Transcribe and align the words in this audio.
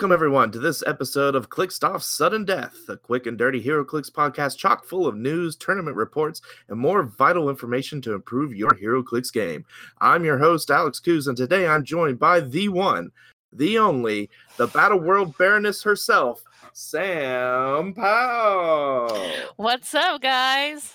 Welcome, 0.00 0.12
everyone, 0.12 0.50
to 0.52 0.58
this 0.58 0.82
episode 0.86 1.34
of 1.34 1.50
Clickstuff 1.50 2.00
Sudden 2.00 2.46
Death, 2.46 2.74
a 2.88 2.96
quick 2.96 3.26
and 3.26 3.36
dirty 3.36 3.62
HeroClix 3.62 4.10
podcast 4.10 4.56
chock 4.56 4.86
full 4.86 5.06
of 5.06 5.14
news, 5.14 5.56
tournament 5.56 5.94
reports, 5.94 6.40
and 6.68 6.80
more 6.80 7.02
vital 7.02 7.50
information 7.50 8.00
to 8.00 8.14
improve 8.14 8.54
your 8.54 8.70
HeroClix 8.70 9.30
game. 9.30 9.66
I'm 9.98 10.24
your 10.24 10.38
host, 10.38 10.70
Alex 10.70 11.00
Coos, 11.00 11.26
and 11.26 11.36
today 11.36 11.68
I'm 11.68 11.84
joined 11.84 12.18
by 12.18 12.40
the 12.40 12.70
one, 12.70 13.10
the 13.52 13.78
only, 13.78 14.30
the 14.56 14.68
Battle 14.68 15.00
World 15.00 15.36
Baroness 15.36 15.82
herself, 15.82 16.42
Sam 16.72 17.92
Powell. 17.92 19.30
What's 19.56 19.94
up, 19.94 20.22
guys? 20.22 20.94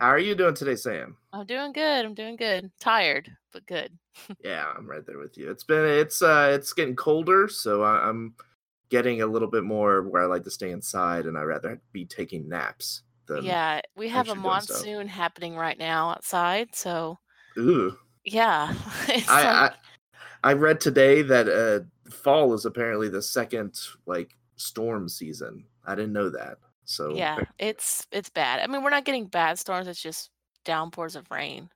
How 0.00 0.08
are 0.08 0.18
you 0.18 0.34
doing 0.34 0.54
today, 0.54 0.76
Sam? 0.76 1.14
I'm 1.34 1.44
doing 1.44 1.74
good. 1.74 2.06
I'm 2.06 2.14
doing 2.14 2.36
good. 2.36 2.70
Tired, 2.80 3.30
but 3.52 3.66
good. 3.66 3.98
Yeah, 4.44 4.66
I'm 4.76 4.88
right 4.88 5.04
there 5.06 5.18
with 5.18 5.36
you. 5.38 5.50
It's 5.50 5.64
been 5.64 5.84
it's 5.84 6.22
uh 6.22 6.50
it's 6.54 6.72
getting 6.72 6.96
colder, 6.96 7.48
so 7.48 7.82
I, 7.82 8.08
I'm 8.08 8.34
getting 8.88 9.22
a 9.22 9.26
little 9.26 9.48
bit 9.48 9.64
more 9.64 10.02
where 10.02 10.22
I 10.22 10.26
like 10.26 10.44
to 10.44 10.50
stay 10.50 10.70
inside, 10.70 11.26
and 11.26 11.38
I 11.38 11.42
rather 11.42 11.80
be 11.92 12.04
taking 12.04 12.48
naps. 12.48 13.02
Than, 13.26 13.44
yeah, 13.44 13.80
we 13.96 14.08
have 14.08 14.28
a 14.28 14.34
monsoon 14.34 15.06
happening 15.06 15.56
right 15.56 15.78
now 15.78 16.10
outside, 16.10 16.74
so 16.74 17.18
Ooh. 17.58 17.96
yeah. 18.24 18.74
I, 19.08 19.14
like- 19.14 19.26
I 19.28 19.70
I 20.42 20.52
read 20.54 20.80
today 20.80 21.22
that 21.22 21.48
uh 21.48 22.10
fall 22.10 22.54
is 22.54 22.64
apparently 22.64 23.08
the 23.08 23.22
second 23.22 23.78
like 24.06 24.36
storm 24.56 25.08
season. 25.08 25.64
I 25.86 25.94
didn't 25.94 26.12
know 26.12 26.30
that. 26.30 26.58
So 26.84 27.14
yeah, 27.14 27.38
it's 27.58 28.06
it's 28.10 28.30
bad. 28.30 28.60
I 28.60 28.66
mean, 28.66 28.82
we're 28.82 28.90
not 28.90 29.04
getting 29.04 29.26
bad 29.26 29.58
storms. 29.58 29.86
It's 29.86 30.02
just 30.02 30.30
downpours 30.64 31.14
of 31.14 31.30
rain 31.30 31.70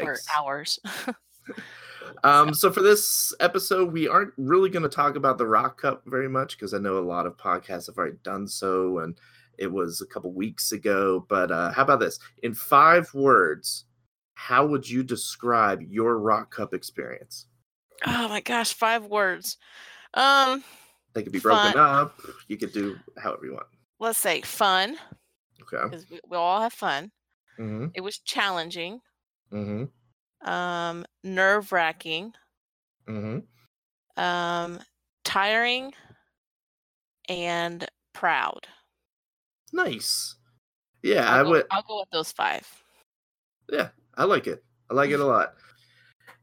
for 0.00 0.18
hours. 0.36 0.78
Um, 2.24 2.54
so 2.54 2.72
for 2.72 2.82
this 2.82 3.34
episode, 3.40 3.92
we 3.92 4.08
aren't 4.08 4.32
really 4.36 4.70
going 4.70 4.82
to 4.84 4.88
talk 4.88 5.16
about 5.16 5.38
the 5.38 5.46
Rock 5.46 5.80
Cup 5.80 6.02
very 6.06 6.28
much 6.28 6.56
because 6.56 6.72
I 6.72 6.78
know 6.78 6.98
a 6.98 7.00
lot 7.00 7.26
of 7.26 7.36
podcasts 7.36 7.86
have 7.86 7.98
already 7.98 8.16
done 8.22 8.46
so, 8.46 8.98
and 9.00 9.18
it 9.58 9.70
was 9.70 10.00
a 10.00 10.06
couple 10.06 10.32
weeks 10.32 10.72
ago. 10.72 11.26
But 11.28 11.50
uh, 11.50 11.72
how 11.72 11.82
about 11.82 12.00
this? 12.00 12.18
In 12.42 12.54
five 12.54 13.12
words, 13.12 13.84
how 14.34 14.66
would 14.66 14.88
you 14.88 15.02
describe 15.02 15.82
your 15.82 16.18
Rock 16.18 16.54
Cup 16.54 16.74
experience? 16.74 17.46
oh 18.06 18.28
my 18.28 18.40
gosh, 18.40 18.72
five 18.74 19.06
words. 19.06 19.56
Um, 20.14 20.62
They 21.14 21.22
could 21.22 21.32
be 21.32 21.38
broken 21.40 21.72
Fun. 21.72 21.80
up. 21.80 22.20
You 22.48 22.56
could 22.56 22.72
do 22.72 22.96
however 23.18 23.46
you 23.46 23.52
want. 23.54 23.66
let's 23.98 24.18
say 24.18 24.42
fun 24.42 24.96
Okay. 25.62 25.82
because 25.84 26.08
we, 26.10 26.20
we 26.28 26.36
all 26.36 26.60
have 26.60 26.72
fun. 26.74 27.10
Mm-hmm. 27.58 27.86
It 27.94 28.02
was 28.02 28.18
challenging. 28.18 29.00
Mm-hmm. 29.52 29.84
Um, 30.46 31.04
nerve 31.22 31.72
wracking. 31.72 32.32
Mm-hmm. 33.08 33.40
Um, 34.22 34.80
tiring 35.24 35.92
and 37.28 37.86
proud. 38.14 38.66
Nice. 39.72 40.36
Yeah, 41.02 41.28
I'll 41.28 41.40
I 41.40 41.42
go, 41.42 41.50
would. 41.50 41.66
I'll 41.70 41.82
go 41.82 42.00
with 42.00 42.10
those 42.10 42.32
five. 42.32 42.66
Yeah, 43.70 43.88
I 44.14 44.24
like 44.24 44.46
it. 44.46 44.64
I 44.90 44.94
like 44.94 45.10
it 45.10 45.20
a 45.20 45.24
lot. 45.26 45.54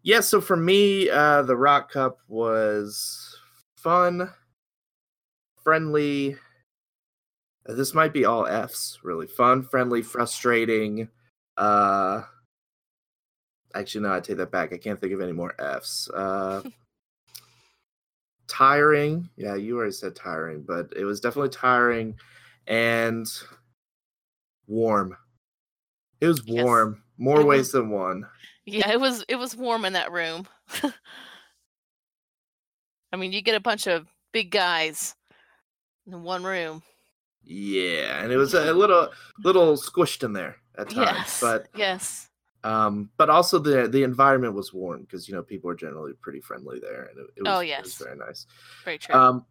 Yeah, 0.04 0.20
so 0.20 0.42
for 0.42 0.58
me, 0.58 1.10
uh, 1.10 1.44
the 1.44 1.56
Rock 1.56 1.92
Cup 1.92 2.20
was 2.28 3.38
fun, 3.78 4.30
friendly. 5.64 6.36
This 7.66 7.94
might 7.94 8.12
be 8.12 8.26
all 8.26 8.46
F's, 8.46 9.00
really. 9.04 9.28
Fun, 9.28 9.64
friendly, 9.64 10.02
frustrating. 10.02 11.08
Uh 11.56 12.24
actually 13.74 14.02
no, 14.02 14.14
I 14.14 14.20
take 14.20 14.38
that 14.38 14.52
back. 14.52 14.74
I 14.74 14.78
can't 14.78 15.00
think 15.00 15.14
of 15.14 15.22
any 15.22 15.32
more 15.34 15.54
F's. 15.60 16.10
Uh 16.10 16.62
tiring. 18.48 19.30
Yeah, 19.36 19.56
you 19.56 19.78
already 19.78 19.92
said 19.94 20.16
tiring, 20.16 20.64
but 20.64 20.92
it 20.96 21.06
was 21.06 21.20
definitely 21.20 21.50
tiring 21.50 22.16
and 22.68 23.26
warm. 24.68 25.18
It 26.22 26.28
was 26.28 26.42
Yes, 26.46 26.64
warm. 26.64 27.04
More 27.18 27.42
it 27.42 27.46
ways 27.46 27.60
was- 27.60 27.72
than 27.74 27.90
one. 27.90 28.28
Yeah, 28.66 28.92
it 28.92 29.00
was 29.00 29.26
it 29.28 29.36
was 29.36 29.56
warm 29.58 29.84
in 29.86 29.94
that 29.94 30.12
room. 30.12 30.48
I 33.12 33.16
mean, 33.18 33.32
you 33.32 33.42
get 33.42 33.56
a 33.56 33.60
bunch 33.60 33.88
of 33.88 34.08
big 34.32 34.52
guys 34.52 35.16
in 36.08 36.24
one 36.24 36.44
room. 36.44 36.82
Yeah, 37.44 38.24
and 38.24 38.32
it 38.32 38.38
was 38.38 38.54
a 38.54 38.74
little 38.74 39.10
little 39.44 39.76
squished 39.76 40.24
in 40.24 40.32
there 40.34 40.56
at 40.78 40.90
times, 40.92 41.18
Yes, 41.18 41.42
but 41.42 41.68
yes, 41.76 42.30
um, 42.64 43.10
but 43.18 43.30
also 43.30 43.60
the 43.60 43.88
the 43.88 44.04
environment 44.04 44.54
was 44.54 44.74
warm 44.74 45.02
because 45.02 45.28
you 45.28 45.36
know 45.36 45.44
people 45.44 45.70
are 45.70 45.76
generally 45.76 46.14
pretty 46.22 46.40
friendly 46.40 46.80
there, 46.80 47.06
and 47.06 47.20
it, 47.20 47.26
it 47.38 47.44
was, 47.44 47.48
Oh, 47.48 47.60
it 47.60 47.64
was 47.64 47.68
yes. 47.68 47.96
very 47.98 48.18
nice. 48.18 48.46
very 48.86 48.98
true. 48.98 49.16
Um, 49.16 49.46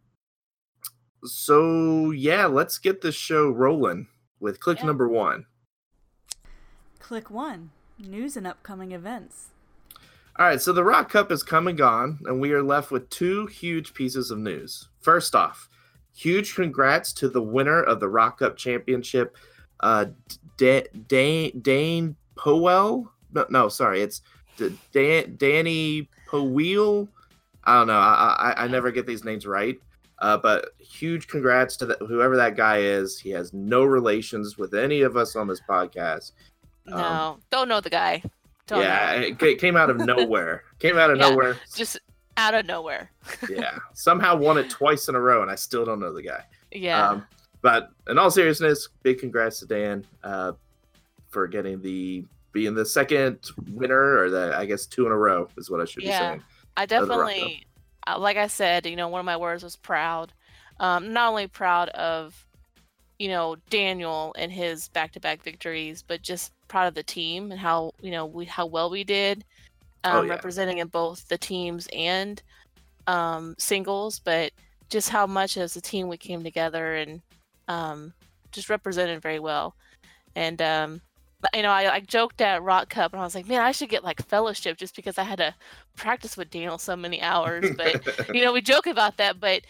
so 1.23 2.11
yeah, 2.11 2.45
let's 2.45 2.77
get 2.79 3.01
this 3.01 3.15
show 3.15 3.49
rolling 3.49 4.07
with 4.39 4.59
click 4.59 4.79
Yeah. 4.79 4.85
number 4.87 5.07
one. 5.07 5.45
Click 6.99 7.29
1 7.29 7.69
News 7.99 8.35
and 8.37 8.47
upcoming 8.47 8.91
events. 8.93 9.49
All 10.39 10.45
right, 10.47 10.59
so 10.61 10.73
the 10.73 10.83
Rock 10.83 11.09
Cup 11.11 11.31
is 11.31 11.43
come 11.43 11.67
and 11.67 11.77
gone, 11.77 12.19
and 12.25 12.41
we 12.41 12.53
are 12.53 12.63
left 12.63 12.91
with 12.91 13.09
two 13.09 13.45
huge 13.47 13.93
pieces 13.93 14.31
of 14.31 14.39
news. 14.39 14.87
First 15.01 15.35
off, 15.35 15.69
huge 16.15 16.55
congrats 16.55 17.13
to 17.13 17.29
the 17.29 17.41
winner 17.41 17.83
of 17.83 17.99
the 17.99 18.09
Rock 18.09 18.39
Cup 18.39 18.57
Championship, 18.57 19.37
uh, 19.81 20.05
Da- 20.57 20.87
Dane 21.07 21.59
Dane 21.61 22.15
Powell. 22.35 23.11
No, 23.33 23.45
no, 23.49 23.69
sorry, 23.69 24.01
it's 24.01 24.21
Dan- 24.91 25.35
Danny 25.37 26.09
Powell. 26.29 27.07
I 27.63 27.75
don't 27.77 27.87
know. 27.87 27.93
I, 27.99 28.53
I 28.57 28.63
I 28.63 28.67
never 28.67 28.91
get 28.91 29.07
these 29.07 29.23
names 29.23 29.45
right. 29.45 29.79
Uh, 30.19 30.37
but 30.37 30.69
huge 30.79 31.27
congrats 31.27 31.75
to 31.77 31.85
the, 31.85 31.95
whoever 32.05 32.37
that 32.37 32.55
guy 32.55 32.77
is. 32.77 33.19
He 33.19 33.29
has 33.31 33.51
no 33.53 33.83
relations 33.83 34.57
with 34.57 34.73
any 34.73 35.01
of 35.01 35.17
us 35.17 35.35
on 35.35 35.47
this 35.47 35.59
podcast. 35.67 36.31
no, 36.85 36.97
um, 36.97 37.41
don't 37.51 37.67
know 37.67 37.81
the 37.81 37.89
guy. 37.89 38.21
Don't 38.67 38.81
yeah, 38.81 39.19
know. 39.19 39.47
it 39.47 39.59
came 39.59 39.75
out 39.75 39.89
of 39.89 39.97
nowhere. 40.05 40.63
came 40.79 40.97
out 40.97 41.09
of 41.09 41.17
Yeah. 41.17 41.29
nowhere. 41.29 41.57
Just 41.75 41.99
out 42.37 42.53
of 42.53 42.65
nowhere. 42.65 43.11
yeah, 43.49 43.77
somehow 43.93 44.35
won 44.37 44.57
it 44.57 44.69
twice 44.69 45.09
in 45.09 45.15
a 45.15 45.19
row, 45.19 45.41
and 45.41 45.51
I 45.51 45.55
still 45.55 45.83
don't 45.83 45.99
know 45.99 46.13
the 46.13 46.21
guy. 46.23 46.43
Yeah, 46.71 47.09
Um, 47.09 47.27
but 47.61 47.89
in 48.07 48.17
all 48.17 48.31
seriousness, 48.31 48.89
big 49.03 49.19
congrats 49.19 49.59
to 49.59 49.65
Dan 49.65 50.05
uh, 50.23 50.53
for 51.33 51.47
getting 51.47 51.81
the 51.81 52.23
being 52.53 52.75
the 52.75 52.85
second 52.85 53.39
winner, 53.71 54.17
or 54.19 54.29
the 54.29 54.55
I 54.55 54.65
guess 54.65 54.85
two 54.85 55.05
in 55.07 55.11
a 55.11 55.17
row 55.17 55.49
is 55.57 55.69
what 55.69 55.81
I 55.81 55.85
should 55.85 56.03
Yeah. 56.03 56.35
be 56.35 56.39
saying. 56.39 56.43
I 56.77 56.85
the 56.85 56.95
Rock 56.99 57.09
Cup. 57.09 57.09
definitely, 57.09 57.65
uh, 58.07 58.19
like 58.19 58.37
I 58.37 58.47
said, 58.47 58.85
you 58.85 58.95
know, 58.95 59.07
one 59.09 59.19
of 59.19 59.25
my 59.25 59.37
words 59.37 59.63
was 59.63 59.75
proud. 59.75 60.31
Um, 60.79 61.13
not 61.13 61.29
only 61.29 61.47
proud 61.47 61.89
of, 61.89 62.35
you 63.19 63.27
know, 63.27 63.55
Daniel 63.69 64.33
and 64.37 64.51
his 64.51 64.87
back-to-back 64.89 65.43
victories, 65.43 66.03
but 66.07 66.21
just 66.21 66.51
proud 66.67 66.87
of 66.87 66.93
the 66.95 67.03
team 67.03 67.51
and 67.51 67.59
how 67.59 67.91
you 68.01 68.11
know 68.11 68.25
we 68.25 68.45
how 68.45 68.65
well 68.65 68.89
we 68.89 69.03
did, 69.03 69.43
Oh, 70.03 70.19
um, 70.19 70.25
yeah. 70.25 70.31
representing 70.31 70.77
in 70.79 70.87
both 70.87 71.27
the 71.27 71.37
teams 71.37 71.87
and 71.93 72.41
um, 73.07 73.55
singles, 73.57 74.19
but 74.19 74.51
just 74.89 75.09
how 75.09 75.25
much 75.25 75.57
as 75.57 75.75
a 75.75 75.81
team 75.81 76.07
we 76.07 76.17
came 76.17 76.43
together 76.43 76.95
and 76.95 77.21
um, 77.67 78.13
just 78.51 78.69
represented 78.69 79.21
very 79.21 79.39
well. 79.39 79.75
And 80.35 80.61
um, 80.61 81.01
you 81.53 81.61
know, 81.61 81.69
I, 81.69 81.95
I 81.95 81.99
joked 81.99 82.41
at 82.41 82.63
Rock 82.63 82.89
Cup 82.89 83.13
and 83.13 83.21
I 83.21 83.25
was 83.25 83.35
like, 83.35 83.47
man, 83.47 83.61
I 83.61 83.71
should 83.71 83.89
get 83.89 84.03
like 84.03 84.21
fellowship 84.27 84.77
just 84.77 84.95
because 84.95 85.17
I 85.17 85.23
had 85.23 85.37
to 85.37 85.53
practice 85.95 86.37
with 86.37 86.49
Daniel 86.49 86.77
so 86.77 86.95
many 86.95 87.21
hours. 87.21 87.65
But 87.75 88.35
you 88.35 88.43
know, 88.43 88.53
we 88.53 88.61
joke 88.73 88.87
about 88.87 89.17
that, 89.17 89.39
but 89.39 89.61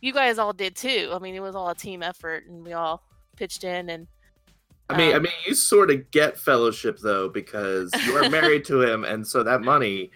you 0.00 0.12
guys 0.12 0.38
all 0.38 0.52
did 0.52 0.76
too. 0.76 1.10
I 1.12 1.18
mean, 1.18 1.34
it 1.34 1.40
was 1.40 1.54
all 1.54 1.68
a 1.68 1.74
team 1.74 2.02
effort, 2.02 2.46
and 2.46 2.64
we 2.64 2.72
all 2.72 3.02
pitched 3.36 3.64
in. 3.64 3.88
And 3.88 4.08
I 4.90 4.96
mean, 4.96 5.12
I 5.12 5.16
um, 5.16 5.22
mean, 5.22 5.32
you 5.46 5.54
sort 5.54 5.90
of 5.90 6.10
get 6.10 6.36
fellowship 6.36 6.98
though 6.98 7.28
because 7.28 7.90
you 8.04 8.16
are 8.16 8.28
married 8.28 8.64
to 8.66 8.82
him, 8.82 9.04
and 9.04 9.26
so 9.26 9.42
that 9.42 9.62
money 9.62 10.10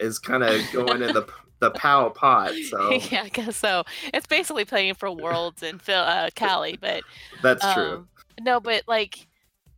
is 0.00 0.18
kind 0.18 0.42
of 0.42 0.60
going 0.72 1.02
in 1.02 1.14
the 1.14 1.26
the 1.60 1.70
POW 1.74 2.10
pot. 2.10 2.52
So 2.68 2.90
yeah, 2.92 3.22
I 3.22 3.28
guess 3.28 3.56
so. 3.56 3.84
It's 4.12 4.26
basically 4.26 4.64
playing 4.64 4.94
for 4.94 5.10
Worlds 5.10 5.62
and 5.62 5.80
Phil, 5.80 6.00
uh, 6.00 6.30
Cali, 6.34 6.76
but 6.80 7.02
that's 7.42 7.64
true. 7.74 7.92
um, 7.92 8.08
no, 8.40 8.60
but 8.60 8.82
like, 8.88 9.26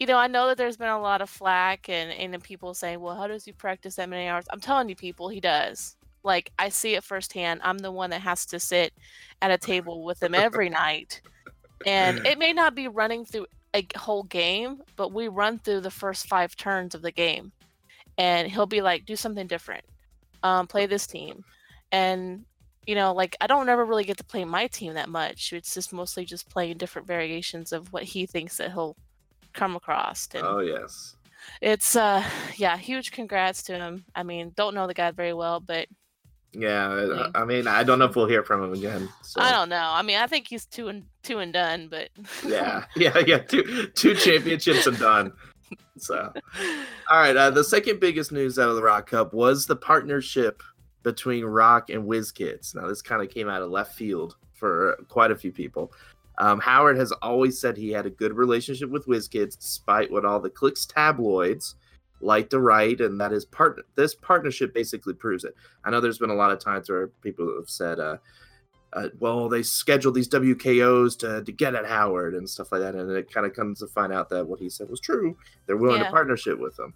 you 0.03 0.07
know, 0.09 0.19
I 0.19 0.27
know 0.27 0.49
that 0.49 0.59
there's 0.59 0.77
been 0.77 0.89
a 0.89 1.01
lot 1.01 1.23
of 1.23 1.31
flack 1.31 1.89
and 1.89 2.11
and 2.11 2.43
people 2.43 2.75
saying, 2.75 2.99
well, 2.99 3.15
how 3.15 3.29
does 3.29 3.45
he 3.45 3.53
practice 3.53 3.95
that 3.95 4.09
many 4.09 4.27
hours? 4.27 4.47
I'm 4.51 4.59
telling 4.59 4.89
you, 4.89 4.97
people, 4.97 5.29
he 5.29 5.39
does. 5.39 5.95
Like, 6.25 6.51
I 6.59 6.71
see 6.71 6.97
it 6.97 7.05
firsthand. 7.05 7.61
I'm 7.63 7.79
the 7.79 7.93
one 7.93 8.11
that 8.11 8.21
has 8.21 8.45
to 8.47 8.59
sit 8.59 8.93
at 9.41 9.53
a 9.53 9.59
table 9.59 10.05
with 10.05 10.21
him 10.21 10.35
every 10.35 10.69
night, 10.69 11.21
and 11.87 12.19
it 12.27 12.37
may 12.37 12.53
not 12.53 12.75
be 12.75 12.89
running 12.89 13.25
through 13.25 13.47
a 13.75 13.87
whole 13.97 14.25
game, 14.25 14.83
but 14.97 15.13
we 15.13 15.29
run 15.29 15.61
through 15.61 15.83
the 15.83 15.91
first 15.91 16.27
five 16.27 16.57
turns 16.57 16.97
of 16.97 17.03
the 17.03 17.13
game, 17.13 17.53
and 18.19 18.51
he'll 18.51 18.67
be 18.67 18.83
like, 18.83 19.07
do 19.07 19.15
something 19.15 19.47
different, 19.47 19.85
um, 20.43 20.67
play 20.67 20.87
this 20.87 21.07
team, 21.07 21.45
and 21.93 22.45
you 22.89 22.97
know, 22.97 23.15
like 23.15 23.37
I 23.41 23.47
don't 23.47 23.69
ever 23.69 23.85
really 23.85 24.03
get 24.03 24.17
to 24.17 24.25
play 24.25 24.45
my 24.45 24.67
team 24.67 24.95
that 24.95 25.09
much. 25.09 25.53
It's 25.53 25.75
just 25.75 25.93
mostly 25.93 26.25
just 26.25 26.51
playing 26.51 26.79
different 26.79 27.07
variations 27.07 27.71
of 27.71 27.93
what 27.93 28.03
he 28.03 28.27
thinks 28.27 28.57
that 28.57 28.73
he'll 28.73 28.97
come 29.53 29.77
across. 29.77 30.29
And 30.35 30.45
Oh 30.45 30.59
yes. 30.61 31.17
it's 31.61 31.97
uh 31.97 32.25
yeah, 32.57 32.77
huge 32.77 33.13
congrats 33.13 33.63
to 33.65 33.75
him. 33.75 34.05
I 34.15 34.23
mean, 34.23 34.53
don't 34.57 34.75
know 34.75 34.87
the 34.87 34.95
guy 34.95 35.11
very 35.11 35.33
well, 35.35 35.61
but 35.61 35.87
Yeah, 36.53 37.29
I- 37.35 37.45
mean, 37.45 37.67
I 37.67 37.83
don't 37.83 37.99
know 37.99 38.05
if 38.07 38.17
we'll 38.17 38.27
hear 38.27 38.43
from 38.45 38.63
him 38.63 38.73
again. 38.73 39.09
So. 39.23 39.41
I 39.41 39.51
don't 39.53 39.69
know. 39.69 39.89
I 39.91 40.03
mean, 40.03 40.17
I 40.19 40.27
think 40.27 40.47
he's 40.49 40.67
two 40.67 40.89
and 40.89 41.05
two 41.23 41.39
and 41.39 41.53
done, 41.53 41.89
but 41.89 42.11
Yeah, 42.47 42.85
yeah, 42.97 43.19
yeah. 43.27 43.39
Two 43.39 43.87
two 43.95 44.15
championships 44.15 44.87
and 44.87 44.99
done. 44.99 45.33
So, 45.99 46.33
all 47.11 47.19
right. 47.21 47.37
Uh, 47.37 47.51
the 47.51 47.65
second 47.65 48.01
biggest 48.01 48.33
news 48.33 48.59
out 48.59 48.69
of 48.69 48.77
the 48.77 48.83
Rock 48.83 49.11
Cup 49.11 49.33
was 49.33 49.67
the 49.67 49.77
partnership 49.77 50.63
between 51.03 51.45
Rock 51.45 51.91
and 51.91 52.05
WizKids. 52.05 52.75
Now, 52.75 52.87
this 52.89 53.03
kind 53.03 53.23
of 53.23 53.31
came 53.31 53.49
out 53.49 53.63
of 53.63 53.71
left 53.71 53.95
field 53.95 54.37
for 54.53 54.97
quite 55.09 55.31
a 55.31 55.37
few 55.37 55.51
people. 55.53 55.93
Um, 56.39 56.61
Howard 56.61 56.97
has 56.97 57.13
always 57.13 57.61
said 57.61 57.77
he 57.77 57.91
had 57.91 58.07
a 58.07 58.11
good 58.11 58.33
relationship 58.33 58.91
with 58.91 59.07
WizKids, 59.07 59.59
despite 59.59 60.11
what 60.11 60.25
all 60.25 60.41
the 60.41 60.51
clicks 60.51 60.87
tabloids 60.87 61.77
like 62.21 62.49
to 62.51 62.61
write, 62.61 63.01
and 63.01 63.21
that 63.21 63.33
is 63.33 63.45
part. 63.45 63.85
This 63.97 64.15
partnership 64.15 64.73
basically 64.73 65.15
proves 65.15 65.45
it. 65.45 65.55
I 65.85 65.91
know 65.91 66.01
there's 66.01 66.19
been 66.19 66.31
a 66.31 66.35
lot 66.35 66.53
of 66.53 66.59
times 66.59 66.89
where 66.89 67.09
people 67.09 67.55
have 67.57 67.69
said, 67.69 68.01
uh, 68.01 68.17
uh, 68.93 69.09
well, 69.19 69.49
they 69.49 69.63
scheduled 69.63 70.15
these 70.15 70.29
WKOs 70.29 71.19
to, 71.19 71.43
to 71.43 71.53
get 71.53 71.75
at 71.75 71.87
Howard 71.87 72.35
and 72.35 72.49
stuff 72.49 72.71
like 72.73 72.83
that. 72.83 72.95
And 72.95 73.11
it 73.11 73.33
kind 73.33 73.47
of 73.47 73.55
comes 73.55 73.81
to 73.81 73.87
find 73.87 74.13
out 74.13 74.29
that 74.31 74.47
what 74.47 74.61
he 74.61 74.69
said 74.69 74.89
was 74.89 75.01
true. 75.01 75.37
They're 75.67 75.77
willing 75.77 76.03
to 76.03 76.11
partnership 76.11 76.59
with 76.59 76.77
them. 76.77 76.95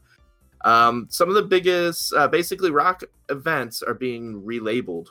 Um, 0.65 1.07
some 1.11 1.29
of 1.29 1.35
the 1.35 1.43
biggest, 1.43 2.13
uh, 2.15 2.29
basically, 2.29 2.71
rock 2.71 3.03
events 3.29 3.83
are 3.83 3.95
being 3.95 4.43
relabeled 4.43 5.07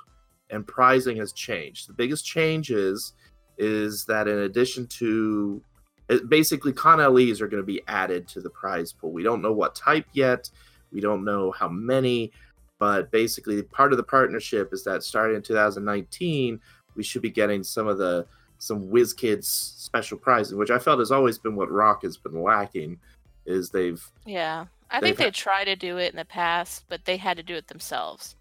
and 0.49 0.67
prizing 0.67 1.17
has 1.17 1.33
changed. 1.33 1.89
The 1.89 1.93
biggest 1.93 2.25
change 2.25 2.71
is, 2.71 3.13
is 3.57 4.05
that 4.05 4.27
in 4.27 4.39
addition 4.39 4.87
to 4.87 5.61
it, 6.09 6.29
basically 6.29 6.71
Con 6.73 6.99
LEs 6.99 7.41
are 7.41 7.47
going 7.47 7.61
to 7.63 7.65
be 7.65 7.81
added 7.87 8.27
to 8.29 8.41
the 8.41 8.49
prize 8.49 8.93
pool. 8.93 9.11
We 9.11 9.23
don't 9.23 9.41
know 9.41 9.53
what 9.53 9.75
type 9.75 10.05
yet. 10.13 10.49
We 10.91 11.01
don't 11.01 11.23
know 11.23 11.51
how 11.51 11.67
many, 11.67 12.31
but 12.79 13.09
basically 13.11 13.61
part 13.63 13.91
of 13.91 13.97
the 13.97 14.03
partnership 14.03 14.71
is 14.71 14.83
that 14.83 15.03
starting 15.03 15.35
in 15.35 15.41
2019, 15.41 16.59
we 16.95 17.03
should 17.03 17.21
be 17.21 17.31
getting 17.31 17.63
some 17.63 17.87
of 17.87 17.97
the 17.97 18.25
some 18.57 18.83
WizKids 18.87 19.43
special 19.43 20.17
prizes, 20.17 20.53
which 20.55 20.71
I 20.71 20.79
felt 20.79 20.99
has 20.99 21.11
always 21.11 21.37
been 21.37 21.55
what 21.55 21.69
Rock 21.71 22.03
has 22.03 22.17
been 22.17 22.41
lacking. 22.41 22.99
Is 23.45 23.69
they've 23.69 24.03
yeah. 24.25 24.65
I 24.89 24.99
They've 24.99 25.09
think 25.09 25.17
they 25.17 25.23
had- 25.25 25.33
tried 25.33 25.65
to 25.65 25.75
do 25.75 25.97
it 25.97 26.11
in 26.11 26.17
the 26.17 26.25
past, 26.25 26.85
but 26.87 27.05
they 27.05 27.17
had 27.17 27.37
to 27.37 27.43
do 27.43 27.55
it 27.55 27.67
themselves. 27.67 28.35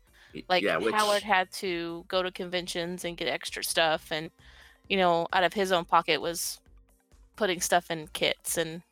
Like 0.49 0.63
yeah, 0.63 0.77
which, 0.79 0.95
Howard 0.95 1.23
had 1.23 1.51
to 1.53 2.05
go 2.09 2.23
to 2.23 2.31
conventions 2.31 3.05
and 3.05 3.17
get 3.17 3.29
extra 3.29 3.63
stuff, 3.65 4.09
and 4.11 4.31
you 4.89 4.97
know, 4.97 5.27
out 5.33 5.45
of 5.45 5.53
his 5.53 5.73
own 5.73 5.85
pocket 5.85 6.21
was 6.21 6.61
putting 7.37 7.61
stuff 7.61 7.91
in 7.91 8.09
kits. 8.13 8.59
And 8.59 8.83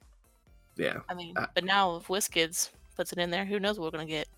yeah, 0.77 1.00
I 1.09 1.15
mean, 1.15 1.37
Uh, 1.37 1.47
but 1.55 1.65
now 1.65 1.97
if 1.97 2.09
WizKids 2.09 2.71
puts 2.97 3.12
it 3.12 3.19
in 3.19 3.31
there, 3.31 3.44
who 3.44 3.61
knows 3.61 3.79
what 3.79 3.93
we're 3.93 3.99
gonna 3.99 4.06
get? 4.09 4.29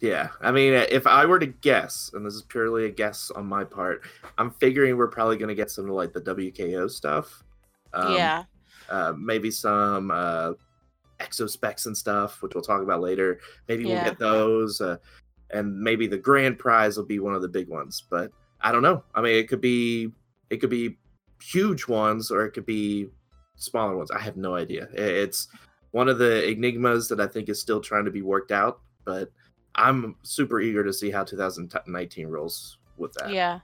yeah. 0.00 0.28
I 0.42 0.50
mean, 0.50 0.74
if 0.74 1.06
I 1.06 1.24
were 1.24 1.38
to 1.38 1.46
guess, 1.46 2.10
and 2.14 2.26
this 2.26 2.34
is 2.34 2.42
purely 2.42 2.84
a 2.86 2.90
guess 2.90 3.30
on 3.30 3.46
my 3.46 3.64
part, 3.64 4.02
I'm 4.36 4.50
figuring 4.50 4.96
we're 4.96 5.08
probably 5.08 5.36
going 5.38 5.48
to 5.48 5.54
get 5.54 5.70
some 5.70 5.86
of 5.88 5.92
like 5.92 6.12
the 6.12 6.20
WKO 6.20 6.90
stuff. 6.90 7.42
Um, 7.94 8.14
yeah, 8.14 8.44
uh, 8.90 9.14
maybe 9.16 9.50
some 9.50 10.10
uh, 10.10 10.52
exospecs 11.20 11.86
and 11.86 11.96
stuff, 11.96 12.42
which 12.42 12.54
we'll 12.54 12.64
talk 12.64 12.82
about 12.82 13.00
later. 13.00 13.40
Maybe 13.68 13.84
we'll 13.86 14.02
get 14.04 14.18
those, 14.18 14.80
uh, 14.80 14.98
and 15.50 15.80
maybe 15.80 16.06
the 16.06 16.18
grand 16.18 16.58
prize 16.58 16.96
will 16.98 17.06
be 17.06 17.20
one 17.20 17.34
of 17.34 17.40
the 17.40 17.48
big 17.48 17.68
ones. 17.68 18.02
But 18.10 18.30
I 18.60 18.72
don't 18.72 18.82
know. 18.82 19.04
I 19.14 19.22
mean, 19.22 19.36
it 19.36 19.48
could 19.48 19.60
be 19.60 20.12
it 20.54 20.60
could 20.60 20.70
be 20.70 20.96
huge 21.42 21.86
ones, 21.86 22.30
or 22.30 22.44
it 22.44 22.52
could 22.52 22.66
be 22.66 23.08
smaller 23.56 23.96
ones. 23.96 24.10
I 24.10 24.20
have 24.20 24.36
no 24.36 24.54
idea. 24.54 24.88
It's 24.92 25.48
one 25.90 26.08
of 26.08 26.18
the 26.18 26.48
enigmas 26.48 27.08
that 27.08 27.20
I 27.20 27.26
think 27.26 27.48
is 27.48 27.60
still 27.60 27.80
trying 27.80 28.04
to 28.04 28.10
be 28.10 28.22
worked 28.22 28.52
out. 28.52 28.80
But 29.04 29.30
I'm 29.74 30.16
super 30.22 30.60
eager 30.60 30.82
to 30.82 30.92
see 30.92 31.10
how 31.10 31.24
2019 31.24 32.28
rolls 32.28 32.78
with 32.96 33.12
that. 33.14 33.30
yeah. 33.30 33.60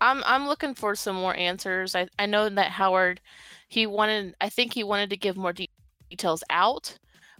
I'm 0.00 0.22
I'm 0.24 0.46
looking 0.46 0.74
for 0.74 0.94
some 0.94 1.16
more 1.16 1.34
answers. 1.36 1.94
I 1.94 2.08
I 2.18 2.26
know 2.26 2.48
that 2.48 2.70
Howard, 2.70 3.20
he 3.68 3.86
wanted. 3.86 4.34
I 4.40 4.48
think 4.48 4.72
he 4.72 4.84
wanted 4.84 5.10
to 5.10 5.16
give 5.16 5.36
more 5.36 5.52
de- 5.52 5.70
details 6.10 6.44
out, 6.50 6.96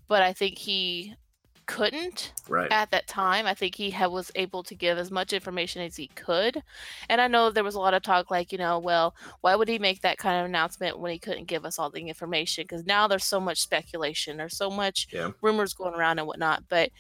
but 0.09 0.23
I 0.23 0.33
think 0.33 0.59
he 0.59 1.15
couldn't 1.67 2.33
Right. 2.49 2.71
at 2.71 2.91
that 2.91 3.07
time. 3.07 3.47
I 3.47 3.55
think 3.55 3.75
he 3.75 3.91
had, 3.91 4.07
was 4.07 4.31
able 4.35 4.63
to 4.65 4.75
give 4.75 4.99
as 4.99 5.11
much 5.11 5.33
information 5.33 5.83
as 5.83 5.97
he 5.97 6.09
could. 6.09 6.63
And 7.09 7.21
I 7.21 7.27
know 7.29 7.51
there 7.51 7.65
was 7.65 7.75
a 7.75 7.81
lot 7.81 7.95
of 7.95 8.03
talk 8.03 8.31
like, 8.31 8.53
you 8.53 8.59
know, 8.59 8.79
well, 8.79 9.15
why 9.41 9.55
would 9.55 9.69
he 9.69 9.79
make 9.79 10.01
that 10.03 10.19
kind 10.19 10.41
of 10.41 10.47
announcement 10.47 10.99
when 10.99 11.13
he 11.13 11.19
couldn't 11.19 11.47
give 11.47 11.65
us 11.65 11.79
all 11.79 11.91
the 11.91 12.01
information? 12.09 12.65
Because 12.65 12.87
now 12.87 13.07
there's 13.09 13.25
so 13.25 13.41
much 13.41 13.61
speculation, 13.61 14.37
there's 14.37 14.57
so 14.57 14.71
much 14.71 15.09
Yeah. 15.13 15.31
rumors 15.43 15.75
going 15.75 15.95
around 15.95 16.19
and 16.19 16.27
whatnot. 16.29 16.65
But, 16.69 16.91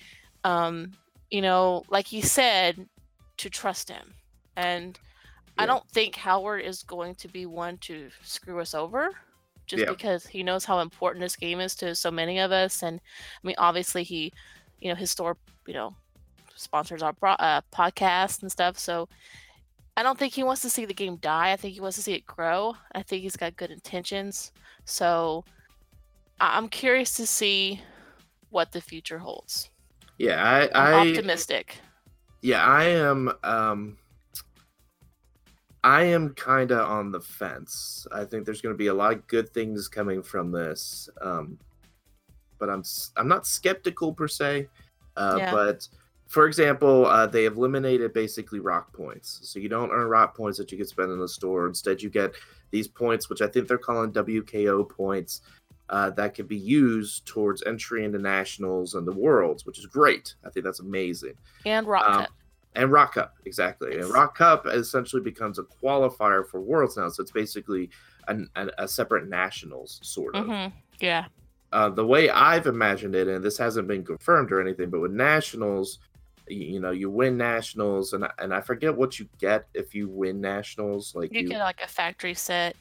um, 0.45 0.93
you 1.31 1.43
know, 1.43 1.85
like 1.89 2.07
he 2.07 2.21
said, 2.21 2.89
to 3.39 3.51
trust 3.51 3.89
him. 3.89 4.15
And 4.57 4.99
I 5.59 5.67
don't 5.67 5.89
think 5.91 6.17
Howard 6.17 6.63
is 6.63 6.83
going 6.83 7.15
to 7.17 7.29
be 7.29 7.47
one 7.47 7.79
to 7.79 8.11
screw 8.23 8.61
us 8.61 8.75
over 8.75 9.11
just 9.67 9.83
Yeah. 9.83 9.91
because 9.91 10.27
he 10.27 10.43
knows 10.43 10.65
how 10.65 10.81
important 10.81 11.23
this 11.23 11.37
game 11.37 11.61
is 11.61 11.75
to 11.77 11.95
so 11.95 12.11
many 12.11 12.39
of 12.39 12.53
us. 12.53 12.83
And 12.83 13.01
I 13.43 13.47
mean, 13.47 13.57
obviously, 13.59 14.03
he, 14.03 14.33
you 14.81 14.89
know, 14.89 14.95
his 14.95 15.11
store, 15.11 15.37
you 15.67 15.75
know, 15.75 15.95
sponsors 16.57 17.03
our 17.03 17.15
uh, 17.23 17.61
podcast 17.73 18.43
and 18.43 18.51
stuff. 18.53 18.79
So 18.79 19.09
I 19.97 20.03
don't 20.03 20.19
think 20.19 20.35
he 20.35 20.43
wants 20.43 20.63
to 20.63 20.71
see 20.71 20.85
the 20.85 20.95
game 20.95 21.17
die. 21.17 21.53
I 21.53 21.57
think 21.57 21.75
he 21.75 21.81
wants 21.81 21.97
to 21.97 22.03
see 22.03 22.15
it 22.15 22.27
grow. 22.27 22.75
I 22.94 23.03
think 23.03 23.23
he's 23.23 23.37
got 23.37 23.56
good 23.56 23.71
intentions. 23.71 24.53
So 24.85 25.44
I- 26.41 26.56
I'm 26.56 26.69
curious 26.69 27.15
to 27.17 27.27
see 27.27 27.81
what 28.51 28.73
the 28.73 28.81
future 28.81 29.19
holds. 29.19 29.71
Yeah. 30.19 30.43
I. 30.44 30.61
I'm 30.75 30.94
I 31.06 31.09
optimistic. 31.11 31.79
yeah 32.43 32.63
i 32.65 32.85
am 32.85 33.33
um 33.43 33.97
i 35.84 36.03
am 36.03 36.31
kind 36.34 36.72
of 36.72 36.81
on 36.88 37.12
the 37.12 37.20
fence. 37.20 38.06
I 38.10 38.24
think 38.24 38.44
there's 38.44 38.60
going 38.60 38.74
to 38.74 38.79
be 38.79 38.88
a 38.88 38.94
lot 38.94 39.12
of 39.12 39.26
good 39.29 39.48
things 39.50 39.86
coming 39.86 40.22
from 40.22 40.50
this 40.50 41.08
um 41.22 41.58
but 42.58 42.69
i'm 42.69 42.82
i'm 43.17 43.29
not 43.29 43.46
skeptical 43.46 44.12
per 44.12 44.26
se 44.26 44.67
uh 45.17 45.36
Yeah. 45.38 45.53
but 45.53 45.86
for 46.26 46.46
example 46.46 47.06
uh, 47.06 47.26
they 47.26 47.44
have 47.44 47.56
eliminated 47.56 48.12
basically 48.12 48.58
rock 48.58 48.93
points. 48.93 49.41
So 49.43 49.60
you 49.60 49.69
don't 49.69 49.91
earn 49.93 50.08
rock 50.08 50.34
points 50.36 50.58
that 50.58 50.72
you 50.72 50.79
can 50.79 50.86
spend 50.86 51.12
in 51.12 51.20
the 51.20 51.29
store. 51.29 51.69
Instead 51.69 52.03
you 52.03 52.10
get 52.10 52.34
these 52.70 52.88
points 52.88 53.29
which 53.31 53.41
i 53.43 53.46
think 53.46 53.69
they're 53.69 53.79
calling 53.79 54.10
wko 54.12 54.88
points 54.88 55.43
uh, 55.91 56.08
that 56.10 56.34
could 56.34 56.48
be 56.48 56.56
used 56.56 57.26
towards 57.26 57.62
entry 57.64 58.05
into 58.05 58.19
nationals 58.19 58.94
and 58.94 59.06
the 59.06 59.12
worlds 59.12 59.67
which 59.67 59.79
is 59.79 59.86
great. 59.86 60.34
I 60.44 60.48
think 60.50 60.64
that's 60.64 60.81
amazing. 60.81 61.34
And 61.67 61.86
Rock 61.86 62.08
um. 62.08 62.26
And 62.75 62.91
Rock 62.91 63.15
Cup, 63.15 63.35
exactly. 63.45 63.99
And 63.99 64.09
Rock 64.11 64.37
Cup 64.37 64.67
essentially 64.67 65.23
becomes 65.23 65.59
a 65.59 65.63
qualifier 65.63 66.47
for 66.49 66.61
Worlds 66.61 66.97
now, 66.97 67.09
so 67.09 67.23
it's 67.23 67.31
basically 67.33 67.91
an, 68.29 68.49
an, 68.57 68.71
a 68.79 68.89
separate 68.89 69.29
nationals 69.29 70.01
sort 70.03 70.35
of. 70.35 70.47
hmm 70.47 70.67
Yeah. 71.01 71.27
Uh, 71.73 71.89
the 71.91 72.07
way 72.07 72.31
I've 72.31 72.67
imagined 72.67 73.15
it, 73.17 73.27
and 73.29 73.43
this 73.45 73.59
hasn't 73.59 73.89
been 73.89 74.05
confirmed 74.05 74.53
or 74.53 74.61
anything, 74.61 74.91
but 74.91 75.01
with 75.01 75.11
nationals, 75.13 75.99
you, 76.49 76.59
you 76.75 76.81
know, 76.81 76.93
you 76.93 77.11
win 77.11 77.37
nationals, 77.37 78.13
and 78.13 78.25
I- 78.25 78.33
and 78.39 78.55
I 78.55 78.61
forget 78.61 78.95
what 78.97 79.19
you 79.19 79.29
get 79.39 79.67
if 79.75 79.95
you 79.95 80.09
win 80.09 80.41
nationals. 80.41 81.15
Like 81.15 81.33
You 81.33 81.41
you, 81.43 81.49
get 81.49 81.59
like 81.61 81.81
a 81.83 81.89
factory 81.89 82.35
set. 82.35 82.77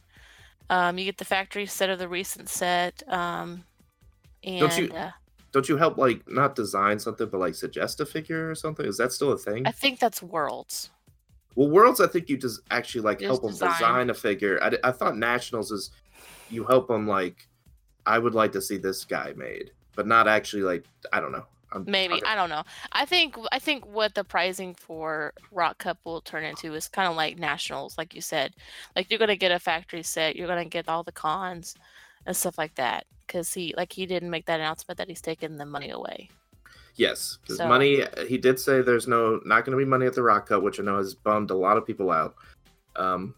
Um, 0.70 0.98
you 0.98 1.06
get 1.06 1.18
the 1.18 1.26
factory 1.26 1.66
set 1.66 1.90
of 1.90 1.98
the 2.00 2.08
recent 2.08 2.50
set. 2.50 3.02
Um, 3.08 3.64
and 4.44 4.60
Don't 4.60 4.78
you- 4.78 4.94
uh, 4.94 5.12
don't 5.54 5.70
you 5.70 5.78
help 5.78 5.98
like 5.98 6.28
not 6.30 6.56
design 6.56 7.00
something, 7.00 7.30
but 7.30 7.40
like 7.40 7.56
suggest 7.56 8.02
a 8.02 8.06
figure 8.06 8.50
or 8.50 8.56
something? 8.56 8.86
Is 8.86 8.98
that 8.98 9.14
still 9.14 9.32
a 9.32 9.38
thing? 9.38 9.66
I 9.66 9.72
think 9.72 10.00
that's 10.00 10.22
Worlds. 10.22 10.90
Well, 11.56 11.70
Worlds, 11.70 12.02
I 12.02 12.08
think 12.08 12.28
you 12.28 12.38
just 12.38 12.62
actually 12.72 13.02
like 13.02 13.22
help 13.22 13.44
them 13.44 13.52
design. 13.52 13.72
design. 13.72 14.10
a 14.10 14.14
figure. 14.16 14.60
I, 14.62 14.76
I 14.84 14.92
thought 14.92 15.16
Nationals 15.16 15.72
is 15.72 15.92
you 16.50 16.66
help 16.66 16.88
them 16.88 17.08
like 17.08 17.48
I 18.08 18.18
would 18.18 18.34
like 18.34 18.52
to 18.54 18.62
see 18.62 18.78
this 18.78 19.06
guy 19.06 19.34
made, 19.38 19.72
but 19.96 20.08
not 20.08 20.28
actually 20.28 20.64
like 20.64 20.86
I 21.14 21.22
don't 21.22 21.32
know. 21.32 21.46
I'm, 21.72 21.86
Maybe 21.88 22.16
okay. 22.16 22.24
I 22.26 22.36
don't 22.36 22.50
know. 22.50 22.64
I 22.92 23.06
think 23.06 23.36
I 23.52 23.60
think 23.60 23.86
what 23.86 24.16
the 24.16 24.24
pricing 24.24 24.74
for 24.74 25.34
Rock 25.52 25.78
Cup 25.78 26.00
will 26.04 26.22
turn 26.22 26.44
into 26.44 26.74
is 26.74 26.88
kind 26.88 27.08
of 27.08 27.16
like 27.16 27.38
nationals, 27.38 27.96
like 27.96 28.16
you 28.16 28.22
said. 28.22 28.56
Like 28.96 29.12
you're 29.12 29.20
gonna 29.20 29.36
get 29.36 29.52
a 29.52 29.60
factory 29.60 30.02
set, 30.02 30.36
you're 30.36 30.48
gonna 30.48 30.66
get 30.66 30.90
all 30.90 31.04
the 31.04 31.12
cons 31.12 31.76
and 32.26 32.36
stuff 32.36 32.58
like 32.58 32.76
that. 32.76 33.06
Because 33.26 33.54
he 33.54 33.74
like 33.78 33.94
he 33.94 34.06
didn't 34.06 34.30
make 34.30 34.46
that 34.46 34.60
announcement 34.60 34.98
that 34.98 35.08
he's 35.08 35.22
taking 35.22 35.58
the 35.58 35.66
money 35.66 35.90
away. 35.90 36.30
Yes, 36.96 37.40
So- 37.48 37.68
money. 37.68 38.04
He 38.28 38.38
did 38.38 38.60
say 38.60 38.82
there's 38.82 39.08
no 39.08 39.40
not 39.46 39.66
going 39.66 39.78
to 39.78 39.84
be 39.84 39.90
money 39.90 40.06
at 40.06 40.14
the 40.14 40.22
Rock 40.24 40.50
Cup, 40.50 40.62
which 40.62 40.80
I 40.80 40.84
know 40.84 40.98
has 40.98 41.14
bummed 41.16 41.50
a 41.50 41.56
lot 41.56 41.78
of 41.78 41.88
people 41.88 42.12
out. 42.12 42.36
Um, 42.96 43.34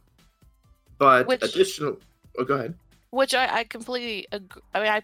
but 0.97 1.27
Which- 1.27 1.43
additional. 1.43 1.97
Oh, 2.37 2.43
go 2.43 2.55
ahead. 2.55 2.75
which 3.11 3.33
I, 3.33 3.59
I 3.59 3.63
completely 3.63 4.27
agree. 4.33 4.61
I 4.73 4.79
mean, 4.79 4.89
i 4.89 5.01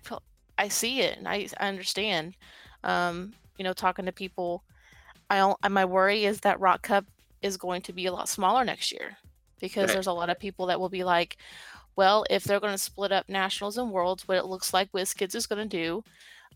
i 0.57 0.67
see 0.67 1.00
it 1.00 1.17
and 1.17 1.27
I, 1.27 1.47
I 1.59 1.69
understand. 1.69 2.35
Um, 2.83 3.33
you 3.57 3.63
know, 3.63 3.71
talking 3.73 4.05
to 4.05 4.11
people, 4.11 4.63
I 5.29 5.38
don't. 5.38 5.57
My 5.69 5.85
worry 5.85 6.25
is 6.25 6.41
that 6.41 6.59
Rock 6.59 6.81
Cup 6.81 7.05
is 7.41 7.55
going 7.55 7.81
to 7.83 7.93
be 7.93 8.07
a 8.07 8.11
lot 8.11 8.27
smaller 8.27 8.65
next 8.65 8.91
year 8.91 9.15
because 9.61 9.93
there's 9.93 10.07
a 10.07 10.13
lot 10.13 10.29
of 10.29 10.39
people 10.39 10.65
that 10.65 10.79
will 10.79 10.89
be 10.89 11.03
like, 11.03 11.38
well, 11.95 12.25
if 12.29 12.43
they're 12.43 12.60
going 12.60 12.74
to 12.74 12.77
split 12.77 13.12
up 13.12 13.29
nationals 13.29 13.77
and 13.77 13.91
worlds, 13.91 14.27
what 14.27 14.38
it 14.38 14.45
looks 14.45 14.74
like 14.74 14.91
WizKids 14.91 15.36
is 15.36 15.48
going 15.48 15.67
to 15.67 15.77
do, 15.77 16.03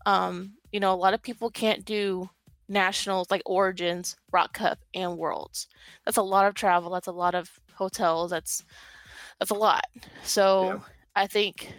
um, 0.06 0.52
you 0.72 0.80
know, 0.80 0.92
a 0.92 0.96
lot 0.96 1.14
of 1.14 1.22
people 1.22 1.50
can't 1.50 1.84
do 1.84 2.28
nationals 2.68 3.30
like 3.30 3.42
Origins, 3.46 4.16
Rock 4.32 4.54
Cup, 4.54 4.78
and 4.94 5.16
Worlds. 5.16 5.68
That's 6.04 6.16
a 6.16 6.22
lot 6.22 6.46
of 6.46 6.54
travel. 6.54 6.90
That's 6.90 7.06
a 7.06 7.12
lot 7.12 7.34
of 7.34 7.50
hotels. 7.74 8.30
That's 8.30 8.64
that's 9.38 9.50
a 9.50 9.54
lot. 9.54 9.86
So. 10.22 10.64
Yeah. 10.64 10.78
I 11.18 11.26
think 11.26 11.72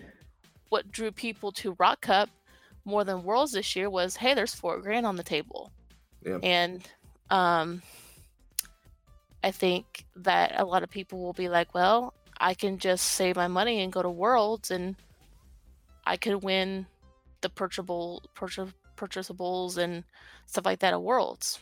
what 0.70 0.92
drew 0.92 1.12
people 1.12 1.52
to 1.54 1.76
Rock 1.78 2.02
Cup 2.02 2.30
more 2.86 3.04
than 3.04 3.24
Worlds 3.24 3.52
this 3.52 3.76
year 3.76 3.88
was, 3.88 4.16
hey, 4.16 4.34
there's 4.34 4.56
four 4.56 4.80
grand 4.80 5.06
on 5.06 5.16
the 5.16 5.24
table. 5.24 5.72
Yeah. 6.26 6.40
And 6.42 6.82
um, 7.30 7.84
I 9.44 9.52
think 9.52 10.06
that 10.16 10.60
a 10.60 10.66
lot 10.66 10.82
of 10.82 10.90
people 10.90 11.20
will 11.20 11.34
be 11.34 11.50
like, 11.50 11.76
well, 11.76 12.16
I 12.40 12.54
can 12.54 12.78
just 12.78 13.06
save 13.06 13.36
my 13.36 13.48
money 13.48 13.82
and 13.82 13.92
go 13.92 14.02
to 14.02 14.10
Worlds 14.10 14.72
and 14.72 14.96
I 16.06 16.18
could 16.18 16.44
win 16.44 16.86
the 17.42 17.50
purchasable, 17.50 18.24
purchase, 18.34 18.72
purchasables 18.96 19.78
and 19.78 20.04
stuff 20.46 20.66
like 20.66 20.80
that 20.80 20.94
at 20.94 21.02
Worlds. 21.02 21.60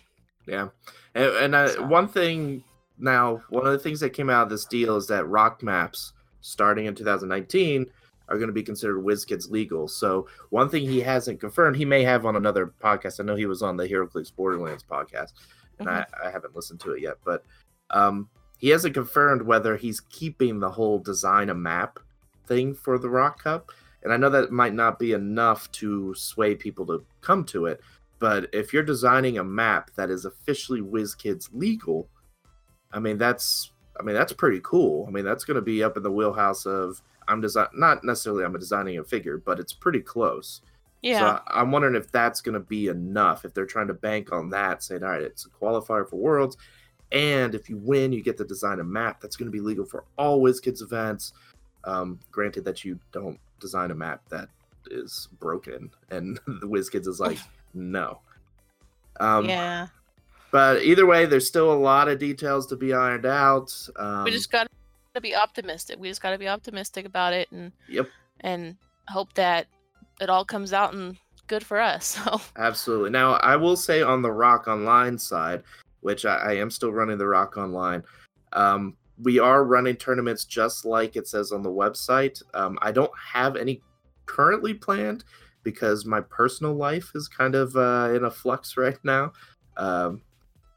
Yeah, 0.48 0.70
and, 1.15 1.25
and 1.25 1.55
uh, 1.55 1.70
So- 1.70 1.84
one 1.86 2.08
thing 2.08 2.63
now, 2.98 3.41
one 3.50 3.65
of 3.65 3.74
the 3.74 3.79
things 3.79 4.00
that 4.01 4.12
came 4.12 4.29
out 4.29 4.44
of 4.44 4.50
this 4.50 4.65
deal 4.65 4.96
is 4.96 5.08
that 5.08 5.25
rock 5.27 5.62
maps 5.63 6.13
starting 6.41 6.86
in 6.86 6.96
2019 6.96 7.88
are 8.29 8.38
going 8.38 8.48
to 8.48 8.53
be 8.53 8.63
considered 8.63 9.03
WizKids 9.03 9.50
legal. 9.51 9.88
So 9.88 10.27
one 10.50 10.70
thing 10.70 10.84
he 10.84 11.01
hasn't 11.01 11.39
confirmed, 11.39 11.75
he 11.75 11.86
may 11.86 12.03
have 12.03 12.25
on 12.25 12.36
another 12.36 12.74
podcast. 12.82 13.20
I 13.20 13.24
know 13.24 13.36
he 13.36 13.46
was 13.48 13.62
on 13.62 13.77
the 13.77 13.88
HeroClix 13.88 14.36
Borderlands 14.36 14.84
podcast, 14.84 15.34
and 15.79 15.89
I, 15.89 16.05
I 16.24 16.32
haven't 16.32 16.55
listened 16.55 16.79
to 16.82 16.94
it 16.94 17.01
yet, 17.01 17.15
but 17.25 17.44
um, 17.89 18.29
he 18.58 18.70
hasn't 18.70 18.94
confirmed 18.94 19.42
whether 19.42 19.76
he's 19.76 20.00
keeping 20.00 20.60
the 20.60 20.72
whole 20.72 21.00
design 21.00 21.50
a 21.50 21.54
map 21.56 22.00
thing 22.48 22.74
for 22.74 22.98
the 22.98 23.10
Rock 23.10 23.44
Cup. 23.44 23.72
And 24.04 24.14
I 24.14 24.18
know 24.18 24.30
that 24.30 24.52
might 24.52 24.74
not 24.74 25.00
be 25.00 25.14
enough 25.14 25.72
to 25.74 26.14
sway 26.16 26.56
people 26.56 26.86
to 26.88 27.04
come 27.22 27.44
to 27.46 27.66
it, 27.66 27.82
but 28.20 28.48
if 28.54 28.72
you're 28.72 28.84
designing 28.84 29.38
a 29.40 29.44
map 29.44 29.92
that 29.96 30.10
is 30.10 30.26
officially 30.26 30.82
WizKids 30.82 31.50
legal, 31.54 32.08
I 32.92 33.00
mean 33.00 33.18
that's 33.18 33.72
I 34.00 34.04
mean 34.04 34.16
that's 34.16 34.34
pretty 34.34 34.62
cool. 34.64 35.06
I 35.08 35.12
mean 35.12 35.26
that's 35.26 35.44
going 35.44 35.56
to 35.56 35.62
be 35.62 35.84
up 35.84 35.98
in 35.98 36.04
the 36.04 36.12
wheelhouse 36.12 36.66
of 36.66 37.02
I'm 37.28 37.42
design 37.42 37.68
not 37.74 38.04
necessarily 38.04 38.44
I'm 38.46 38.54
designing 38.58 39.00
a 39.00 39.04
figure, 39.04 39.38
but 39.38 39.60
it's 39.60 39.74
pretty 39.74 40.02
close. 40.02 40.62
Yeah. 41.02 41.20
So 41.20 41.26
I- 41.26 41.62
I'm 41.62 41.72
wondering 41.72 41.96
if 41.96 42.12
that's 42.12 42.42
going 42.42 42.54
to 42.54 42.60
be 42.60 42.88
enough. 42.88 43.44
If 43.44 43.54
they're 43.54 43.66
trying 43.66 43.88
to 43.88 43.94
bank 43.94 44.32
on 44.32 44.50
that, 44.52 44.84
saying, 44.84 45.04
all 45.04 45.10
right, 45.10 45.22
it's 45.22 45.46
a 45.46 45.50
qualifier 45.50 46.08
for 46.10 46.16
Worlds, 46.18 46.58
and 47.12 47.56
if 47.56 47.70
you 47.70 47.78
win, 47.78 48.12
you 48.12 48.22
get 48.22 48.38
to 48.38 48.46
design 48.46 48.80
a 48.80 48.84
map 48.84 49.22
that's 49.22 49.36
going 49.36 49.48
to 49.48 49.52
be 49.52 49.62
legal 49.62 49.86
for 49.86 50.06
all 50.18 50.42
WizKids 50.42 50.82
events. 50.82 51.34
Um, 51.84 52.20
granted 52.32 52.66
that 52.66 52.84
you 52.84 53.00
don't 53.12 53.40
design 53.60 53.92
a 53.92 53.96
map 53.96 54.22
that 54.30 54.50
is 54.90 55.28
broken, 55.40 55.92
and 56.10 56.40
the 56.48 56.68
WizKids 56.68 57.08
is 57.08 57.20
like, 57.20 57.38
no. 57.74 58.20
Um, 59.20 59.46
yeah. 59.46 59.88
But 60.52 60.84
either 60.84 61.06
way, 61.06 61.26
there's 61.26 61.48
still 61.48 61.74
a 61.74 61.76
lot 61.76 62.08
of 62.08 62.18
details 62.18 62.66
to 62.68 62.76
be 62.76 62.94
ironed 62.94 63.26
out. 63.26 63.74
Um, 63.98 64.24
we 64.24 64.32
just 64.32 64.52
got 64.52 64.70
to 65.14 65.22
be 65.22 65.36
optimistic. 65.36 66.00
We 66.00 66.08
just 66.10 66.22
got 66.22 66.32
to 66.32 66.38
be 66.38 66.48
optimistic 66.48 67.06
about 67.06 67.34
it 67.34 67.52
and 67.52 67.72
Yep. 67.90 68.08
and 68.42 68.78
hope 69.08 69.34
that 69.34 69.68
it 70.22 70.30
all 70.30 70.46
comes 70.46 70.72
out 70.72 70.94
and 70.94 71.18
good 71.48 71.64
for 71.64 71.80
us. 71.80 72.18
So 72.26 72.42
Absolutely. 72.58 73.10
Now, 73.10 73.34
I 73.34 73.56
will 73.56 73.76
say 73.76 74.02
on 74.02 74.22
the 74.22 74.32
Rock 74.32 74.68
Online 74.68 75.18
side, 75.18 75.64
which 76.06 76.24
I, 76.24 76.36
I 76.36 76.54
am 76.58 76.70
still 76.70 76.94
running 76.94 77.18
the 77.18 77.26
Rock 77.26 77.58
Online, 77.58 78.04
um, 78.54 78.96
we 79.24 79.40
are 79.40 79.64
running 79.64 79.96
tournaments 79.96 80.46
just 80.46 80.86
like 80.86 81.16
it 81.16 81.28
says 81.28 81.52
on 81.52 81.64
the 81.64 81.72
website. 81.72 82.44
Um, 82.54 82.78
I 82.84 82.92
don't 82.92 83.12
have 83.34 83.56
any 83.56 83.82
currently 84.28 84.76
planned 84.76 85.24
because 85.64 86.06
my 86.06 86.22
personal 86.22 86.76
life 86.76 87.12
is 87.16 87.28
kind 87.28 87.56
of 87.56 87.76
uh, 87.76 88.14
in 88.14 88.26
a 88.26 88.30
flux 88.30 88.78
right 88.78 89.00
now. 89.04 89.34
Um, 89.78 90.22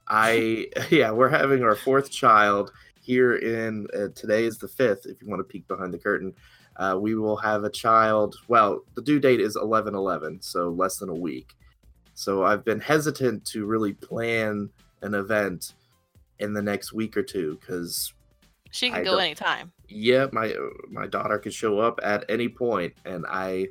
I 0.09 0.69
yeah, 0.91 1.11
we're 1.11 1.29
having 1.29 1.63
our 1.63 1.77
fourth 1.77 2.11
child 2.11 2.73
here 2.99 3.37
in 3.37 3.87
uh, 3.95 4.09
today 4.15 4.45
is 4.45 4.57
the 4.57 4.69
fifth. 4.69 5.05
If 5.05 5.21
you 5.21 5.29
want 5.29 5.41
to 5.41 5.45
peek 5.45 5.69
behind 5.69 5.93
the 5.93 5.99
curtain, 5.99 6.33
uh, 6.77 6.97
we 6.99 7.17
will 7.17 7.37
have 7.37 7.65
a 7.65 7.71
child. 7.71 8.35
Well, 8.49 8.81
the 8.95 9.03
due 9.03 9.21
date 9.21 9.41
is 9.41 9.57
eleven 9.57 9.95
eleven, 9.95 10.41
so 10.41 10.71
less 10.71 10.97
than 10.97 11.11
a 11.11 11.15
week. 11.15 11.53
So 12.15 12.45
I've 12.45 12.65
been 12.65 12.81
hesitant 12.81 13.45
to 13.49 13.67
really 13.67 13.93
plan 13.93 14.71
an 15.03 15.15
event 15.15 15.75
in 16.39 16.53
the 16.53 16.63
next 16.63 16.93
week 16.93 17.17
or 17.17 17.23
two 17.23 17.59
because 17.61 18.13
she 18.71 18.91
can 18.91 19.01
I 19.01 19.05
go 19.05 19.19
anytime. 19.19 19.73
yeah, 19.89 20.27
my 20.33 20.55
my 20.91 21.07
daughter 21.07 21.39
could 21.39 21.55
show 21.55 21.79
up 21.79 21.99
at 22.03 22.25
any 22.29 22.49
point, 22.49 22.95
and 23.05 23.25
I 23.29 23.69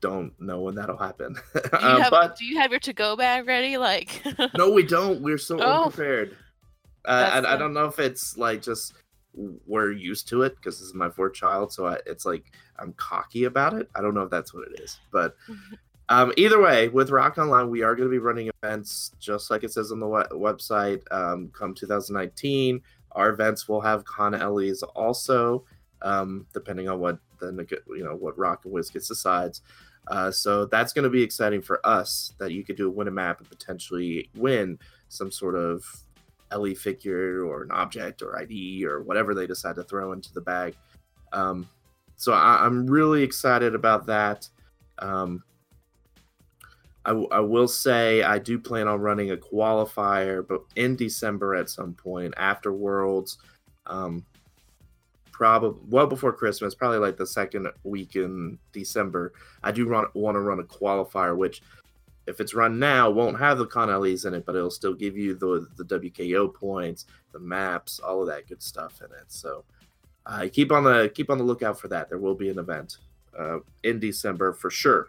don't 0.00 0.38
know 0.40 0.60
when 0.60 0.74
that'll 0.74 0.96
happen. 0.96 1.34
Do 1.54 1.60
you, 1.64 1.68
Uh, 1.78 2.00
have, 2.02 2.10
but 2.10 2.36
do 2.36 2.44
you 2.46 2.58
have 2.58 2.70
your 2.70 2.80
to-go 2.80 3.16
bag 3.16 3.46
ready? 3.46 3.76
Like, 3.78 4.22
no, 4.56 4.70
we 4.70 4.82
don't. 4.82 5.20
We're 5.20 5.38
so 5.38 5.58
Oh. 5.60 5.84
unprepared. 5.84 6.36
Uh, 7.04 7.30
and 7.34 7.46
I 7.46 7.56
don't 7.56 7.72
know 7.74 7.84
if 7.86 7.98
it's 7.98 8.36
like 8.36 8.62
just 8.62 8.94
we're 9.34 9.92
used 9.92 10.28
to 10.28 10.42
it 10.42 10.56
because 10.56 10.78
this 10.80 10.88
is 10.88 10.94
my 10.94 11.08
fourth 11.08 11.34
child, 11.34 11.72
so 11.72 11.86
I, 11.86 11.98
it's 12.06 12.24
like 12.26 12.44
I'm 12.78 12.92
cocky 12.94 13.44
about 13.44 13.74
it. 13.74 13.88
I 13.94 14.00
don't 14.02 14.14
know 14.14 14.22
if 14.22 14.30
that's 14.30 14.52
what 14.52 14.66
it 14.68 14.80
is, 14.80 14.98
but 15.12 15.34
um, 16.10 16.32
either 16.36 16.60
way, 16.60 16.88
with 16.88 17.10
Rock 17.10 17.38
Online, 17.38 17.70
we 17.70 17.82
are 17.82 17.94
going 17.94 18.08
to 18.08 18.10
be 18.10 18.18
running 18.18 18.50
events 18.62 19.12
just 19.20 19.48
like 19.48 19.62
it 19.62 19.72
says 19.72 19.92
on 19.92 20.00
the 20.00 20.08
we- 20.08 20.24
website. 20.32 21.02
Um, 21.12 21.50
come 21.56 21.72
2019, 21.72 22.82
our 23.12 23.30
events 23.30 23.68
will 23.68 23.80
have 23.80 24.04
Con 24.04 24.32
LEs 24.32 24.82
also, 24.82 25.64
um, 26.02 26.46
depending 26.52 26.88
on 26.88 26.98
what 26.98 27.18
the 27.38 27.64
you 27.88 28.02
know 28.02 28.16
what 28.16 28.36
Rock 28.36 28.64
and 28.64 28.74
WizKids 28.74 29.06
decides. 29.06 29.62
Uh, 30.08 30.32
so 30.32 30.66
that's 30.66 30.92
going 30.92 31.04
to 31.04 31.10
be 31.10 31.22
exciting 31.22 31.62
for 31.62 31.80
us 31.86 32.32
that 32.38 32.50
you 32.50 32.64
could 32.64 32.76
do 32.76 32.88
a 32.88 32.90
win 32.90 33.06
a 33.06 33.10
map 33.12 33.38
and 33.38 33.48
potentially 33.48 34.28
win 34.34 34.80
some 35.08 35.30
sort 35.30 35.54
of 35.54 35.84
LE 36.52 36.74
figure 36.74 37.44
or 37.44 37.62
an 37.62 37.70
object 37.70 38.20
or 38.20 38.36
ID 38.36 38.84
or 38.84 39.00
whatever 39.02 39.32
they 39.32 39.46
decide 39.46 39.76
to 39.76 39.84
throw 39.84 40.10
into 40.10 40.32
the 40.32 40.40
bag. 40.40 40.74
Um, 41.32 41.68
so 42.16 42.32
I, 42.32 42.64
I'm 42.64 42.88
really 42.88 43.22
excited 43.22 43.76
about 43.76 44.06
that. 44.06 44.48
Um, 44.98 45.44
I, 47.04 47.10
w- 47.10 47.28
I 47.30 47.40
will 47.40 47.68
say 47.68 48.22
I 48.22 48.38
do 48.38 48.58
plan 48.58 48.86
on 48.86 49.00
running 49.00 49.30
a 49.30 49.36
qualifier, 49.36 50.46
but 50.46 50.62
in 50.76 50.96
December 50.96 51.54
at 51.54 51.70
some 51.70 51.94
point 51.94 52.34
after 52.36 52.72
Worlds, 52.72 53.38
um, 53.86 54.24
probably 55.32 55.80
well 55.88 56.06
before 56.06 56.32
Christmas, 56.32 56.74
probably 56.74 56.98
like 56.98 57.16
the 57.16 57.26
second 57.26 57.68
week 57.84 58.16
in 58.16 58.58
December. 58.72 59.32
I 59.62 59.72
do 59.72 59.86
run, 59.86 60.06
want 60.14 60.34
to 60.34 60.40
run 60.40 60.60
a 60.60 60.64
qualifier, 60.64 61.36
which 61.36 61.62
if 62.26 62.40
it's 62.40 62.52
run 62.52 62.78
now 62.78 63.08
won't 63.08 63.38
have 63.38 63.56
the 63.56 63.66
Con 63.66 63.88
LEs 63.88 64.26
in 64.26 64.34
it, 64.34 64.44
but 64.44 64.54
it'll 64.54 64.70
still 64.70 64.94
give 64.94 65.16
you 65.16 65.34
the 65.34 65.66
the 65.76 65.98
WKO 65.98 66.52
points, 66.52 67.06
the 67.32 67.38
maps, 67.38 67.98
all 68.00 68.20
of 68.20 68.28
that 68.28 68.46
good 68.48 68.62
stuff 68.62 69.00
in 69.00 69.06
it. 69.06 69.24
So 69.28 69.64
uh, 70.26 70.46
keep 70.52 70.70
on 70.72 70.84
the 70.84 71.10
keep 71.14 71.30
on 71.30 71.38
the 71.38 71.44
lookout 71.44 71.80
for 71.80 71.88
that. 71.88 72.10
There 72.10 72.18
will 72.18 72.34
be 72.34 72.50
an 72.50 72.58
event 72.58 72.98
uh, 73.38 73.58
in 73.82 73.98
December 73.98 74.52
for 74.52 74.70
sure. 74.70 75.08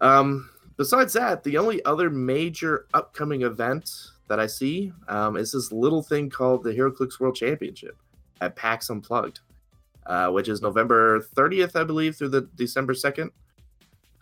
Um, 0.00 0.50
besides 0.76 1.12
that, 1.14 1.42
the 1.44 1.58
only 1.58 1.84
other 1.84 2.10
major 2.10 2.86
upcoming 2.94 3.42
event 3.42 3.90
that 4.28 4.40
I 4.40 4.46
see 4.46 4.92
um, 5.08 5.36
is 5.36 5.52
this 5.52 5.72
little 5.72 6.02
thing 6.02 6.30
called 6.30 6.62
the 6.62 6.72
HeroClix 6.72 7.18
World 7.20 7.34
Championship 7.34 7.96
at 8.40 8.56
PAX 8.56 8.88
Unplugged, 8.88 9.40
uh, 10.06 10.28
which 10.28 10.48
is 10.48 10.62
November 10.62 11.20
30th, 11.20 11.76
I 11.76 11.84
believe, 11.84 12.16
through 12.16 12.28
the 12.28 12.42
December 12.54 12.94
2nd. 12.94 13.30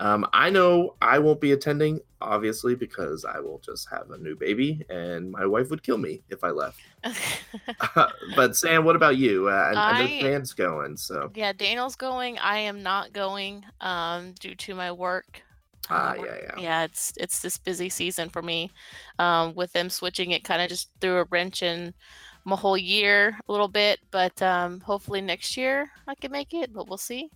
Um, 0.01 0.27
I 0.33 0.49
know 0.49 0.95
I 1.03 1.19
won't 1.19 1.41
be 1.41 1.53
attending, 1.53 2.01
obviously, 2.21 2.75
because 2.77 3.25
I 3.25 3.41
will 3.41 3.59
just 3.59 3.89
have 3.91 4.11
a 4.11 4.19
new 4.19 4.37
baby 4.37 4.85
and 4.89 5.31
my 5.31 5.45
wife 5.45 5.71
would 5.71 5.83
kill 5.83 5.99
me 5.99 6.23
if 6.31 6.45
I 6.45 6.51
left. 6.51 6.81
but 8.37 8.57
Sam, 8.57 8.85
what 8.85 8.97
about 8.97 9.17
you? 9.17 9.49
Uh, 9.49 9.53
I, 9.53 9.69
I 9.71 9.99
know 9.99 10.15
I- 10.15 10.23
Dan's 10.23 10.53
going, 10.55 10.97
so 10.97 11.31
yeah, 11.35 11.53
Daniel's 11.53 11.97
going. 11.97 12.39
I 12.39 12.59
am 12.59 12.83
not 12.83 13.13
going 13.13 13.65
um, 13.81 14.35
due 14.39 14.55
to 14.55 14.75
my 14.75 14.93
work. 14.93 15.43
Ah, 15.91 16.15
yeah, 16.15 16.37
yeah. 16.43 16.55
yeah, 16.59 16.85
it's 16.85 17.13
it's 17.17 17.41
this 17.41 17.57
busy 17.57 17.89
season 17.89 18.29
for 18.29 18.43
me. 18.43 18.71
Um, 19.19 19.55
with 19.55 19.73
them 19.73 19.91
switching, 19.91 20.33
it 20.33 20.45
kind 20.45 20.63
of 20.63 20.69
just 20.69 20.91
threw 21.01 21.19
a 21.19 21.25
wrench 21.25 21.63
in 21.63 21.95
my 22.45 22.57
whole 22.57 22.77
year 22.77 23.39
a 23.49 23.53
little 23.53 23.69
bit. 23.69 24.01
But 24.11 24.41
um, 24.43 24.81
hopefully 24.81 25.21
next 25.21 25.57
year 25.57 25.91
I 26.07 26.15
can 26.15 26.31
make 26.31 26.55
it. 26.55 26.73
But 26.73 26.89
we'll 26.89 26.99
see. 26.99 27.31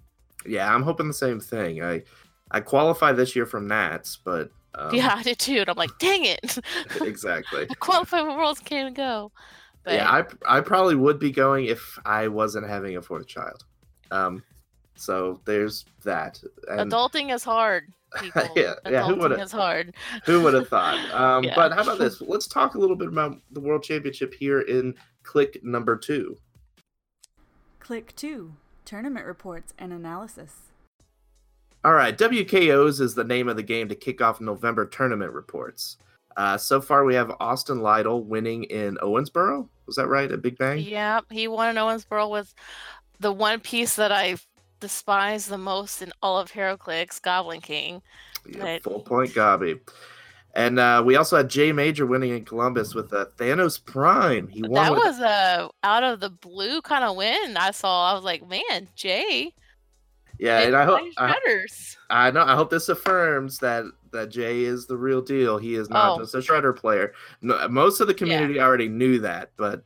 Yeah, 0.47 0.73
I'm 0.73 0.83
hoping 0.83 1.09
the 1.09 1.15
same 1.15 1.41
thing. 1.41 1.83
I 1.83 2.03
I 2.51 2.61
qualify 2.61 3.13
this 3.13 3.35
year 3.35 3.47
from 3.47 3.67
Nats, 3.67 4.19
but 4.23 4.51
um, 4.75 4.95
yeah, 4.95 5.15
I 5.17 5.23
did 5.23 5.39
too. 5.39 5.61
And 5.61 5.69
I'm 5.69 5.77
like, 5.77 5.99
dang 5.99 6.25
it! 6.25 6.59
exactly. 7.01 7.67
I 7.71 7.75
qualified 7.75 8.25
for 8.25 8.37
Worlds, 8.37 8.61
can't 8.61 8.95
go. 8.95 9.33
But 9.85 9.95
yeah, 9.95 10.11
I 10.11 10.59
I 10.59 10.61
probably 10.61 10.95
would 10.95 11.19
be 11.19 11.31
going 11.31 11.67
if 11.67 11.99
I 12.05 12.29
wasn't 12.29 12.69
having 12.69 12.97
a 12.97 13.03
fourth 13.03 13.27
child. 13.27 13.65
Um, 14.11 14.45
so 14.95 15.41
there's 15.45 15.85
that. 16.05 16.41
And 16.69 16.91
adulting 16.91 17.35
is 17.35 17.45
hard. 17.45 17.93
People. 18.21 18.43
Yeah, 18.55 18.75
yeah, 18.91 19.05
who 19.07 19.15
Adulting 19.15 19.19
would've- 19.21 19.41
is 19.41 19.53
hard. 19.53 19.95
who 20.27 20.43
would 20.43 20.53
have 20.55 20.69
thought? 20.69 20.99
Um, 21.15 21.45
Yeah. 21.45 21.55
But 21.55 21.73
how 21.73 21.83
about 21.83 21.99
this? 21.99 22.21
Let's 22.21 22.47
talk 22.47 22.75
a 22.75 22.79
little 22.79 22.97
bit 22.97 23.09
about 23.09 23.39
the 23.53 23.61
World 23.61 23.83
Championship 23.83 24.35
here 24.35 24.61
in 24.61 24.95
click 25.23 25.59
number 25.65 25.97
two. 25.97 26.37
Click 27.81 28.15
2 28.17 28.53
Tournament 28.85 29.27
Reports 29.27 29.73
and 29.79 29.93
Analysis. 29.93 30.57
All 31.85 31.95
right, 31.95 32.17
WKOs 32.17 33.01
is 33.01 33.15
the 33.15 33.25
name 33.25 33.49
of 33.49 33.57
the 33.57 33.63
game 33.63 33.89
to 33.89 33.95
kick 33.95 34.21
off 34.21 34.41
November 34.41 34.87
tournament 34.87 35.33
reports. 35.33 35.97
Uh, 36.37 36.57
so 36.57 36.81
far, 36.81 37.05
we 37.05 37.15
have 37.15 37.33
Austin 37.41 37.81
Lytle 37.81 38.23
winning 38.23 38.65
in 38.65 38.97
Owensboro. 39.03 39.69
Was 39.87 39.97
that 39.97 40.07
right? 40.07 40.31
A 40.31 40.37
Big 40.39 40.57
Bang? 40.59 40.79
Yeah, 40.79 41.21
he 41.31 41.49
won 41.49 41.71
in 41.71 41.77
Owensboro 41.77 42.31
with 42.31 42.55
the 43.21 43.33
one 43.33 43.59
piece 43.61 43.97
that 43.97 44.13
I 44.13 44.37
despise 44.83 45.47
the 45.47 45.57
most 45.57 46.03
in 46.03 46.13
all 46.23 46.39
of 46.39 46.53
HeroClix, 46.53 47.23
Goblin 47.23 47.63
King. 47.63 48.03
Yeah, 48.47 48.63
Right. 48.63 48.83
full 48.83 49.01
point 49.01 49.31
Gabi. 49.31 49.81
And 50.55 50.79
uh, 50.79 51.03
we 51.07 51.17
also 51.17 51.39
had 51.39 51.49
Jay 51.49 51.73
Major 51.73 52.05
winning 52.05 52.33
in 52.33 52.45
Columbus 52.45 52.95
with 52.95 53.11
uh, 53.15 53.25
Thanos 53.39 53.83
Prime. 53.83 54.49
He 54.49 54.61
won. 54.61 54.73
That 54.75 54.93
with- 54.93 55.03
was 55.05 55.19
a 55.21 55.71
out 55.83 56.03
of 56.05 56.21
the 56.21 56.29
blue 56.29 56.83
kind 56.83 57.05
of 57.05 57.17
win. 57.17 57.57
I 57.57 57.71
saw. 57.71 58.11
I 58.11 58.15
was 58.15 58.23
like, 58.25 58.47
man, 58.47 58.89
Jay. 58.95 59.55
yeah, 60.39 60.59
and 60.61 60.77
I 60.77 60.85
hope 60.85 61.01
I, 61.17 61.35
I 62.11 62.31
know. 62.33 62.43
I 62.45 62.55
hope 62.55 62.69
this 62.69 62.91
affirms 62.91 63.59
that 63.61 63.85
that 64.13 64.29
Jay 64.29 64.65
is 64.65 64.87
the 64.87 64.97
real 64.99 65.23
deal. 65.23 65.57
He 65.57 65.75
is 65.75 65.89
not 65.89 66.17
Oh. 66.17 66.19
just 66.19 66.35
a 66.35 66.39
shredder 66.39 66.77
player. 66.77 67.15
No, 67.41 67.67
most 67.69 68.01
of 68.01 68.07
the 68.09 68.15
community 68.15 68.61
already 68.61 68.89
knew 68.89 69.21
that, 69.21 69.53
but 69.57 69.85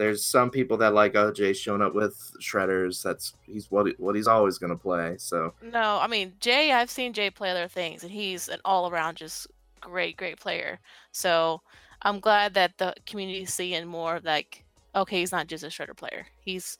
there's 0.00 0.24
some 0.24 0.48
people 0.48 0.78
that 0.78 0.94
like, 0.94 1.14
oh, 1.14 1.30
Jay's 1.30 1.60
showing 1.60 1.82
up 1.82 1.94
with 1.94 2.32
shredders. 2.40 3.02
That's 3.02 3.34
he's 3.42 3.70
what 3.70 3.86
what 4.00 4.16
he's 4.16 4.26
always 4.26 4.56
gonna 4.56 4.74
play. 4.74 5.16
So 5.18 5.52
No, 5.62 5.98
I 6.00 6.06
mean 6.06 6.32
Jay. 6.40 6.72
I've 6.72 6.90
seen 6.90 7.12
Jay 7.12 7.28
play 7.28 7.50
other 7.50 7.68
things, 7.68 8.02
and 8.02 8.10
he's 8.10 8.48
an 8.48 8.60
all-around 8.64 9.18
just 9.18 9.46
great, 9.78 10.16
great 10.16 10.40
player. 10.40 10.80
So 11.12 11.60
I'm 12.00 12.18
glad 12.18 12.54
that 12.54 12.78
the 12.78 12.94
community 13.04 13.42
is 13.42 13.52
seeing 13.52 13.86
more 13.86 14.16
of 14.16 14.24
like, 14.24 14.64
okay, 14.96 15.20
he's 15.20 15.32
not 15.32 15.48
just 15.48 15.64
a 15.64 15.66
shredder 15.66 15.94
player. 15.94 16.26
He's 16.40 16.78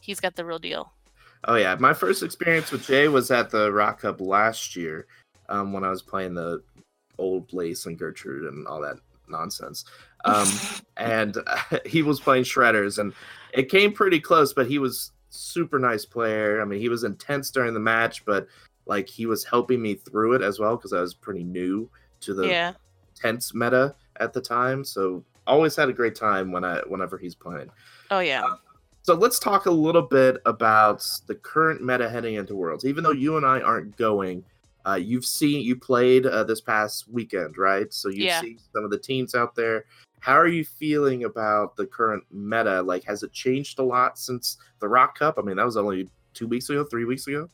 he's 0.00 0.18
got 0.18 0.34
the 0.34 0.44
real 0.46 0.58
deal. 0.58 0.94
Oh 1.44 1.56
yeah, 1.56 1.76
my 1.78 1.92
first 1.92 2.22
experience 2.22 2.72
with 2.72 2.86
Jay 2.86 3.06
was 3.06 3.30
at 3.30 3.50
the 3.50 3.70
Rock 3.70 4.00
Cup 4.00 4.18
last 4.18 4.76
year, 4.76 5.06
um, 5.50 5.74
when 5.74 5.84
I 5.84 5.90
was 5.90 6.00
playing 6.00 6.32
the 6.32 6.62
old 7.18 7.52
Lace 7.52 7.84
and 7.84 7.98
Gertrude 7.98 8.50
and 8.50 8.66
all 8.66 8.80
that 8.80 8.96
nonsense. 9.32 9.84
Um, 10.24 10.48
and 10.96 11.36
he 11.86 12.02
was 12.02 12.20
playing 12.20 12.44
Shredders, 12.44 12.98
and 12.98 13.12
it 13.52 13.68
came 13.68 13.92
pretty 13.92 14.20
close, 14.20 14.52
but 14.52 14.66
he 14.66 14.78
was 14.78 15.10
super 15.30 15.78
nice 15.78 16.04
player. 16.04 16.60
I 16.60 16.64
mean, 16.64 16.78
he 16.78 16.88
was 16.88 17.04
intense 17.04 17.50
during 17.50 17.74
the 17.74 17.80
match, 17.80 18.24
but 18.24 18.46
like 18.86 19.08
he 19.08 19.26
was 19.26 19.44
helping 19.44 19.80
me 19.80 19.94
through 19.94 20.34
it 20.34 20.42
as 20.42 20.58
well 20.58 20.76
because 20.76 20.92
I 20.92 21.00
was 21.00 21.14
pretty 21.14 21.44
new 21.44 21.88
to 22.20 22.34
the 22.34 22.46
yeah. 22.46 22.72
tense 23.14 23.54
meta 23.54 23.94
at 24.20 24.32
the 24.32 24.40
time. 24.40 24.84
So 24.84 25.24
always 25.46 25.74
had 25.76 25.88
a 25.88 25.92
great 25.92 26.14
time 26.14 26.52
when 26.52 26.64
I 26.64 26.80
whenever 26.86 27.18
he's 27.18 27.34
playing. 27.34 27.70
Oh 28.10 28.20
yeah. 28.20 28.54
So 29.02 29.14
let's 29.14 29.38
talk 29.38 29.66
a 29.66 29.70
little 29.70 30.02
bit 30.02 30.40
about 30.46 31.04
the 31.26 31.34
current 31.34 31.82
meta 31.82 32.08
heading 32.08 32.36
into 32.36 32.54
Worlds. 32.54 32.84
Even 32.84 33.02
though 33.02 33.10
you 33.10 33.36
and 33.36 33.44
I 33.44 33.60
aren't 33.60 33.96
going, 33.96 34.44
uh, 34.86 34.94
you've 34.94 35.24
seen 35.24 35.62
you 35.62 35.76
played 35.76 36.26
uh, 36.26 36.44
this 36.44 36.60
past 36.60 37.08
weekend, 37.08 37.58
right? 37.58 37.92
So 37.92 38.08
you 38.08 38.24
Yeah. 38.24 38.40
see 38.40 38.58
some 38.72 38.84
of 38.84 38.90
the 38.90 38.98
teams 38.98 39.34
out 39.34 39.54
there. 39.54 39.86
How 40.20 40.34
are 40.34 40.48
you 40.48 40.64
feeling 40.64 41.24
about 41.24 41.76
the 41.76 41.86
current 41.86 42.24
meta? 42.30 42.82
Like, 42.82 43.04
has 43.04 43.22
it 43.22 43.32
changed 43.32 43.78
a 43.78 43.82
lot 43.82 44.18
since 44.18 44.58
the 44.78 44.88
Rock 44.88 45.18
Cup? 45.18 45.38
I 45.38 45.42
mean, 45.42 45.56
that 45.56 45.64
was 45.64 45.76
only 45.76 46.08
two 46.34 46.46
weeks 46.46 46.70
ago, 46.70 46.84
three 46.84 47.04
weeks 47.04 47.26
ago. 47.26 47.48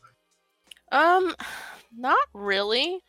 Um, 0.92 1.34
not 1.96 2.18
really. 2.34 3.02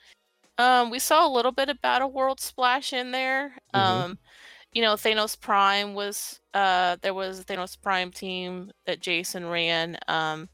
Um, 0.57 0.89
we 0.89 0.99
saw 0.99 1.27
a 1.27 1.31
little 1.31 1.51
bit 1.51 1.69
of 1.69 1.81
Battle 1.81 2.11
World 2.11 2.39
splash 2.39 2.93
in 2.93 3.11
there. 3.11 3.53
Mhm. 3.73 3.79
Um, 3.79 4.19
you 4.73 4.81
know, 4.81 4.93
Thanos 4.93 5.39
Prime 5.39 5.93
was 5.93 6.39
uh 6.53 6.97
there 7.01 7.13
was 7.13 7.39
a 7.39 7.43
Thanos 7.43 7.79
Prime 7.81 8.11
team 8.11 8.71
that 8.85 8.99
Jason 8.99 9.47
ran. 9.47 9.97
Um, 10.07 10.47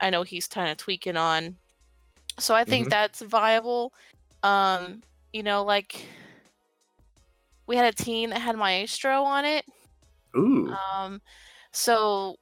I 0.00 0.10
know 0.10 0.22
he's 0.24 0.46
kind 0.46 0.70
of 0.70 0.76
tweaking 0.76 1.16
on. 1.16 1.56
So 2.38 2.54
I 2.54 2.64
think 2.64 2.88
Mhm. 2.88 2.90
that's 2.90 3.20
viable. 3.22 3.92
Um, 4.42 5.02
you 5.32 5.42
know, 5.42 5.64
like 5.64 6.06
we 7.66 7.76
had 7.76 7.86
a 7.92 8.02
team 8.04 8.30
that 8.30 8.40
had 8.40 8.56
Maestro 8.56 9.22
on 9.22 9.44
it. 9.44 9.64
Ooh, 10.36 10.78
Um, 10.96 11.20
so 11.72 12.36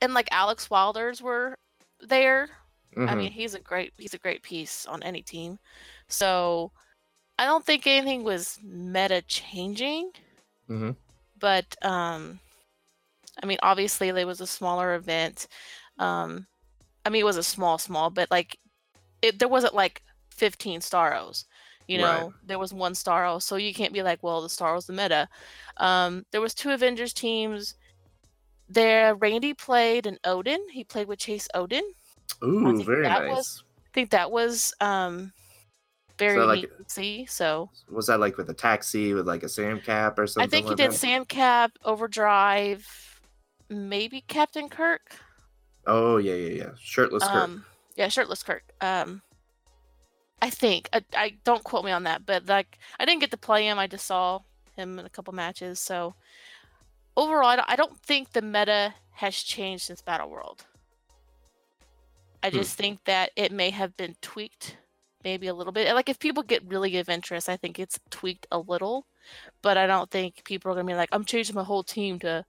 and 0.00 0.14
like 0.14 0.28
Alex 0.32 0.70
Wilders 0.70 1.22
were 1.22 1.56
there. 2.00 2.48
I 3.06 3.14
mhm. 3.14 3.16
mean, 3.16 3.32
he's 3.32 3.54
a 3.54 3.60
great 3.60 3.92
he's 3.98 4.14
a 4.14 4.18
great 4.18 4.42
piece 4.42 4.86
on 4.86 5.02
any 5.02 5.22
team. 5.22 5.58
So 6.08 6.72
I 7.38 7.46
don't 7.46 7.64
think 7.64 7.86
anything 7.86 8.24
was 8.24 8.58
meta 8.62 9.22
changing. 9.22 10.12
Mhm. 10.68 10.96
But 11.38 11.76
um 11.84 12.40
I 13.42 13.46
mean, 13.46 13.58
obviously 13.62 14.08
it 14.08 14.26
was 14.26 14.40
a 14.40 14.46
smaller 14.46 14.94
event. 14.94 15.46
Um 15.98 16.46
I 17.04 17.10
mean, 17.10 17.20
it 17.20 17.26
was 17.26 17.36
a 17.36 17.42
small 17.42 17.78
small, 17.78 18.10
but 18.10 18.30
like 18.30 18.58
it 19.24 19.38
there 19.38 19.48
wasn't 19.48 19.74
like 19.74 20.02
15 20.30 20.80
Starros. 20.80 21.44
You 21.86 21.98
know, 21.98 22.04
Right. 22.26 22.30
there 22.46 22.58
was 22.58 22.72
one 22.72 22.94
Starro, 22.94 23.42
so 23.42 23.56
you 23.56 23.74
can't 23.74 23.92
be 23.92 24.02
like, 24.02 24.22
well, 24.22 24.40
the 24.40 24.48
Starro's 24.48 24.86
the 24.86 24.92
meta. 24.92 25.28
Um 25.76 26.24
there 26.30 26.40
was 26.40 26.54
two 26.54 26.70
Avengers 26.70 27.12
teams. 27.12 27.74
There 28.68 29.14
Randy 29.14 29.52
played 29.54 30.06
an 30.06 30.18
Odin. 30.24 30.60
He 30.70 30.84
played 30.84 31.08
with 31.08 31.18
Chase 31.18 31.48
Odin. 31.54 31.84
Ooh, 32.42 32.82
very 32.82 33.02
nice. 33.02 33.28
was- 33.30 33.64
I 33.86 33.90
think 33.94 34.10
that 34.10 34.30
was 34.30 34.74
um 34.80 35.32
very 36.18 36.38
like, 36.44 36.60
neat 36.62 36.90
see. 36.90 37.26
So 37.26 37.70
Was 37.88 38.06
that 38.06 38.18
like 38.20 38.36
with 38.36 38.48
a 38.50 38.54
taxi 38.54 39.12
with 39.14 39.26
like 39.26 39.42
a 39.42 39.48
Sam 39.48 39.80
cap 39.80 40.18
or 40.18 40.26
something? 40.26 40.48
I 40.48 40.50
think 40.50 40.68
he 40.68 40.74
did 40.74 40.90
that? 40.92 40.96
Sam 40.96 41.24
Cap, 41.24 41.72
Overdrive, 41.84 42.86
maybe 43.68 44.22
Captain 44.26 44.68
Kirk. 44.68 45.16
Oh 45.86 46.16
yeah, 46.16 46.34
yeah, 46.34 46.54
yeah. 46.62 46.70
Shirtless 46.80 47.24
Kirk. 47.24 47.50
Yeah, 47.96 48.08
shirtless 48.08 48.42
Kirk. 48.42 48.64
Um, 48.80 49.22
I 50.42 50.50
think 50.50 50.88
I, 50.92 51.02
I 51.16 51.36
don't 51.44 51.64
quote 51.64 51.84
me 51.84 51.90
on 51.92 52.04
that, 52.04 52.26
but 52.26 52.46
like 52.46 52.78
I 52.98 53.04
didn't 53.04 53.20
get 53.20 53.30
to 53.30 53.36
play 53.36 53.66
him. 53.66 53.78
I 53.78 53.86
just 53.86 54.06
saw 54.06 54.40
him 54.76 54.98
in 54.98 55.06
a 55.06 55.10
couple 55.10 55.32
matches. 55.32 55.78
So 55.80 56.14
overall, 57.16 57.48
I 57.48 57.56
don't, 57.56 57.70
I 57.70 57.76
don't 57.76 57.98
think 58.00 58.32
the 58.32 58.42
meta 58.42 58.94
has 59.12 59.34
changed 59.36 59.84
since 59.84 60.02
Battle 60.02 60.28
World. 60.30 60.66
I 62.42 62.50
Hmm. 62.50 62.56
just 62.56 62.76
think 62.76 63.04
that 63.04 63.30
it 63.36 63.52
may 63.52 63.70
have 63.70 63.96
been 63.96 64.16
tweaked, 64.20 64.76
maybe 65.22 65.46
a 65.46 65.54
little 65.54 65.72
bit. 65.72 65.94
Like 65.94 66.08
if 66.08 66.18
people 66.18 66.42
get 66.42 66.66
really 66.66 66.98
of 66.98 67.08
interest, 67.08 67.48
I 67.48 67.56
think 67.56 67.78
it's 67.78 67.98
tweaked 68.10 68.46
a 68.52 68.58
little, 68.58 69.06
but 69.62 69.78
I 69.78 69.86
don't 69.86 70.10
think 70.10 70.44
people 70.44 70.70
are 70.70 70.74
gonna 70.74 70.86
be 70.86 70.94
like, 70.94 71.08
I'm 71.12 71.24
changing 71.24 71.54
my 71.54 71.64
whole 71.64 71.84
team 71.84 72.18
to 72.20 72.44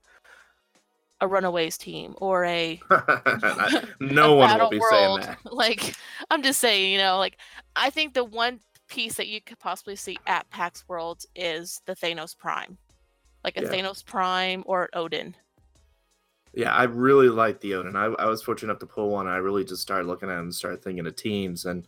a 1.22 1.28
Runaways 1.28 1.78
team 1.78 2.14
or 2.18 2.44
a 2.46 2.80
no 4.00 4.34
a 4.34 4.38
one 4.38 4.60
will 4.60 4.70
be 4.70 4.80
world. 4.80 5.24
saying 5.24 5.38
that. 5.44 5.52
Like, 5.52 5.96
I'm 6.30 6.44
just 6.44 6.60
saying, 6.60 6.92
you 6.92 6.98
know, 6.98 7.18
like 7.18 7.38
I 7.76 7.90
think 7.90 8.14
the 8.14 8.24
one 8.24 8.60
piece 8.90 9.16
that 9.16 9.28
you 9.28 9.42
could 9.42 9.60
possibly 9.60 9.96
see 9.96 10.18
at 10.28 10.50
PAX 10.50 10.84
Worlds 10.88 11.26
is 11.36 11.82
the 11.86 11.96
Thanos 11.96 12.38
Prime, 12.38 12.78
like 13.44 13.58
a 13.58 13.62
Yeah. 13.64 13.70
Thanos 13.70 14.06
Prime 14.06 14.64
or 14.66 14.90
Odin. 14.94 15.36
Yeah, 16.54 16.74
I 16.74 16.84
really 16.84 17.30
like 17.30 17.60
the 17.60 17.74
Odin. 17.76 17.96
I, 17.96 18.06
I 18.06 18.26
was 18.28 18.42
fortunate 18.42 18.72
enough 18.72 18.80
to 18.80 18.86
pull 18.86 19.10
one. 19.10 19.28
I 19.28 19.38
really 19.38 19.66
just 19.66 19.82
started 19.82 20.08
looking 20.08 20.30
at 20.30 20.38
and 20.40 20.54
started 20.54 20.82
thinking 20.82 21.06
of 21.06 21.16
teams, 21.16 21.66
and 21.66 21.86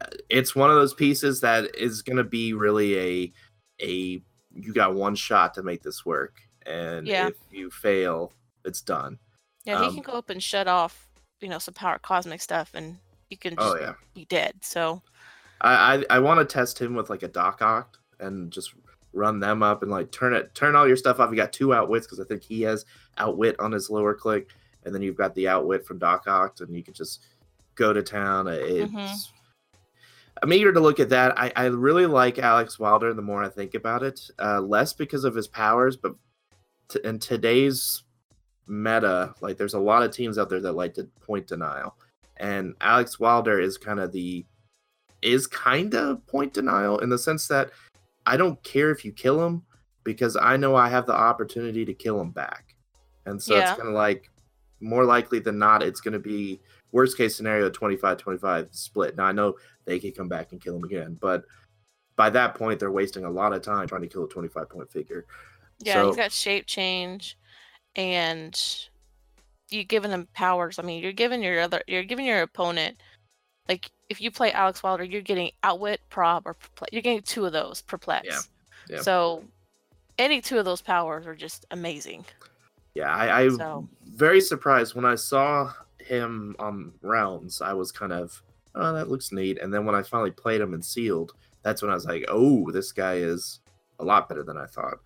uh, 0.00 0.06
it's 0.28 0.56
one 0.56 0.68
of 0.70 0.76
those 0.76 0.94
pieces 0.94 1.40
that 1.42 1.76
is 1.76 2.02
going 2.02 2.16
to 2.16 2.24
be 2.24 2.52
really 2.52 2.98
a 2.98 3.32
a 3.82 4.22
you 4.52 4.72
got 4.72 4.94
one 4.96 5.14
shot 5.14 5.54
to 5.54 5.62
make 5.62 5.82
this 5.82 6.04
work, 6.04 6.40
and 6.66 7.06
Yeah. 7.06 7.28
if 7.28 7.34
you 7.52 7.70
fail, 7.70 8.32
it's 8.64 8.80
done. 8.80 9.18
Yeah, 9.64 9.76
Um, 9.76 9.84
he 9.84 9.94
can 9.94 10.02
go 10.02 10.12
up 10.12 10.30
and 10.30 10.42
shut 10.42 10.68
off, 10.68 11.08
you 11.40 11.48
know, 11.48 11.58
some 11.58 11.74
power 11.74 11.98
cosmic 11.98 12.40
stuff, 12.40 12.70
and 12.74 12.98
you 13.28 13.36
can 13.36 13.56
just 13.56 13.76
Oh 13.76 13.78
yeah, 13.78 13.94
be 14.14 14.24
dead. 14.26 14.54
So 14.62 15.02
I 15.60 15.96
I, 16.10 16.16
I 16.16 16.18
want 16.20 16.40
to 16.40 16.50
test 16.52 16.80
him 16.80 16.94
with 16.94 17.10
like 17.10 17.22
a 17.22 17.28
Doc 17.28 17.60
Ock 17.62 17.98
and 18.18 18.50
just 18.50 18.74
run 19.12 19.40
them 19.40 19.62
up 19.62 19.82
and 19.82 19.90
like 19.90 20.10
turn 20.12 20.32
it 20.34 20.54
turn 20.54 20.76
all 20.76 20.86
your 20.86 20.96
stuff 20.96 21.20
off. 21.20 21.30
You 21.30 21.36
got 21.36 21.52
two 21.52 21.74
outwits 21.74 22.06
because 22.06 22.20
I 22.20 22.24
think 22.24 22.42
he 22.42 22.62
has 22.62 22.84
outwit 23.18 23.58
on 23.60 23.72
his 23.72 23.90
lower 23.90 24.14
click, 24.14 24.48
and 24.84 24.94
then 24.94 25.02
you've 25.02 25.16
got 25.16 25.34
the 25.34 25.48
outwit 25.48 25.84
from 25.84 25.98
Doc 25.98 26.24
Ock, 26.26 26.60
and 26.60 26.74
you 26.74 26.82
can 26.82 26.94
just 26.94 27.24
go 27.74 27.92
to 27.92 28.02
town. 28.02 28.46
It's 28.48 28.90
Mhm. 28.92 29.28
I'm 30.42 30.52
eager 30.54 30.72
to 30.72 30.80
look 30.80 31.00
at 31.00 31.10
that. 31.10 31.38
I, 31.38 31.52
I 31.54 31.64
really 31.66 32.06
like 32.06 32.38
Alex 32.38 32.78
Wilder 32.78 33.12
the 33.12 33.20
more 33.20 33.42
I 33.44 33.50
think 33.50 33.74
about 33.74 34.02
it. 34.02 34.20
Uh, 34.38 34.60
less 34.60 34.94
because 34.94 35.24
of 35.24 35.34
his 35.34 35.46
powers, 35.46 35.96
but 35.98 36.14
t- 36.88 37.00
in 37.04 37.18
today's 37.18 38.04
meta, 38.68 39.34
like 39.40 39.56
there's 39.56 39.74
a 39.74 39.78
lot 39.80 40.02
of 40.02 40.12
teams 40.12 40.38
out 40.38 40.48
there 40.48 40.60
that 40.60 40.72
like 40.72 40.94
to 40.94 41.04
point 41.20 41.46
denial, 41.46 41.96
and 42.36 42.74
Alex 42.80 43.18
Wilder 43.20 43.58
is 43.60 43.76
kind 43.78 44.00
of 44.00 44.12
the 44.12 44.44
is 45.22 45.46
kind 45.46 45.94
of 45.94 46.26
point 46.26 46.54
denial 46.54 46.98
in 47.00 47.10
the 47.10 47.18
sense 47.18 47.46
that 47.48 47.70
I 48.26 48.36
don't 48.36 48.62
care 48.62 48.90
if 48.90 49.04
you 49.04 49.12
kill 49.12 49.44
him 49.44 49.62
because 50.02 50.34
I 50.36 50.56
know 50.56 50.74
I 50.76 50.88
have 50.88 51.04
the 51.06 51.12
opportunity 51.14 51.84
to 51.84 51.92
kill 51.94 52.20
him 52.20 52.30
back, 52.30 52.74
and 53.26 53.42
so 53.42 53.54
Yeah. 53.54 53.62
it's 53.62 53.72
kind 53.78 53.88
of 53.88 53.94
like 53.94 54.30
more 54.80 55.04
likely 55.04 55.40
than 55.40 55.58
not, 55.58 55.82
it's 55.82 56.00
going 56.00 56.14
to 56.14 56.18
be 56.18 56.58
worst 56.92 57.16
case 57.18 57.36
scenario 57.36 57.68
25 57.70 58.16
25 58.18 58.68
split. 58.72 59.16
Now 59.16 59.24
I 59.26 59.32
know 59.32 59.56
they 59.84 59.98
could 60.00 60.16
come 60.16 60.28
back 60.28 60.52
and 60.52 60.60
kill 60.60 60.76
him 60.76 60.84
again, 60.84 61.18
but 61.20 61.44
by 62.16 62.30
that 62.30 62.54
point, 62.54 62.80
they're 62.80 62.90
wasting 62.90 63.24
a 63.24 63.30
lot 63.30 63.52
of 63.52 63.62
time 63.62 63.86
trying 63.88 64.02
to 64.02 64.08
kill 64.08 64.24
a 64.24 64.28
25 64.28 64.68
point 64.68 64.90
figure. 64.90 65.26
Yeah, 65.80 65.94
So- 65.94 66.06
he's 66.08 66.16
got 66.16 66.32
shape 66.32 66.66
change, 66.66 67.38
and 67.96 68.60
you're 69.70 69.84
giving 69.84 70.10
them 70.10 70.28
powers. 70.34 70.78
I 70.78 70.82
mean, 70.82 71.02
you're 71.02 71.12
giving 71.12 71.42
your 71.42 71.60
other, 71.60 71.82
you're 71.86 72.04
giving 72.04 72.26
your 72.26 72.42
opponent, 72.42 72.96
like 73.68 73.90
if 74.08 74.20
you 74.20 74.30
play 74.30 74.52
Alex 74.52 74.82
Wilder, 74.82 75.04
you're 75.04 75.20
getting 75.22 75.52
outwit, 75.62 76.00
prob, 76.10 76.42
or 76.46 76.54
perplex. 76.54 76.92
You're 76.92 77.02
getting 77.02 77.22
two 77.22 77.46
of 77.46 77.52
those 77.52 77.82
perplex. 77.82 78.48
yeah. 78.88 79.00
So 79.00 79.44
any 80.18 80.40
two 80.40 80.58
of 80.58 80.64
those 80.64 80.82
powers 80.82 81.26
are 81.26 81.36
just 81.36 81.66
amazing. 81.70 82.24
Yeah, 82.94 83.14
I, 83.14 83.42
I 83.42 83.48
So- 83.50 83.88
very 84.04 84.40
surprised 84.40 84.94
when 84.96 85.04
I 85.04 85.14
saw 85.14 85.72
him 86.00 86.56
on 86.58 86.92
rounds. 87.02 87.62
I 87.62 87.72
was 87.72 87.92
kind 87.92 88.12
of, 88.12 88.42
oh, 88.74 88.92
that 88.92 89.08
looks 89.08 89.30
neat. 89.30 89.58
And 89.58 89.72
then 89.72 89.84
when 89.84 89.94
I 89.94 90.02
finally 90.02 90.32
played 90.32 90.60
him 90.60 90.74
in 90.74 90.82
sealed, 90.82 91.32
that's 91.62 91.82
when 91.82 91.90
I 91.92 91.94
was 91.94 92.06
like, 92.06 92.24
oh, 92.28 92.70
this 92.72 92.90
guy 92.90 93.14
is 93.14 93.60
a 94.00 94.04
lot 94.04 94.28
better 94.28 94.42
than 94.42 94.56
I 94.56 94.66
thought. 94.66 94.98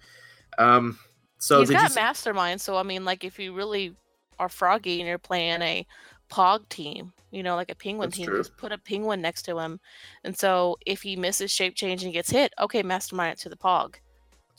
Um, 0.57 0.99
so 1.47 1.61
he's 1.61 1.71
got 1.71 1.95
mastermind. 1.95 2.61
So 2.61 2.77
I 2.77 2.83
mean, 2.83 3.05
like 3.05 3.25
if 3.25 3.39
you 3.39 3.53
really 3.55 3.95
are 4.39 4.49
froggy 4.49 5.01
and 5.01 5.09
you're 5.09 5.19
playing 5.19 5.63
a 5.63 5.87
pog 6.31 6.69
team, 6.69 7.13
you 7.31 7.43
know, 7.43 7.55
like 7.55 7.71
a 7.71 7.75
penguin 7.75 8.09
That's 8.09 8.17
team, 8.19 8.27
true. 8.27 8.39
just 8.39 8.57
put 8.57 8.73
a 8.73 8.79
penguin 8.79 9.21
next 9.21 9.43
to 9.43 9.59
him. 9.59 9.79
And 10.25 10.37
so 10.37 10.77
if 10.87 11.03
he 11.03 11.17
misses 11.17 11.51
shape 11.53 11.75
change 11.75 12.03
and 12.03 12.13
gets 12.13 12.31
hit, 12.31 12.53
okay, 12.61 12.83
mastermind 12.83 13.33
it 13.35 13.39
to 13.43 13.49
the 13.49 13.57
pog. 13.57 13.97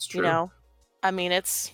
true. 0.00 0.18
You 0.20 0.22
know, 0.22 0.50
I 1.02 1.10
mean, 1.10 1.32
it's 1.32 1.72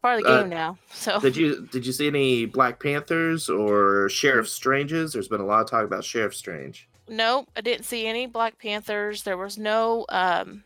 part 0.00 0.18
of 0.18 0.24
the 0.24 0.30
Uh, 0.30 0.40
game 0.42 0.50
now. 0.50 0.78
So 0.92 1.20
Did 1.20 1.36
you 1.36 1.66
did 1.72 1.84
you 1.84 1.92
see 1.92 2.06
any 2.06 2.46
Black 2.46 2.80
Panthers 2.80 3.48
or 3.50 4.08
Sheriff 4.08 4.48
Stranges? 4.48 5.12
There's 5.12 5.28
been 5.28 5.40
a 5.40 5.46
lot 5.46 5.60
of 5.62 5.70
talk 5.70 5.84
about 5.84 6.04
Sheriff 6.04 6.34
Strange. 6.34 6.88
nope, 7.08 7.48
I 7.56 7.60
didn't 7.60 7.84
see 7.84 8.06
any 8.06 8.26
Black 8.26 8.58
Panthers. 8.58 9.22
There 9.24 9.36
was 9.36 9.58
no, 9.58 10.06
um, 10.08 10.64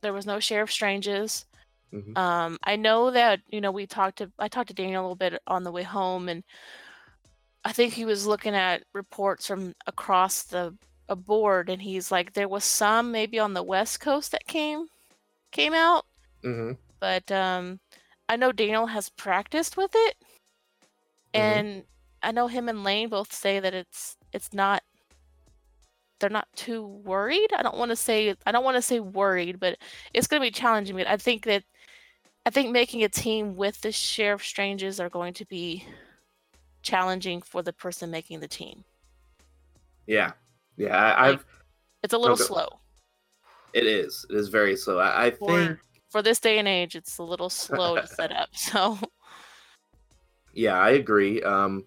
there 0.00 0.12
was 0.12 0.24
no 0.26 0.40
Sheriff 0.40 0.70
Stranges. 0.72 1.44
Mhm. 1.92 2.16
Um, 2.16 2.58
I 2.64 2.76
know 2.76 3.10
that 3.10 3.40
you 3.48 3.60
know 3.60 3.72
we 3.72 3.86
talked 3.86 4.18
to 4.18 4.30
I 4.38 4.48
talked 4.48 4.68
to 4.68 4.74
Daniel 4.74 5.02
a 5.02 5.04
little 5.04 5.16
bit 5.16 5.40
on 5.46 5.64
the 5.64 5.72
way 5.72 5.82
home, 5.82 6.28
and 6.28 6.44
I 7.64 7.72
think 7.72 7.92
he 7.94 8.04
was 8.04 8.26
looking 8.26 8.54
at 8.54 8.84
reports 8.92 9.46
from 9.46 9.74
across 9.86 10.42
the 10.44 10.76
a 11.08 11.16
board, 11.16 11.68
and 11.70 11.82
he's 11.82 12.10
like, 12.10 12.32
there 12.32 12.48
was 12.48 12.64
some 12.64 13.10
maybe 13.12 13.38
on 13.38 13.54
the 13.54 13.62
West 13.62 14.00
Coast 14.00 14.32
that 14.32 14.46
came 14.46 14.86
came 15.52 15.74
out, 15.74 16.06
Mm-hmm. 16.44 16.72
but 17.00 17.30
um, 17.32 17.80
I 18.28 18.36
know 18.36 18.52
Daniel 18.52 18.86
has 18.86 19.08
practiced 19.10 19.76
with 19.76 19.90
it, 19.94 20.16
Mhm. 21.36 21.64
and 21.64 21.84
I 22.22 22.32
know 22.32 22.46
him 22.48 22.68
and 22.68 22.84
Lane 22.84 23.08
both 23.08 23.32
say 23.32 23.60
that 23.60 23.74
it's 23.74 24.16
it's 24.32 24.52
not. 24.52 24.82
They're 26.20 26.30
not 26.30 26.48
too 26.54 26.86
worried. 26.86 27.48
I 27.56 27.62
don't 27.62 27.76
want 27.76 27.90
to 27.90 27.96
say 27.96 28.34
I 28.46 28.52
don't 28.52 28.64
want 28.64 28.76
to 28.76 28.82
say 28.82 29.00
worried, 29.00 29.58
but 29.58 29.78
it's 30.14 30.26
going 30.26 30.40
to 30.40 30.46
be 30.46 30.50
challenging. 30.52 30.96
But 30.96 31.08
I 31.08 31.16
think 31.16 31.44
that 31.44 31.64
I 32.44 32.50
think 32.50 32.70
making 32.70 33.04
a 33.04 33.08
team 33.08 33.56
with 33.56 33.80
the 33.80 33.92
Sheriff 33.92 34.44
Stranges 34.44 34.98
are 34.98 35.08
going 35.08 35.34
to 35.34 35.44
be 35.46 35.84
challenging 36.82 37.40
for 37.40 37.62
the 37.62 37.72
person 37.72 38.10
making 38.10 38.40
the 38.40 38.48
team. 38.48 38.84
Yeah, 40.06 40.32
yeah. 40.76 40.96
I, 40.96 41.30
Like- 41.30 41.38
I've 41.38 41.44
It's 42.02 42.14
a 42.14 42.18
little 42.18 42.34
Okay. 42.34 42.44
slow 42.44 42.68
it 43.74 43.86
is 43.86 44.26
it 44.28 44.36
is 44.36 44.48
very 44.48 44.76
slow. 44.76 44.98
I, 44.98 45.26
I 45.26 45.30
for 45.30 45.48
think 45.48 45.78
for 46.10 46.20
this 46.20 46.38
day 46.40 46.58
and 46.58 46.68
age. 46.68 46.94
It's 46.94 47.16
a 47.18 47.22
little 47.22 47.48
slow 47.48 47.96
to 47.96 48.06
set 48.18 48.30
up. 48.30 48.50
So 48.54 48.98
yeah, 50.52 50.74
I 50.78 50.90
agree. 50.90 51.42
Um, 51.42 51.86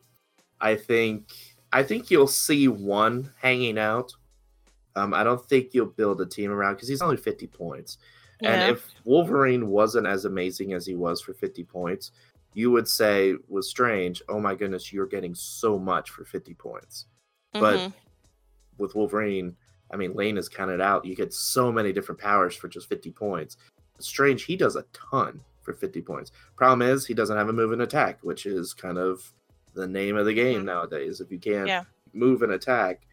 I 0.59 0.75
think 0.75 1.31
I 1.71 1.83
think 1.83 2.09
you'll 2.09 2.25
see 2.27 2.67
one 2.67 3.31
hanging 3.39 3.77
out. 3.77 4.11
Um, 4.95 5.13
I 5.13 5.23
don't 5.23 5.43
think 5.45 5.73
you'll 5.73 5.85
build 5.87 6.21
a 6.21 6.25
team 6.25 6.49
around 6.49 6.75
because 6.75 6.87
he's 6.87 7.01
only 7.03 7.17
50 7.17 7.45
points. 7.47 7.97
Yeah, 8.41 8.51
And 8.53 8.71
if 8.75 8.89
Wolverine 9.03 9.67
wasn't 9.67 10.07
as 10.07 10.25
amazing 10.25 10.73
as 10.73 10.85
he 10.85 10.95
was 10.95 11.21
for 11.21 11.33
50 11.33 11.63
points, 11.63 12.11
you 12.53 12.71
would 12.71 12.87
say 12.87 13.35
was 13.47 13.69
strange. 13.69 14.21
Oh 14.29 14.39
my 14.39 14.55
goodness, 14.55 14.91
you're 14.93 15.05
getting 15.07 15.35
so 15.35 15.77
much 15.77 16.09
for 16.09 16.23
50 16.25 16.53
points. 16.53 17.05
But 17.53 17.77
mhm. 17.79 17.93
with 18.77 18.95
Wolverine, 18.95 19.55
I 19.91 19.97
mean, 19.97 20.13
Lane 20.13 20.37
is 20.37 20.49
counted 20.49 20.81
out. 20.81 21.05
You 21.05 21.15
get 21.15 21.33
so 21.33 21.71
many 21.71 21.93
different 21.93 22.19
powers 22.19 22.55
for 22.55 22.67
just 22.67 22.87
50 22.89 23.11
points. 23.11 23.57
Strange, 23.99 24.43
he 24.43 24.55
does 24.57 24.75
a 24.75 24.85
ton 24.93 25.41
for 25.61 25.73
50 25.73 26.01
points. 26.01 26.31
Problem 26.55 26.81
is, 26.87 27.05
he 27.05 27.13
doesn't 27.13 27.37
have 27.37 27.49
a 27.49 27.53
move 27.53 27.71
and 27.71 27.81
attack, 27.81 28.19
which 28.21 28.45
is 28.45 28.73
kind 28.73 28.97
of 28.97 29.31
the 29.73 29.87
name 29.87 30.15
of 30.17 30.25
the 30.25 30.33
game 30.33 30.61
Mhm. 30.61 30.65
nowadays. 30.65 31.21
If 31.21 31.31
you 31.31 31.39
can't 31.39 31.67
Yeah. 31.67 31.83
move 32.13 32.41
and 32.41 32.53
attack, 32.53 33.05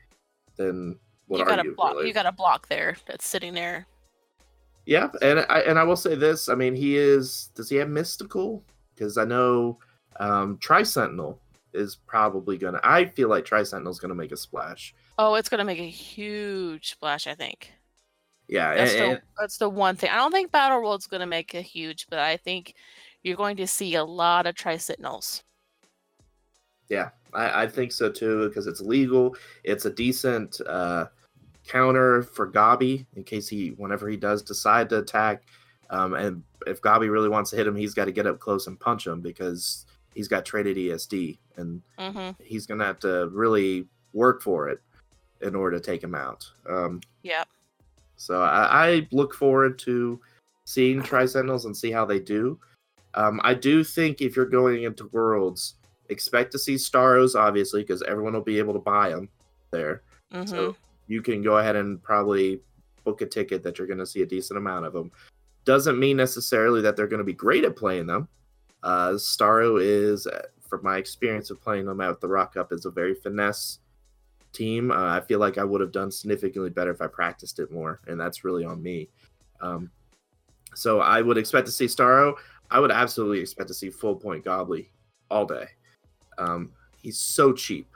then 0.56 0.98
what 1.26 1.38
you 1.38 1.44
are 1.44 1.48
got 1.48 1.60
a 1.60 1.64
you? 1.64 1.74
block. 1.74 1.94
really? 1.94 2.08
You 2.08 2.14
got 2.14 2.26
a 2.26 2.32
block 2.32 2.68
there 2.68 2.96
that's 3.06 3.26
sitting 3.26 3.54
there. 3.54 3.86
Yeah, 4.86 5.08
and 5.20 5.40
I 5.48 5.60
and 5.60 5.78
I 5.78 5.84
will 5.84 5.96
say 5.96 6.14
this. 6.14 6.48
I 6.48 6.54
mean, 6.54 6.74
he 6.74 6.96
is. 6.96 7.50
Does 7.54 7.68
he 7.68 7.76
have 7.76 7.88
mystical? 7.88 8.64
Because 8.94 9.16
I 9.16 9.24
know 9.24 9.78
um, 10.18 10.58
Tri 10.58 10.82
Sentinel 10.82 11.38
is 11.72 11.96
probably 11.96 12.58
gonna. 12.58 12.80
I 12.82 13.04
feel 13.04 13.28
like 13.28 13.44
Tri 13.44 13.62
Sentinel 13.62 13.92
is 13.92 14.00
gonna 14.00 14.14
make 14.14 14.32
a 14.32 14.36
splash. 14.36 14.94
Oh, 15.18 15.34
it's 15.36 15.48
gonna 15.48 15.64
make 15.64 15.78
a 15.78 15.88
huge 15.88 16.90
splash. 16.90 17.26
I 17.26 17.34
think. 17.34 17.72
Yeah, 18.48 18.74
That's 18.74 18.94
and, 18.94 19.12
the 19.12 19.22
that's 19.38 19.56
the 19.58 19.68
one 19.68 19.96
thing. 19.96 20.10
I 20.10 20.16
don't 20.16 20.32
think 20.32 20.50
Battle 20.50 20.82
World's 20.82 21.06
gonna 21.06 21.26
make 21.26 21.54
a 21.54 21.62
huge, 21.62 22.06
but 22.10 22.18
I 22.18 22.36
think 22.36 22.74
you're 23.22 23.36
going 23.36 23.56
to 23.58 23.66
see 23.68 23.94
a 23.94 24.04
lot 24.04 24.46
of 24.46 24.56
Tri 24.56 24.76
Sentinels. 24.78 25.44
yeah, 26.88 27.10
I, 27.32 27.62
I 27.62 27.66
think 27.68 27.92
so 27.92 28.10
too 28.10 28.48
because 28.48 28.66
it's 28.66 28.80
legal. 28.80 29.36
It's 29.64 29.84
a 29.86 29.90
decent 29.90 30.60
uh, 30.66 31.06
counter 31.72 32.22
for 32.22 32.50
Gabi 32.50 33.06
in 33.16 33.24
case 33.24 33.48
he, 33.48 33.70
whenever 33.70 34.08
he 34.08 34.16
does 34.16 34.42
decide 34.42 34.88
to 34.90 34.98
attack, 34.98 35.44
um, 35.90 36.14
and 36.14 36.42
if 36.66 36.80
Gabi 36.82 37.10
really 37.10 37.28
wants 37.28 37.50
to 37.50 37.56
hit 37.56 37.66
him, 37.66 37.76
he's 37.76 37.94
got 37.94 38.04
to 38.06 38.12
get 38.12 38.26
up 38.26 38.38
close 38.38 38.66
and 38.66 38.78
punch 38.78 39.06
him 39.06 39.20
because 39.20 39.86
he's 40.14 40.28
got 40.28 40.44
traded 40.44 40.76
ESD 40.76 41.38
and 41.56 41.82
hmm 41.98 42.30
he's 42.38 42.66
gonna 42.66 42.84
have 42.84 42.98
to 43.00 43.28
really 43.32 43.86
work 44.12 44.42
for 44.42 44.68
it 44.68 44.80
in 45.40 45.54
order 45.54 45.78
to 45.78 45.82
take 45.84 46.02
him 46.02 46.14
out. 46.14 46.44
Um, 46.68 47.00
Yep. 47.22 47.48
so 48.16 48.42
I, 48.42 48.88
I 48.88 49.08
look 49.12 49.34
forward 49.34 49.78
to 49.80 50.20
seeing 50.66 51.02
Tri 51.02 51.24
Sentinels 51.26 51.64
and 51.64 51.76
see 51.76 51.90
how 51.90 52.04
they 52.04 52.18
do. 52.20 52.58
Um, 53.14 53.40
I 53.44 53.54
do 53.54 53.84
think 53.84 54.20
if 54.20 54.36
you're 54.36 54.46
going 54.46 54.82
into 54.84 55.08
Worlds, 55.12 55.74
expect 56.08 56.52
to 56.52 56.58
see 56.58 56.74
Starros, 56.74 57.34
obviously, 57.34 57.82
because 57.82 58.02
everyone 58.02 58.32
will 58.32 58.40
be 58.42 58.58
able 58.58 58.72
to 58.74 58.78
buy 58.80 59.10
them 59.10 59.28
there. 59.70 60.02
hmm 60.32 60.44
So 60.46 60.76
you 61.12 61.20
can 61.20 61.42
go 61.42 61.58
ahead 61.58 61.76
and 61.76 62.02
probably 62.02 62.58
book 63.04 63.20
a 63.20 63.26
ticket 63.26 63.62
that 63.62 63.76
you're 63.76 63.86
going 63.86 63.98
to 63.98 64.06
see 64.06 64.22
a 64.22 64.26
decent 64.26 64.56
amount 64.56 64.86
of 64.86 64.94
them. 64.94 65.10
Doesn't 65.66 65.98
mean 65.98 66.16
necessarily 66.16 66.80
that 66.80 66.96
they're 66.96 67.06
going 67.06 67.18
to 67.18 67.24
be 67.24 67.34
great 67.34 67.64
at 67.64 67.76
playing 67.76 68.06
them. 68.06 68.28
Uh, 68.82 69.10
Starro 69.10 69.78
is, 69.78 70.26
uh, 70.26 70.46
from 70.66 70.82
my 70.82 70.96
experience 70.96 71.50
of 71.50 71.60
playing 71.60 71.84
them 71.84 72.00
at 72.00 72.18
the 72.22 72.28
Rock 72.28 72.54
Cup, 72.54 72.72
is 72.72 72.86
a 72.86 72.90
very 72.90 73.14
finesse 73.14 73.80
team. 74.54 74.90
Uh, 74.90 75.16
I 75.16 75.20
feel 75.20 75.38
like 75.38 75.58
I 75.58 75.64
would 75.64 75.82
have 75.82 75.92
done 75.92 76.10
significantly 76.10 76.70
better 76.70 76.90
if 76.90 77.02
I 77.02 77.08
practiced 77.08 77.58
it 77.58 77.70
more, 77.70 78.00
and 78.06 78.18
that's 78.18 78.42
really 78.42 78.64
on 78.64 78.82
me. 78.82 79.10
Um, 79.60 79.90
so 80.74 81.00
I 81.00 81.20
would 81.20 81.36
expect 81.36 81.66
to 81.66 81.72
see 81.72 81.84
Starro. 81.84 82.36
I 82.70 82.80
would 82.80 82.90
absolutely 82.90 83.40
expect 83.40 83.68
to 83.68 83.74
see 83.74 83.90
full 83.90 84.16
point 84.16 84.44
Gobbly 84.44 84.90
all 85.30 85.44
day. 85.44 85.66
Um, 86.38 86.72
he's 87.02 87.18
so 87.18 87.52
cheap, 87.52 87.86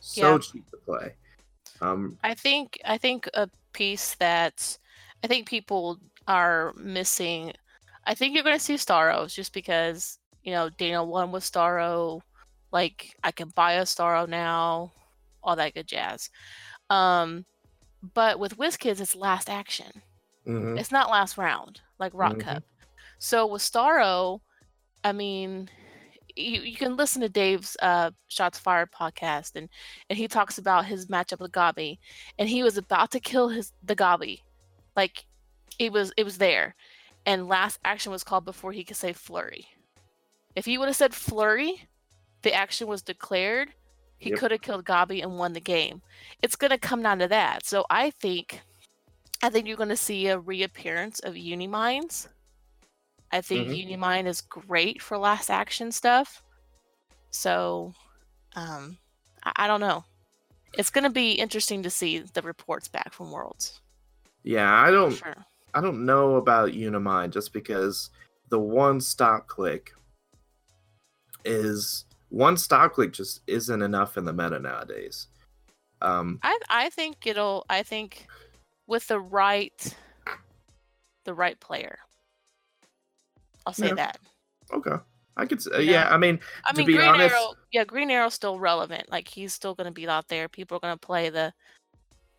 so 0.00 0.32
Yeah. 0.32 0.38
cheap 0.38 0.70
to 0.70 0.78
play. 0.78 1.14
Um, 1.80 2.18
I 2.22 2.34
think 2.34 2.78
I 2.84 2.98
think 2.98 3.28
a 3.34 3.48
piece 3.72 4.14
that 4.16 4.78
I 5.24 5.26
think 5.26 5.48
people 5.48 5.98
are 6.28 6.72
missing. 6.76 7.52
I 8.06 8.14
think 8.14 8.34
you're 8.34 8.44
going 8.44 8.58
to 8.58 8.62
see 8.64 8.74
Starros 8.74 9.34
just 9.34 9.52
because 9.52 10.18
you 10.42 10.52
know 10.52 10.68
Daniel 10.70 11.06
won 11.06 11.32
with 11.32 11.44
Starro. 11.44 12.20
Like 12.72 13.14
I 13.24 13.30
can 13.32 13.48
buy 13.54 13.74
a 13.74 13.82
Starro 13.82 14.28
now, 14.28 14.92
all 15.42 15.56
that 15.56 15.74
good 15.74 15.86
jazz. 15.86 16.30
Um, 16.90 17.44
but 18.14 18.38
with 18.38 18.56
WizKids, 18.58 19.00
it's 19.00 19.14
last 19.14 19.48
action. 19.48 20.02
mhm. 20.46 20.78
It's 20.78 20.90
not 20.90 21.10
last 21.10 21.38
round 21.38 21.80
like 22.00 22.12
Rock 22.14 22.34
Mhm. 22.34 22.40
Cup. 22.40 22.62
So 23.18 23.46
with 23.46 23.62
Starro, 23.62 24.40
I 25.04 25.12
mean, 25.12 25.70
you, 26.36 26.60
you 26.62 26.76
can 26.76 26.96
listen 26.96 27.22
to 27.22 27.28
Dave's 27.28 27.76
uh, 27.82 28.10
Shots 28.28 28.58
Fired 28.58 28.90
podcast, 28.92 29.56
and 29.56 29.68
and 30.08 30.18
he 30.18 30.28
talks 30.28 30.58
about 30.58 30.86
his 30.86 31.06
matchup 31.06 31.40
with 31.40 31.52
Gabi, 31.52 31.98
and 32.38 32.48
he 32.48 32.62
was 32.62 32.76
about 32.76 33.10
to 33.12 33.20
kill 33.20 33.48
his 33.48 33.72
the 33.82 33.96
Gabi, 33.96 34.40
like 34.96 35.24
it 35.78 35.92
was 35.92 36.12
it 36.16 36.24
was 36.24 36.38
there, 36.38 36.74
and 37.26 37.48
last 37.48 37.80
action 37.84 38.12
was 38.12 38.24
called 38.24 38.44
before 38.44 38.72
he 38.72 38.84
could 38.84 38.96
say 38.96 39.12
flurry. 39.12 39.66
If 40.54 40.64
he 40.66 40.78
would 40.78 40.88
have 40.88 40.96
said 40.96 41.14
flurry, 41.14 41.88
the 42.42 42.52
action 42.52 42.86
was 42.86 43.02
declared. 43.02 43.68
He 44.18 44.30
Yep. 44.30 44.38
could 44.38 44.50
have 44.52 44.62
killed 44.62 44.84
Gabi 44.84 45.22
and 45.22 45.36
won 45.38 45.52
the 45.52 45.60
game. 45.60 46.00
It's 46.42 46.56
gonna 46.56 46.78
come 46.78 47.02
down 47.02 47.18
to 47.18 47.28
that. 47.28 47.66
So 47.66 47.84
I 47.90 48.10
think, 48.10 48.60
I 49.42 49.50
think 49.50 49.66
you're 49.66 49.76
gonna 49.76 49.96
see 49.96 50.28
a 50.28 50.38
reappearance 50.38 51.18
of 51.20 51.34
Uniminds. 51.34 52.28
I 53.32 53.40
think 53.40 53.68
Mhm. 53.68 53.98
Unimind 53.98 54.26
is 54.26 54.42
great 54.42 55.00
for 55.00 55.16
last 55.18 55.50
action 55.50 55.90
stuff. 55.90 56.42
So, 57.30 57.94
um, 58.54 58.98
I, 59.42 59.52
I 59.56 59.66
don't 59.66 59.80
know. 59.80 60.04
It's 60.74 60.90
gonna 60.90 61.10
be 61.10 61.32
interesting 61.32 61.82
to 61.82 61.90
see 61.90 62.18
the 62.18 62.42
reports 62.42 62.88
back 62.88 63.12
from 63.12 63.30
Worlds. 63.30 63.80
Yeah, 64.42 64.72
I 64.72 64.90
don't 64.90 65.12
Sure. 65.12 65.36
I 65.74 65.80
don't 65.80 66.04
know 66.04 66.36
about 66.36 66.72
Unimind 66.72 67.32
just 67.32 67.52
because 67.52 68.10
the 68.48 68.58
one 68.60 69.00
stop 69.00 69.46
click 69.46 69.94
is 71.44 72.04
one 72.28 72.56
stop 72.56 72.92
click 72.92 73.12
just 73.12 73.40
isn't 73.46 73.82
enough 73.82 74.16
in 74.16 74.24
the 74.24 74.32
meta 74.32 74.58
nowadays. 74.58 75.28
Um, 76.02 76.40
I 76.42 76.58
I 76.68 76.90
think 76.90 77.26
it'll. 77.26 77.64
I 77.70 77.82
think 77.82 78.26
with 78.86 79.06
the 79.06 79.20
right, 79.20 79.96
the 81.24 81.34
right 81.34 81.58
player. 81.60 81.98
I'll 83.66 83.72
say 83.72 83.88
Yeah. 83.88 83.94
that. 83.94 84.18
okay, 84.72 84.96
I 85.36 85.46
could. 85.46 85.58
s- 85.58 85.68
uh, 85.72 85.78
yeah. 85.78 86.08
I 86.10 86.16
mean, 86.16 86.40
I 86.66 86.72
To 86.72 86.78
mean, 86.78 86.86
be 86.86 86.94
Green 86.94 87.08
honest- 87.08 87.34
Arrow. 87.34 87.54
Yeah, 87.72 87.84
Green 87.84 88.10
Arrow's 88.10 88.34
still 88.34 88.58
relevant. 88.58 89.10
Like 89.10 89.28
he's 89.28 89.54
still 89.54 89.74
going 89.74 89.86
to 89.86 89.92
be 89.92 90.06
out 90.08 90.28
there. 90.28 90.48
People 90.48 90.76
are 90.76 90.80
going 90.80 90.94
to 90.94 91.06
play 91.06 91.30
the, 91.30 91.52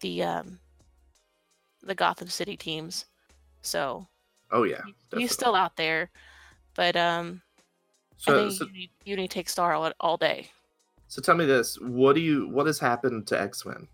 the 0.01 0.23
um, 0.23 0.59
the 1.81 1.95
Gotham 1.95 2.27
City 2.27 2.55
teams. 2.57 3.05
So 3.61 4.07
oh 4.51 4.63
yeah, 4.63 4.77
definitely. 4.77 5.21
he's 5.21 5.31
still 5.31 5.55
out 5.55 5.75
there. 5.75 6.09
But 6.75 6.95
um, 6.95 7.41
I 8.27 8.31
So, 8.31 8.49
think 8.49 8.51
so, 8.59 8.65
you, 8.65 8.73
need, 8.73 8.89
you 9.05 9.15
need 9.15 9.29
to 9.29 9.33
take 9.33 9.49
Star 9.49 9.73
all, 9.73 9.91
all 9.99 10.17
day. 10.17 10.49
so 11.07 11.21
tell 11.21 11.35
me 11.35 11.45
this: 11.45 11.79
what 11.79 12.13
do 12.15 12.21
you? 12.21 12.47
What 12.49 12.67
has 12.67 12.79
happened 12.79 13.25
to 13.27 13.39
X 13.41 13.65
Men? 13.65 13.87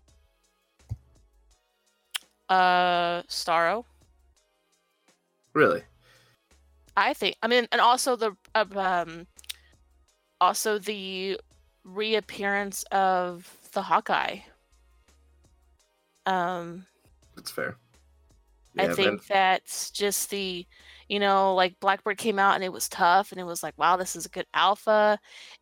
Uh, 2.48 3.22
Starro. 3.28 3.84
Really? 5.52 5.82
I 6.96 7.14
think. 7.14 7.36
I 7.42 7.48
mean, 7.48 7.66
and 7.72 7.80
also 7.80 8.16
the 8.16 8.36
um, 8.54 9.26
also 10.40 10.78
the 10.78 11.38
reappearance 11.84 12.82
of 12.92 13.58
the 13.72 13.82
Hawkeye. 13.82 14.40
Um, 16.26 16.86
That's 17.34 17.50
fair. 17.50 17.76
I 18.78 18.86
Yeah, 18.86 18.94
think 18.94 19.26
that's 19.26 19.90
just 19.90 20.30
the, 20.30 20.66
you 21.08 21.18
know, 21.18 21.54
like 21.54 21.78
Blackbird 21.80 22.18
came 22.18 22.38
out 22.38 22.54
and 22.54 22.64
it 22.64 22.72
was 22.72 22.88
tough 22.88 23.32
and 23.32 23.40
it 23.40 23.44
was 23.44 23.62
like, 23.62 23.76
wow, 23.78 23.96
this 23.96 24.14
is 24.16 24.26
a 24.26 24.30
good 24.30 24.46
alpha. 24.54 25.18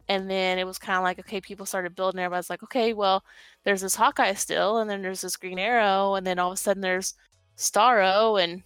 And 0.08 0.30
then 0.30 0.58
it 0.58 0.66
was 0.66 0.78
kind 0.78 0.98
of 0.98 1.04
like, 1.04 1.18
okay, 1.20 1.40
people 1.40 1.66
started 1.66 1.94
building. 1.96 2.20
Everybody's 2.20 2.50
like, 2.50 2.62
okay, 2.62 2.92
well, 2.92 3.24
there's 3.64 3.80
this 3.80 3.94
Hawkeye 3.96 4.34
still, 4.34 4.78
and 4.78 4.88
then 4.90 5.02
there's 5.02 5.22
this 5.22 5.36
Green 5.36 5.58
Arrow, 5.58 6.14
and 6.14 6.26
then 6.26 6.38
all 6.38 6.50
of 6.50 6.54
a 6.54 6.56
sudden 6.58 6.82
there's 6.82 7.14
Starro, 7.56 8.42
and 8.42 8.62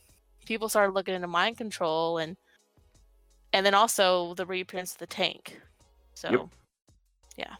people 0.46 0.68
started 0.68 0.92
looking 0.92 1.14
into 1.14 1.28
mind 1.28 1.56
control, 1.56 2.18
and 2.18 2.36
and 3.52 3.64
then 3.64 3.74
also 3.74 4.34
the 4.34 4.46
reappearance 4.46 4.92
of 4.92 4.98
the 4.98 5.06
tank. 5.06 5.60
So 6.14 6.48
Yeah, 7.36 7.54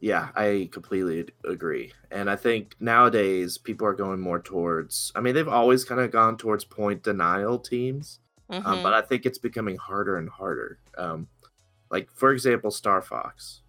Yeah, 0.00 0.28
I 0.34 0.68
completely 0.72 1.26
agree. 1.44 1.92
And 2.10 2.30
I 2.30 2.36
think 2.36 2.76
nowadays 2.80 3.58
people 3.58 3.86
are 3.86 3.94
going 3.94 4.20
more 4.20 4.40
towards, 4.40 5.12
I 5.14 5.20
mean, 5.20 5.34
they've 5.34 5.48
always 5.48 5.84
kind 5.84 6.00
of 6.00 6.10
gone 6.10 6.36
towards 6.36 6.64
point 6.64 7.02
denial 7.02 7.58
teams, 7.58 8.20
um, 8.50 8.62
mhm. 8.62 8.82
but 8.82 8.94
I 8.94 9.02
think 9.02 9.26
it's 9.26 9.38
becoming 9.38 9.76
harder 9.76 10.16
and 10.16 10.28
harder. 10.28 10.78
Um, 10.96 11.28
like, 11.90 12.10
for 12.10 12.32
example, 12.32 12.70
Star 12.70 13.02
Fox. 13.02 13.62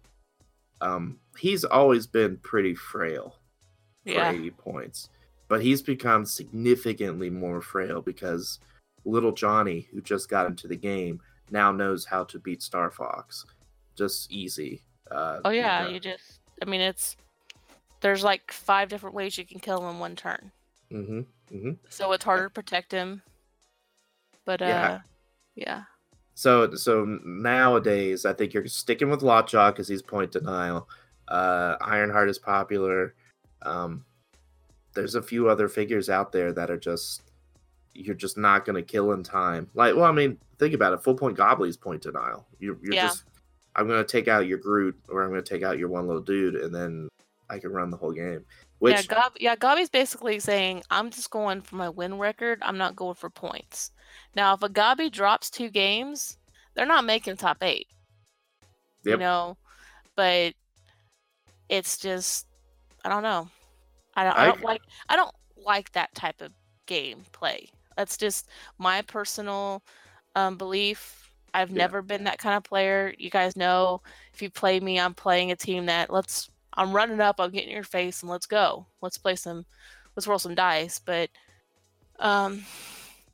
Um, 0.80 1.18
he's 1.38 1.64
always 1.64 2.06
been 2.06 2.38
pretty 2.38 2.74
frail 2.74 3.36
for 4.04 4.12
yeah, 4.12 4.32
80 4.32 4.50
points, 4.52 5.10
but 5.48 5.62
he's 5.62 5.82
become 5.82 6.24
significantly 6.24 7.28
more 7.28 7.60
frail 7.60 8.00
because 8.00 8.58
little 9.04 9.32
Johnny, 9.32 9.88
who 9.92 10.00
just 10.00 10.28
got 10.28 10.46
into 10.46 10.68
the 10.68 10.76
game, 10.76 11.20
now 11.50 11.72
knows 11.72 12.04
how 12.04 12.24
to 12.24 12.38
beat 12.38 12.62
Star 12.62 12.90
Fox. 12.90 13.44
Just 13.96 14.30
easy. 14.30 14.82
Uh, 15.10 15.38
oh 15.44 15.50
yeah, 15.50 15.86
you 15.86 15.94
you 15.94 16.00
just, 16.00 16.40
I 16.62 16.64
mean, 16.64 16.80
it's 16.80 17.16
there's 18.00 18.24
like 18.24 18.52
five 18.52 18.88
different 18.88 19.14
ways 19.14 19.36
you 19.36 19.44
can 19.44 19.60
kill 19.60 19.82
him 19.82 19.94
in 19.94 19.98
one 19.98 20.16
turn. 20.16 20.50
hmm 20.90 21.20
hmm 21.50 21.72
so 21.88 22.12
it's 22.12 22.24
harder 22.24 22.44
to 22.44 22.50
protect 22.50 22.92
him. 22.92 23.22
But 24.44 24.62
uh, 24.62 24.66
Yeah. 24.66 25.00
yeah, 25.54 25.82
So 26.34 26.74
so 26.74 27.04
nowadays, 27.24 28.24
I 28.24 28.32
think 28.32 28.54
you're 28.54 28.66
sticking 28.66 29.10
with 29.10 29.22
Lockjaw 29.22 29.72
because 29.72 29.88
he's 29.88 30.02
point 30.02 30.32
denial. 30.32 30.88
Uh, 31.28 31.76
Ironheart 31.80 32.28
is 32.30 32.38
popular. 32.38 33.14
Um, 33.62 34.04
there's 34.94 35.14
a 35.14 35.22
few 35.22 35.48
other 35.48 35.68
figures 35.68 36.08
out 36.08 36.32
there 36.32 36.52
that 36.52 36.70
are 36.70 36.78
just 36.78 37.29
you're 37.92 38.14
just 38.14 38.38
not 38.38 38.64
gonna 38.64 38.82
kill 38.82 39.12
in 39.12 39.22
time. 39.22 39.68
Like, 39.74 39.94
well, 39.94 40.04
I 40.04 40.12
mean, 40.12 40.38
think 40.58 40.74
about 40.74 40.92
it. 40.92 41.02
Full 41.02 41.14
point 41.14 41.36
Gobley's 41.36 41.76
point 41.76 42.02
denial. 42.02 42.46
You're, 42.58 42.78
you're 42.82 42.94
Yeah. 42.94 43.08
just 43.08 43.24
I'm 43.76 43.86
gonna 43.88 44.04
take 44.04 44.28
out 44.28 44.46
your 44.46 44.58
Groot 44.58 44.98
or 45.08 45.22
I'm 45.22 45.30
gonna 45.30 45.42
take 45.42 45.62
out 45.62 45.78
your 45.78 45.88
one 45.88 46.06
little 46.06 46.22
dude, 46.22 46.56
and 46.56 46.74
then 46.74 47.08
I 47.48 47.58
can 47.58 47.72
run 47.72 47.90
the 47.90 47.96
whole 47.96 48.12
game. 48.12 48.44
Which 48.78 48.94
yeah, 48.96 49.02
Gob- 49.02 49.36
yeah, 49.38 49.56
Gabi's 49.56 49.90
basically 49.90 50.40
saying, 50.40 50.82
"I'm 50.90 51.10
just 51.10 51.30
going 51.30 51.60
for 51.62 51.76
my 51.76 51.88
win 51.88 52.18
record. 52.18 52.58
I'm 52.62 52.78
not 52.78 52.96
going 52.96 53.14
for 53.14 53.28
points." 53.30 53.92
Now, 54.34 54.54
if 54.54 54.62
a 54.62 54.68
Gabi 54.68 55.10
drops 55.10 55.50
two 55.50 55.68
games, 55.70 56.38
they're 56.74 56.86
not 56.86 57.04
making 57.04 57.36
top 57.36 57.58
eight. 57.62 57.86
You 59.04 59.16
know, 59.16 59.56
but 60.16 60.54
it's 61.68 61.96
just, 61.96 62.46
I 63.04 63.08
don't 63.08 63.22
know. 63.22 63.48
I 64.14 64.24
don't, 64.24 64.36
I 64.36 64.42
I 64.42 64.46
don't 64.46 64.62
like, 64.62 64.82
I 65.08 65.16
don't 65.16 65.34
like 65.56 65.92
that 65.92 66.14
type 66.14 66.40
of 66.42 66.52
game 66.86 67.24
play. 67.32 67.70
That's 68.00 68.16
just 68.16 68.48
my 68.78 69.02
personal 69.02 69.82
um, 70.34 70.56
belief. 70.56 71.30
I've 71.52 71.70
Yeah. 71.70 71.76
never 71.76 72.00
been 72.00 72.24
that 72.24 72.38
kind 72.38 72.56
of 72.56 72.64
player. 72.64 73.12
You 73.18 73.28
guys 73.28 73.56
know, 73.56 74.00
if 74.32 74.40
you 74.40 74.48
play 74.48 74.80
me, 74.80 74.98
I'm 74.98 75.12
playing 75.12 75.50
a 75.50 75.56
team 75.56 75.84
that 75.86 76.08
let's. 76.10 76.50
I'm 76.74 76.94
running 76.96 77.20
up. 77.20 77.36
I'm 77.38 77.50
getting 77.50 77.68
in 77.68 77.74
your 77.74 77.84
face, 77.84 78.22
and 78.22 78.30
let's 78.30 78.46
go. 78.46 78.86
Let's 79.02 79.18
play 79.18 79.36
some. 79.36 79.66
Let's 80.16 80.26
roll 80.26 80.38
some 80.38 80.54
dice. 80.54 80.98
But 80.98 81.28
um, 82.18 82.64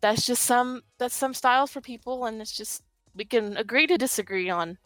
that's 0.00 0.26
just 0.26 0.42
some. 0.42 0.83
That's 0.98 1.14
some 1.14 1.33
styles 1.33 1.70
for 1.70 1.81
people, 1.81 2.24
and 2.24 2.40
it's 2.40 2.57
just 2.57 2.83
we 3.14 3.24
can 3.24 3.57
agree 3.57 3.87
to 3.87 3.96
disagree 3.96 4.50
on 4.50 4.79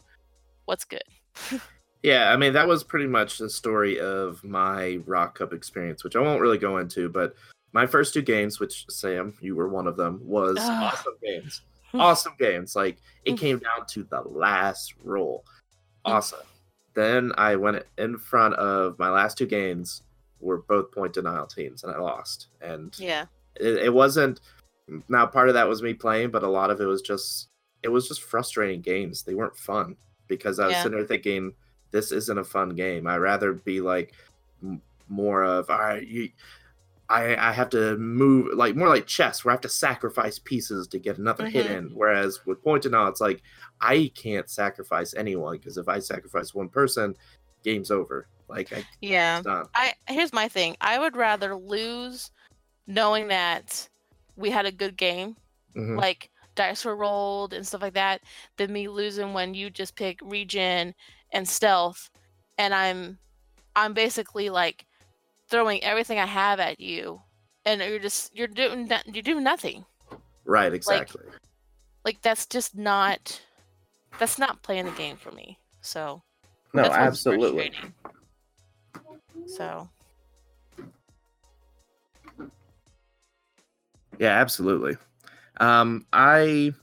what's 0.65 0.85
good. 0.85 1.03
Yeah, 2.03 2.31
I 2.33 2.35
mean 2.35 2.53
that 2.53 2.67
was 2.67 2.83
pretty 2.83 3.05
much 3.05 3.37
the 3.37 3.47
story 3.47 3.99
of 3.99 4.43
my 4.43 4.99
Rock 5.05 5.37
Cup 5.37 5.53
experience, 5.53 6.03
which 6.03 6.15
I 6.15 6.19
won't 6.19 6.41
really 6.41 6.57
go 6.57 6.77
into. 6.79 7.09
But 7.09 7.35
my 7.73 7.85
first 7.85 8.13
two 8.13 8.21
games, 8.21 8.59
which 8.59 8.85
Sam, 8.89 9.33
you 9.41 9.55
were 9.55 9.67
one 9.67 9.87
of 9.87 9.97
them, 9.97 10.21
was 10.23 10.57
Ugh. 10.59 10.83
awesome 10.93 11.13
games. 11.23 11.61
Awesome 11.93 12.35
games. 12.39 12.73
Like 12.73 12.95
it 13.25 13.33
mm. 13.33 13.37
came 13.37 13.59
down 13.59 13.85
to 13.87 14.03
the 14.03 14.21
last 14.21 14.93
roll. 15.03 15.43
Mm. 16.05 16.13
Awesome. 16.13 16.39
Then 16.93 17.33
I 17.37 17.57
went 17.57 17.83
in 17.97 18.17
front 18.17 18.53
of 18.55 18.97
my 18.97 19.09
last 19.09 19.37
two 19.37 19.45
games 19.45 20.01
were 20.39 20.59
both 20.59 20.91
point 20.93 21.13
denial 21.13 21.45
teams, 21.45 21.83
and 21.83 21.93
I 21.93 21.99
lost. 21.99 22.47
And 22.61 22.97
Yeah. 22.97 23.25
it, 23.57 23.75
it 23.83 23.93
wasn't. 23.93 24.39
Now 25.09 25.25
part 25.25 25.49
of 25.49 25.53
that 25.55 25.67
was 25.67 25.81
me 25.81 25.93
playing, 25.93 26.31
but 26.31 26.43
a 26.43 26.47
lot 26.47 26.69
of 26.69 26.79
it 26.79 26.85
was 26.85 27.01
just 27.01 27.49
it 27.83 27.89
was 27.89 28.07
just 28.07 28.21
frustrating 28.21 28.79
games. 28.79 29.23
They 29.23 29.33
weren't 29.33 29.57
fun 29.57 29.97
because 30.27 30.59
I 30.59 30.67
was 30.67 30.75
Yeah. 30.75 30.83
sitting 30.83 30.97
there 30.97 31.07
thinking 31.07 31.53
this 31.91 32.11
isn't 32.11 32.37
a 32.37 32.43
fun 32.43 32.69
game. 32.69 33.05
I'd 33.07 33.17
rather 33.17 33.51
be 33.53 33.81
like 33.81 34.13
m- 34.63 34.81
more 35.09 35.43
of 35.43 35.69
all 35.69 35.79
right, 35.79 36.07
you, 36.07 36.29
I 37.11 37.49
I 37.49 37.51
have 37.51 37.69
to 37.71 37.97
move 37.97 38.53
like 38.55 38.75
more 38.75 38.87
like 38.89 39.05
chess 39.07 39.43
where 39.43 39.51
I 39.51 39.55
have 39.55 39.61
to 39.61 39.69
sacrifice 39.69 40.39
pieces 40.39 40.87
to 40.87 40.99
get 40.99 41.17
another 41.17 41.45
hit 41.47 41.67
Mhm. 41.67 41.77
in. 41.77 41.85
Whereas 41.93 42.45
with 42.45 42.63
point 42.63 42.85
and 42.85 42.93
now 42.93 43.07
it's 43.07 43.21
like 43.21 43.41
I 43.81 44.11
can't 44.15 44.49
sacrifice 44.49 45.13
anyone 45.13 45.57
because 45.57 45.77
if 45.77 45.87
I 45.87 45.99
sacrifice 45.99 46.53
one 46.53 46.69
person, 46.69 47.15
game's 47.63 47.91
over. 47.91 48.27
Like 48.47 48.71
I, 48.73 48.85
Yeah. 49.01 49.41
I 49.75 49.93
here's 50.07 50.33
my 50.33 50.47
thing. 50.47 50.75
I 50.81 50.99
would 50.99 51.15
rather 51.15 51.55
lose 51.55 52.31
knowing 52.87 53.27
that 53.29 53.87
we 54.35 54.49
had 54.49 54.65
a 54.65 54.71
good 54.71 54.97
game, 54.97 55.35
Mhm. 55.75 55.97
like 55.97 56.29
dice 56.55 56.83
were 56.83 56.95
rolled 56.95 57.53
and 57.53 57.65
stuff 57.65 57.81
like 57.81 57.93
that, 57.93 58.21
than 58.57 58.73
me 58.73 58.87
losing 58.87 59.33
when 59.33 59.53
you 59.53 59.69
just 59.69 59.95
pick 59.95 60.19
regen 60.21 60.93
and 61.31 61.47
stealth, 61.47 62.09
and 62.57 62.73
I'm 62.73 63.19
I'm 63.75 63.93
basically 63.93 64.49
like 64.49 64.85
throwing 65.51 65.83
everything 65.83 66.17
I 66.17 66.25
have 66.25 66.59
at 66.59 66.79
you, 66.79 67.21
and 67.65 67.81
you're 67.81 67.99
just 67.99 68.35
you're 68.35 68.47
doing 68.47 68.87
no- 68.87 69.01
you're 69.05 69.21
doing 69.21 69.43
nothing. 69.43 69.85
Right, 70.45 70.73
exactly. 70.73 71.25
Like 72.03 72.21
that's 72.21 72.47
just 72.47 72.75
not 72.75 73.39
that's 74.17 74.39
not 74.39 74.63
playing 74.63 74.85
the 74.85 74.91
game 74.91 75.17
for 75.17 75.31
me. 75.31 75.59
So 75.81 76.23
No, 76.73 76.85
absolutely. 76.85 77.71
So 79.45 79.87
Yeah, 84.21 84.39
absolutely. 84.39 84.97
Um, 85.57 86.05
I, 86.13 86.73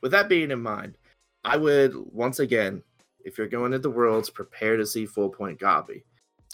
with 0.00 0.12
that 0.12 0.30
being 0.30 0.50
in 0.50 0.62
mind, 0.62 0.96
I 1.44 1.58
would 1.58 1.94
once 1.94 2.38
again, 2.38 2.82
if 3.22 3.36
you're 3.36 3.48
going 3.48 3.74
into 3.74 3.90
Worlds, 3.90 4.30
prepare 4.30 4.78
to 4.78 4.86
see 4.86 5.04
full 5.04 5.28
point 5.28 5.60
Gabi. 5.60 6.04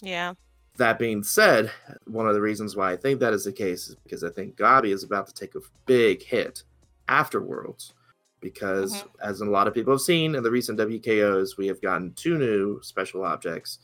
yeah, 0.01 0.33
That 0.77 0.99
being 0.99 1.23
said, 1.23 1.71
one 2.05 2.27
of 2.27 2.33
the 2.33 2.41
reasons 2.41 2.75
why 2.75 2.91
I 2.91 2.97
think 2.97 3.19
that 3.19 3.33
is 3.33 3.45
the 3.45 3.53
case 3.53 3.87
is 3.87 3.95
because 3.95 4.23
I 4.23 4.29
think 4.29 4.55
Gabi 4.57 4.93
is 4.93 5.03
about 5.03 5.27
to 5.27 5.33
take 5.33 5.55
a 5.55 5.61
big 5.85 6.21
hit 6.21 6.63
after 7.07 7.41
Worlds. 7.41 7.93
Because 8.41 8.93
Mhm. 8.93 9.07
as 9.21 9.41
a 9.41 9.45
lot 9.45 9.67
of 9.67 9.73
people 9.73 9.93
have 9.93 10.01
seen 10.01 10.35
in 10.35 10.43
the 10.43 10.51
recent 10.51 10.77
WKOs, 10.77 11.57
we 11.57 11.67
have 11.67 11.81
gotten 11.81 12.13
two 12.13 12.37
new 12.37 12.79
special 12.81 13.23
objects 13.23 13.79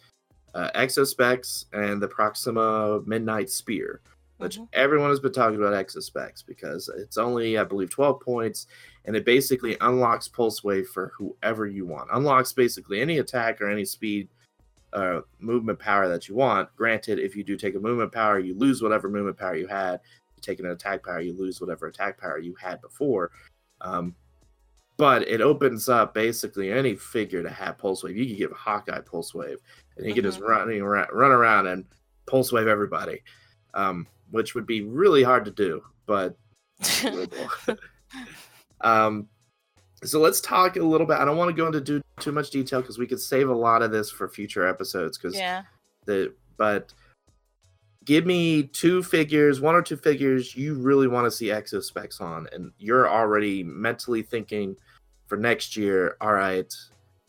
uh, 0.54 0.69
Exospecs 0.75 1.65
and 1.71 2.01
the 2.01 2.08
Proxima 2.10 3.01
Midnight 3.06 3.49
Spear 3.49 4.01
which 4.38 4.58
Mhm. 4.58 4.67
everyone 4.73 5.12
has 5.12 5.19
been 5.19 5.32
talking 5.32 5.56
about 5.56 5.73
Exospecs 5.75 6.41
because 6.41 6.89
it's 6.97 7.17
only, 7.19 7.60
I 7.60 7.63
believe, 7.63 7.91
12 7.91 8.19
points, 8.21 8.65
and 9.06 9.15
it 9.15 9.23
basically 9.23 9.77
unlocks 9.82 10.27
Pulse 10.27 10.63
Wave 10.63 10.88
for 10.89 11.13
whoever 11.15 11.67
you 11.67 11.86
want. 11.86 12.10
Unlocks 12.12 12.51
basically 12.51 12.99
any 13.01 13.19
attack 13.19 13.62
or 13.62 13.67
any 13.69 13.86
speed, 13.86 14.30
uh, 14.93 15.21
movement 15.39 15.80
power 15.80 16.08
that 16.08 16.27
you 16.27 16.36
want. 16.36 16.73
Granted, 16.75 17.19
if 17.19 17.36
you 17.36 17.43
do 17.43 17.58
take 17.58 17.75
a 17.75 17.80
movement 17.80 18.12
power, 18.12 18.39
you 18.39 18.54
lose 18.58 18.82
whatever 18.82 19.10
movement 19.10 19.38
power 19.38 19.56
you 19.56 19.67
had. 19.67 19.99
You 20.36 20.41
take 20.41 20.60
an 20.60 20.67
attack 20.67 21.04
power, 21.04 21.21
you 21.21 21.34
lose 21.34 21.62
whatever 21.62 21.88
attack 21.88 22.19
power 22.19 22.39
you 22.39 22.56
had 22.62 22.82
before. 22.82 23.32
Um, 23.82 24.15
but 24.97 25.27
it 25.27 25.41
opens 25.41 25.89
up 25.89 26.13
basically 26.13 26.71
any 26.71 26.95
figure 26.95 27.41
to 27.41 27.49
have 27.49 27.77
Pulse 27.77 28.04
Wave. 28.04 28.17
You 28.17 28.27
could 28.27 28.38
give 28.38 28.51
Hawkeye 28.51 29.01
Pulse 29.01 29.34
Wave, 29.34 29.58
and 29.97 30.06
he 30.06 30.13
could 30.13 30.23
just 30.23 30.39
run, 30.39 30.69
around, 30.69 31.08
run 31.12 31.32
around 31.32 31.67
and 31.67 31.86
Pulse 32.27 32.51
Wave 32.51 32.67
everybody. 32.67 33.21
Um, 33.73 34.06
which 34.32 34.56
would 34.56 34.65
be 34.65 34.82
really 34.82 35.23
hard 35.23 35.45
to 35.45 35.51
do, 35.51 35.84
but 36.06 36.36
um, 38.82 39.27
so 40.03 40.19
let's 40.19 40.41
talk 40.41 40.77
a 40.77 40.83
little 40.83 41.05
bit. 41.05 41.17
I 41.17 41.25
don't 41.25 41.37
want 41.37 41.49
to 41.49 41.55
go 41.55 41.67
into 41.67 41.81
do, 41.81 42.01
too 42.19 42.31
much 42.31 42.49
detail 42.49 42.81
because 42.81 42.97
we 42.97 43.07
could 43.07 43.19
save 43.19 43.49
a 43.49 43.53
lot 43.53 43.81
of 43.81 43.91
this 43.91 44.09
for 44.09 44.27
future 44.27 44.67
episodes. 44.67 45.17
Because 45.17 45.37
yeah. 45.37 45.63
the 46.05 46.33
but 46.57 46.93
give 48.03 48.25
me 48.25 48.63
two 48.63 49.03
figures, 49.03 49.61
one 49.61 49.75
or 49.75 49.81
two 49.81 49.97
figures 49.97 50.55
you 50.55 50.75
really 50.75 51.07
want 51.07 51.25
to 51.25 51.31
see 51.31 51.51
exospecs 51.51 52.19
on, 52.19 52.47
and 52.51 52.71
you're 52.79 53.09
already 53.09 53.63
mentally 53.63 54.23
thinking 54.23 54.75
for 55.27 55.37
next 55.37 55.77
year. 55.77 56.17
All 56.19 56.33
right, 56.33 56.73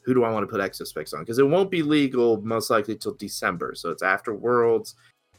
who 0.03 0.15
do 0.15 0.25
I 0.25 0.31
want 0.31 0.45
to 0.45 0.51
put 0.51 0.61
exospecs 0.61 1.13
on? 1.13 1.21
Because 1.21 1.39
it 1.39 1.47
won't 1.47 1.71
be 1.71 1.83
legal 1.83 2.41
most 2.41 2.71
likely 2.71 2.97
till 2.97 3.15
December, 3.15 3.75
so 3.75 3.91
it's 3.91 4.03
after 4.03 4.35
Worlds. 4.35 4.95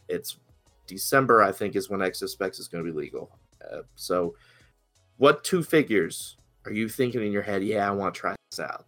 It's 0.07 0.37
December, 0.85 1.41
I 1.41 1.51
think, 1.51 1.75
is 1.75 1.89
when 1.89 2.01
exospecs 2.01 2.59
is 2.59 2.67
going 2.67 2.85
to 2.85 2.91
be 2.91 2.95
legal. 2.95 3.31
Uh, 3.71 3.81
so, 3.95 4.35
what 5.17 5.43
two 5.43 5.63
figures 5.63 6.37
are 6.65 6.71
you 6.73 6.87
thinking 6.89 7.21
in 7.25 7.31
your 7.31 7.41
head? 7.41 7.63
Yeah, 7.63 7.87
I 7.87 7.91
want 7.91 8.13
to 8.15 8.19
try 8.21 8.35
this 8.51 8.59
out. 8.59 8.85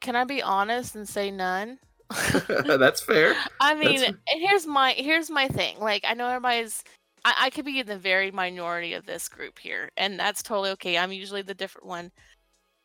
Can 0.00 0.16
I 0.16 0.24
be 0.24 0.42
honest 0.42 0.94
and 0.96 1.08
say 1.08 1.30
none? 1.30 1.78
That's 2.48 3.00
fair. 3.00 3.34
I 3.60 3.74
mean, 3.74 4.00
That's- 4.00 4.14
here's 4.28 4.66
my 4.66 4.92
here's 4.92 5.30
my 5.30 5.48
thing. 5.48 5.78
Like, 5.78 6.04
I 6.06 6.14
know 6.14 6.28
everybody's. 6.28 6.82
I, 7.24 7.34
I 7.42 7.50
could 7.50 7.64
be 7.64 7.80
in 7.80 7.86
the 7.86 7.98
very 7.98 8.30
minority 8.30 8.94
of 8.94 9.04
this 9.04 9.28
group 9.28 9.58
here, 9.58 9.90
and 9.96 10.18
that's 10.18 10.42
totally 10.42 10.70
okay. 10.70 10.96
I'm 10.96 11.12
usually 11.12 11.42
the 11.42 11.52
different 11.54 11.86
one, 11.88 12.12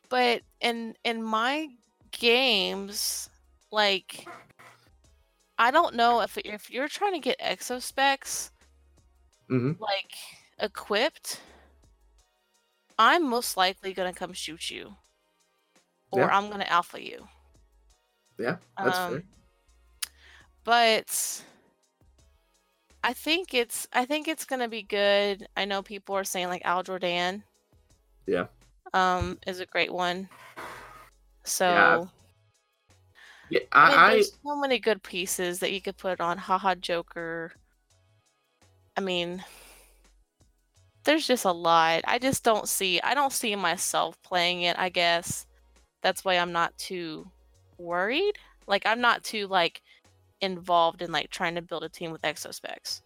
but 0.10 0.42
in 0.60 0.96
in 1.06 1.22
my 1.24 1.70
games, 2.12 3.30
like, 3.72 4.28
I 5.60 5.70
don't 5.72 5.96
know 5.96 6.22
if 6.22 6.38
if 6.40 6.70
you're 6.72 6.88
trying 6.88 7.14
to 7.14 7.20
get 7.20 7.38
exospecs, 7.40 8.52
Mhm. 9.52 9.80
like 9.80 10.12
equipped, 10.60 11.40
I'm 12.98 13.28
most 13.30 13.58
likely 13.58 13.94
gonna 13.94 14.14
come 14.14 14.34
shoot 14.34 14.70
you, 14.70 14.96
or 16.12 16.22
Yeah. 16.22 16.28
I'm 16.28 16.50
gonna 16.50 16.66
alpha 16.66 17.02
you. 17.04 17.28
Yeah, 18.38 18.58
that's 18.78 18.98
Um, 18.98 19.12
fair. 19.12 19.24
but 20.64 21.46
I 23.04 23.14
think 23.14 23.54
it's 23.54 23.88
I 23.94 24.06
think 24.06 24.28
it's 24.28 24.46
gonna 24.46 24.70
be 24.70 24.84
good. 24.84 25.48
I 25.58 25.66
know 25.66 25.84
people 25.84 26.16
are 26.16 26.24
saying 26.24 26.48
like 26.48 26.64
Hal 26.64 26.84
Jordan. 26.84 27.44
Yeah. 28.26 28.48
Um, 28.94 29.40
is 29.48 29.60
a 29.60 29.66
great 29.66 29.92
one. 29.92 30.30
So 31.44 32.10
Yeah, 33.50 33.60
I 33.72 33.90
mean, 33.90 34.00
I, 34.00 34.06
I 34.08 34.14
there's 34.14 34.32
so 34.44 34.56
many 34.56 34.80
good 34.80 35.04
pieces 35.04 35.60
that 35.60 35.72
you 35.72 35.82
could 35.82 35.98
put 35.98 36.22
on 36.22 36.38
Haha 36.38 36.76
Joker. 36.76 37.52
I 38.96 39.02
mean, 39.02 39.44
there's 41.04 41.28
just 41.28 41.46
a 41.46 41.52
lot. 41.52 42.02
I 42.06 42.20
just 42.20 42.44
don't 42.44 42.68
see 42.68 43.00
I 43.02 43.14
don't 43.14 43.34
see 43.34 43.56
myself 43.56 44.22
playing 44.24 44.64
it, 44.64 44.78
I 44.78 44.90
guess. 44.90 45.46
That's 46.02 46.26
why 46.26 46.36
I'm 46.36 46.52
not 46.52 46.78
too 46.78 47.30
worried. 47.78 48.34
Like 48.68 48.86
I'm 48.86 49.02
not 49.02 49.24
too 49.24 49.48
like 49.48 49.82
involved 50.42 51.02
in 51.02 51.12
like 51.12 51.30
trying 51.30 51.56
to 51.56 51.62
build 51.62 51.84
a 51.84 51.90
team 51.90 52.12
with 52.12 52.26
exospecs. 52.26 53.02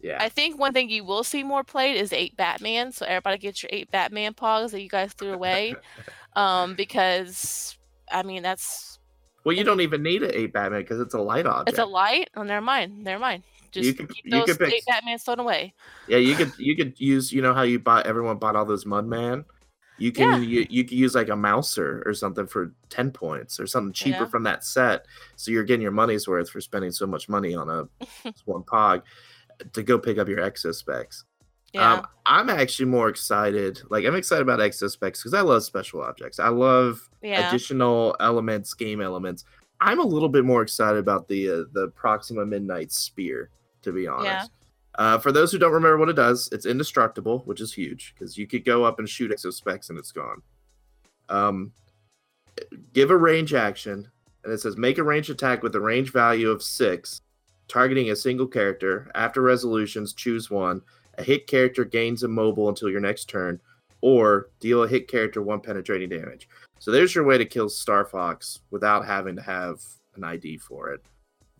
yeah. 0.00 0.18
I 0.20 0.28
think 0.28 0.58
one 0.58 0.72
thing 0.72 0.90
you 0.90 1.04
will 1.04 1.24
see 1.24 1.42
more 1.42 1.64
played 1.64 1.96
is 1.96 2.12
eight 2.12 2.36
Batman. 2.36 2.92
So 2.92 3.06
everybody 3.06 3.38
get 3.38 3.62
your 3.62 3.70
eight 3.72 3.90
Batman 3.90 4.34
pogs 4.34 4.70
that 4.72 4.82
you 4.82 4.88
guys 4.88 5.12
threw 5.12 5.32
away. 5.32 5.74
um, 6.36 6.74
because 6.74 7.76
I 8.10 8.22
mean 8.22 8.42
that's 8.42 8.98
well, 9.46 9.54
you 9.54 9.62
don't 9.62 9.80
even 9.80 10.02
need 10.02 10.24
an 10.24 10.32
eight 10.34 10.52
Batman 10.52 10.80
because 10.80 10.98
it's 10.98 11.14
a 11.14 11.20
light 11.20 11.46
object. 11.46 11.68
it's 11.68 11.78
a 11.78 11.84
light. 11.84 12.30
Oh, 12.34 12.42
never 12.42 12.64
mind. 12.64 13.04
Never 13.04 13.20
mind. 13.20 13.44
Just 13.72 13.86
You 13.86 13.94
could- 13.94 14.08
keep 14.14 14.24
you 14.24 14.30
those 14.32 14.44
could 14.46 14.58
pick- 14.58 14.74
eight 14.74 14.84
Batmans 14.88 15.24
thrown 15.24 15.40
away. 15.40 15.74
Yeah, 16.08 16.18
you 16.18 16.34
could 16.34 16.52
you 16.58 16.76
could 16.76 16.98
use 17.00 17.32
you 17.32 17.42
know 17.42 17.54
how 17.54 17.62
you 17.62 17.78
bought 17.78 18.06
everyone 18.06 18.38
bought 18.38 18.56
all 18.56 18.64
those 18.64 18.84
Mudman. 18.84 19.44
You 19.98 20.12
can 20.12 20.42
you, 20.42 20.66
you 20.68 20.84
could 20.84 20.92
use 20.98 21.14
like 21.14 21.30
a 21.30 21.36
Mouser 21.36 22.02
or 22.04 22.12
something 22.12 22.46
for 22.46 22.74
ten 22.90 23.10
points 23.10 23.58
or 23.58 23.66
something 23.66 23.92
cheaper 23.94 24.24
Yeah. 24.24 24.28
from 24.28 24.42
that 24.42 24.62
set, 24.62 25.06
so 25.36 25.50
you're 25.50 25.64
getting 25.64 25.80
your 25.80 25.90
money's 25.90 26.28
worth 26.28 26.50
for 26.50 26.60
spending 26.60 26.90
so 26.92 27.06
much 27.06 27.28
money 27.30 27.54
on 27.54 27.70
a 27.70 27.88
one 28.44 28.62
Pog 28.62 29.02
to 29.72 29.82
go 29.82 29.98
pick 29.98 30.18
up 30.18 30.28
your 30.28 30.40
exospecs. 30.40 31.24
Yeah. 31.72 31.94
Um, 31.94 32.06
I'm 32.26 32.50
actually 32.50 32.86
more 32.86 33.08
excited. 33.08 33.80
Like 33.88 34.04
I'm 34.04 34.14
excited 34.14 34.42
about 34.42 34.60
exospecs 34.60 35.20
because 35.20 35.32
I 35.34 35.40
love 35.40 35.64
special 35.64 36.02
objects. 36.02 36.38
I 36.38 36.48
love 36.48 37.08
yeah. 37.22 37.48
additional 37.48 38.16
elements, 38.20 38.74
game 38.74 39.00
elements. 39.00 39.44
I'm 39.80 40.00
a 40.00 40.04
little 40.04 40.28
bit 40.28 40.44
more 40.44 40.62
excited 40.62 40.98
about 40.98 41.28
the 41.28 41.50
uh, 41.50 41.64
the 41.72 41.88
Proxima 41.94 42.46
Midnight 42.46 42.92
Spear, 42.92 43.50
to 43.82 43.92
be 43.92 44.06
honest. 44.06 44.26
Yeah. 44.26 44.46
Uh, 44.96 45.18
for 45.18 45.30
those 45.30 45.52
who 45.52 45.58
don't 45.58 45.72
remember 45.72 45.98
what 45.98 46.08
it 46.08 46.16
does, 46.16 46.48
it's 46.52 46.64
indestructible, 46.64 47.40
which 47.40 47.60
is 47.60 47.72
huge 47.72 48.14
because 48.14 48.38
you 48.38 48.46
could 48.46 48.64
go 48.64 48.84
up 48.84 48.98
and 48.98 49.08
shoot 49.08 49.30
exospecs 49.30 49.90
and 49.90 49.98
it's 49.98 50.12
gone. 50.12 50.40
Um, 51.28 51.72
give 52.94 53.10
a 53.10 53.16
range 53.16 53.52
action, 53.52 54.08
and 54.44 54.52
it 54.52 54.60
says 54.60 54.76
make 54.76 54.98
a 54.98 55.02
range 55.02 55.28
attack 55.28 55.62
with 55.62 55.74
a 55.74 55.80
range 55.80 56.12
value 56.12 56.50
of 56.50 56.62
six, 56.62 57.20
targeting 57.68 58.10
a 58.10 58.16
single 58.16 58.46
character. 58.46 59.10
After 59.14 59.42
resolutions, 59.42 60.14
choose 60.14 60.50
one. 60.50 60.80
A 61.18 61.22
hit 61.22 61.46
character 61.46 61.84
gains 61.84 62.22
immobile 62.22 62.68
until 62.68 62.90
your 62.90 63.00
next 63.00 63.28
turn, 63.28 63.60
or 64.00 64.48
deal 64.60 64.82
a 64.82 64.88
hit 64.88 65.08
character 65.08 65.42
one 65.42 65.60
penetrating 65.60 66.08
damage. 66.08 66.48
So 66.78 66.90
there's 66.90 67.14
your 67.14 67.24
way 67.24 67.38
to 67.38 67.44
kill 67.44 67.68
Star 67.68 68.04
Fox 68.04 68.60
without 68.70 69.04
having 69.06 69.36
to 69.36 69.42
have 69.42 69.80
an 70.14 70.24
ID 70.24 70.58
for 70.58 70.90
it. 70.90 71.02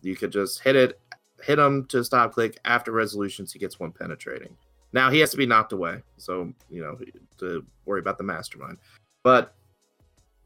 You 0.01 0.15
could 0.15 0.31
just 0.31 0.61
hit 0.61 0.75
it, 0.75 0.99
hit 1.43 1.59
him 1.59 1.85
to 1.85 2.03
stop 2.03 2.33
click. 2.33 2.59
After 2.65 2.91
resolutions, 2.91 3.51
he 3.51 3.59
gets 3.59 3.79
one 3.79 3.91
penetrating. 3.91 4.55
Now 4.93 5.09
he 5.09 5.19
has 5.19 5.31
to 5.31 5.37
be 5.37 5.45
knocked 5.45 5.73
away, 5.73 6.01
so 6.17 6.51
you 6.69 6.81
know 6.81 6.97
to 7.39 7.65
worry 7.85 7.99
about 7.99 8.17
the 8.17 8.23
mastermind. 8.23 8.77
But 9.23 9.53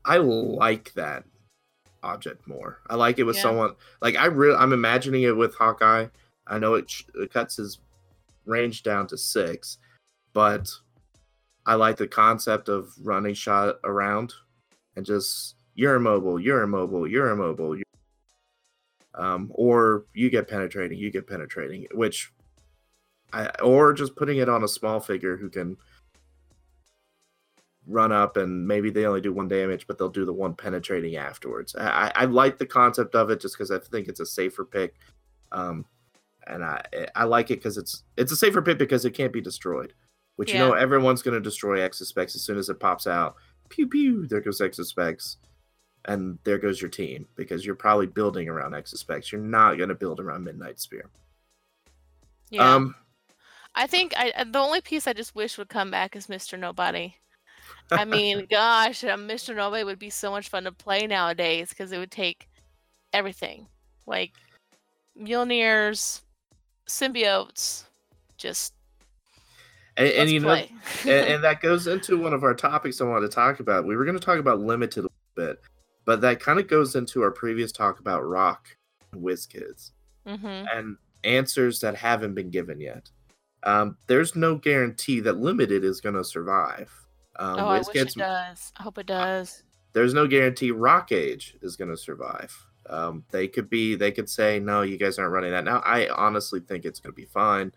I 0.05 0.17
like 0.17 0.93
that 0.93 1.25
object 2.03 2.47
more. 2.47 2.79
I 2.89 2.95
like 2.95 3.19
it 3.19 3.23
with 3.23 3.35
Yeah. 3.35 3.43
someone 3.43 3.75
like 4.01 4.15
I 4.15 4.25
really. 4.25 4.55
I'm 4.55 4.73
imagining 4.73 5.23
it 5.23 5.35
with 5.37 5.53
Hawkeye. 5.55 6.07
I 6.47 6.57
know 6.59 6.73
it, 6.73 6.89
sh- 6.89 7.03
it 7.15 7.31
cuts 7.31 7.57
his 7.57 7.77
range 8.45 8.81
down 8.83 9.05
to 9.07 9.17
six, 9.17 9.77
but 10.33 10.69
I 11.67 11.75
like 11.75 11.97
the 11.97 12.07
concept 12.07 12.67
of 12.67 12.91
running 13.03 13.35
shot 13.35 13.75
around 13.83 14.33
and 14.95 15.05
just 15.05 15.55
you're 15.75 15.95
immobile, 15.95 16.39
you're 16.39 16.63
immobile, 16.63 17.07
you're 17.07 17.29
immobile. 17.29 17.75
You're... 17.75 17.85
Um, 19.13 19.51
or 19.53 20.05
you 20.13 20.29
get 20.29 20.47
penetrating, 20.47 20.97
you 20.97 21.11
get 21.11 21.27
penetrating, 21.27 21.85
which 21.93 22.31
I 23.33 23.47
or 23.61 23.93
just 23.93 24.15
putting 24.15 24.37
it 24.37 24.49
on 24.49 24.63
a 24.63 24.67
small 24.67 24.99
figure 24.99 25.37
who 25.37 25.49
can 25.49 25.77
run 27.87 28.11
up 28.11 28.37
and 28.37 28.67
maybe 28.67 28.89
they 28.89 29.05
only 29.05 29.21
do 29.21 29.33
one 29.33 29.47
damage, 29.47 29.87
but 29.87 29.97
they'll 29.97 30.09
do 30.09 30.25
the 30.25 30.33
one 30.33 30.53
penetrating 30.53 31.15
afterwards. 31.15 31.75
I, 31.75 32.11
I, 32.15 32.25
like 32.25 32.57
the 32.57 32.65
concept 32.65 33.15
of 33.15 33.31
it 33.31 33.41
just 33.41 33.57
because 33.57 33.71
I 33.71 33.79
think 33.79 34.07
it's 34.07 34.19
a 34.19 34.25
safer 34.25 34.63
pick. 34.63 34.95
Um, 35.51 35.85
and 36.47 36.63
I 36.63 36.81
I 37.15 37.23
like 37.25 37.51
it 37.51 37.55
because 37.55 37.77
it's 37.77 38.03
it's 38.17 38.31
a 38.31 38.35
safer 38.35 38.61
pick 38.61 38.77
because 38.77 39.05
it 39.05 39.11
can't 39.11 39.33
be 39.33 39.41
destroyed. 39.41 39.93
which 40.37 40.53
you 40.53 40.59
know 40.59 40.73
everyone's 40.73 41.21
going 41.21 41.35
to 41.35 41.41
destroy 41.41 41.87
Specs 41.89 42.35
as 42.35 42.41
soon 42.41 42.57
as 42.57 42.69
it 42.69 42.79
pops 42.79 43.07
out. 43.07 43.35
Pew 43.71 43.87
pew, 43.87 44.27
there 44.27 44.41
goes 44.41 44.61
Exo 44.61 44.85
Specs, 44.85 45.37
and 46.05 46.37
there 46.43 46.57
goes 46.57 46.81
your 46.81 46.89
team 46.89 47.27
because 47.35 47.65
you're 47.65 47.75
probably 47.75 48.07
building 48.07 48.49
around 48.49 48.73
Exo 48.73 48.97
Specs. 48.97 49.31
You're 49.31 49.41
not 49.41 49.77
going 49.77 49.89
to 49.89 49.95
build 49.95 50.19
around 50.19 50.43
Midnight 50.43 50.79
Spear. 50.79 51.09
Yeah. 52.49 52.75
Um, 52.75 52.95
I 53.73 53.87
think 53.87 54.13
I 54.17 54.31
uh, 54.35 54.43
the 54.43 54.59
only 54.59 54.81
piece 54.81 55.07
I 55.07 55.13
just 55.13 55.33
wish 55.33 55.57
would 55.57 55.69
come 55.69 55.89
back 55.89 56.15
is 56.15 56.27
Mr. 56.27 56.59
Nobody. 56.59 57.15
I 57.89 58.05
mean, 58.05 58.45
gosh, 58.51 59.01
Mr. 59.01 59.55
Nobody 59.55 59.83
would 59.83 59.99
be 59.99 60.09
so 60.09 60.29
much 60.29 60.49
fun 60.49 60.65
to 60.65 60.71
play 60.71 61.07
nowadays 61.07 61.69
because 61.69 61.91
it 61.91 61.97
would 61.97 62.11
take 62.11 62.49
everything, 63.13 63.67
like 64.05 64.33
Mjolnirs, 65.17 66.21
symbiotes, 66.87 67.85
just 68.37 68.73
and, 69.97 70.07
and 70.07 70.29
you 70.29 70.39
know, 70.39 70.53
and, 70.53 71.09
and 71.09 71.43
that 71.43 71.61
goes 71.61 71.87
into 71.87 72.17
one 72.17 72.33
of 72.33 72.43
our 72.43 72.53
topics 72.53 73.01
I 73.01 73.05
wanted 73.05 73.29
to 73.29 73.35
talk 73.35 73.59
about. 73.59 73.85
We 73.85 73.95
were 73.95 74.05
going 74.05 74.17
to 74.17 74.23
talk 74.23 74.39
about 74.39 74.59
limited 74.59 75.01
a 75.01 75.03
little 75.03 75.11
bit, 75.35 75.61
but 76.05 76.21
that 76.21 76.39
kind 76.39 76.59
of 76.59 76.67
goes 76.67 76.95
into 76.95 77.21
our 77.21 77.31
previous 77.31 77.71
talk 77.71 77.99
about 77.99 78.21
Rock 78.21 78.67
and 79.11 79.21
WizKids 79.21 79.91
hmm 80.25 80.65
and 80.73 80.97
answers 81.23 81.79
that 81.79 81.95
haven't 81.95 82.33
been 82.33 82.49
given 82.49 82.79
yet. 82.79 83.09
Um, 83.63 83.97
there's 84.07 84.35
no 84.35 84.55
guarantee 84.55 85.19
that 85.21 85.37
limited 85.37 85.83
is 85.83 86.01
going 86.01 86.15
to 86.15 86.23
survive. 86.23 86.91
Um, 87.37 87.59
oh, 87.59 87.67
I 87.67 87.77
wish 87.79 87.95
it 87.95 88.15
does. 88.15 88.73
I 88.77 88.83
hope 88.83 88.97
it 88.97 89.05
does. 89.05 89.63
there's 89.93 90.13
no 90.13 90.27
guarantee 90.27 90.71
Rock 90.71 91.11
Age 91.11 91.55
is 91.61 91.75
going 91.75 91.91
to 91.91 91.97
survive. 91.97 92.55
Um, 92.89 93.23
they 93.31 93.47
could 93.47 93.69
be, 93.69 93.95
they 93.95 94.11
could 94.11 94.29
say, 94.29 94.59
no, 94.59 94.81
you 94.81 94.97
guys 94.97 95.19
aren't 95.19 95.31
running 95.31 95.51
that. 95.51 95.63
Now, 95.63 95.81
I 95.85 96.09
honestly 96.09 96.59
think 96.59 96.85
it's 96.85 96.99
going 96.99 97.13
to 97.13 97.15
be 97.15 97.25
fine. 97.25 97.71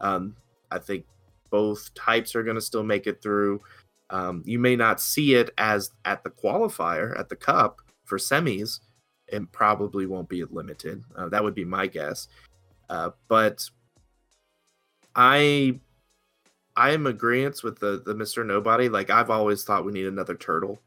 Um, 0.00 0.36
I 0.70 0.78
think 0.78 1.04
both 1.54 1.94
types 1.94 2.34
are 2.34 2.42
going 2.42 2.56
to 2.56 2.60
still 2.60 2.82
make 2.82 3.06
it 3.06 3.22
through. 3.22 3.60
Um, 4.10 4.42
you 4.44 4.58
may 4.58 4.74
not 4.74 5.00
see 5.00 5.36
it 5.36 5.50
as 5.56 5.92
at 6.04 6.24
the 6.24 6.30
qualifier 6.30 7.16
at 7.16 7.28
the 7.28 7.36
cup 7.36 7.80
for 8.06 8.18
semis. 8.18 8.80
It 9.28 9.52
probably 9.52 10.06
won't 10.06 10.28
be 10.28 10.42
limited. 10.42 11.04
Uh, 11.16 11.28
that 11.28 11.44
would 11.44 11.54
be 11.54 11.64
my 11.64 11.86
guess. 11.86 12.26
Uh, 12.90 13.10
but 13.28 13.70
I, 15.14 15.78
I 16.74 16.90
am 16.90 17.04
agreeance 17.04 17.62
with 17.62 17.78
the 17.78 18.02
the 18.04 18.16
Mister 18.16 18.42
Nobody. 18.42 18.88
Like 18.88 19.10
I've 19.10 19.30
always 19.30 19.62
thought 19.62 19.84
we 19.84 19.92
need 19.92 20.06
another 20.06 20.34
turtle, 20.34 20.80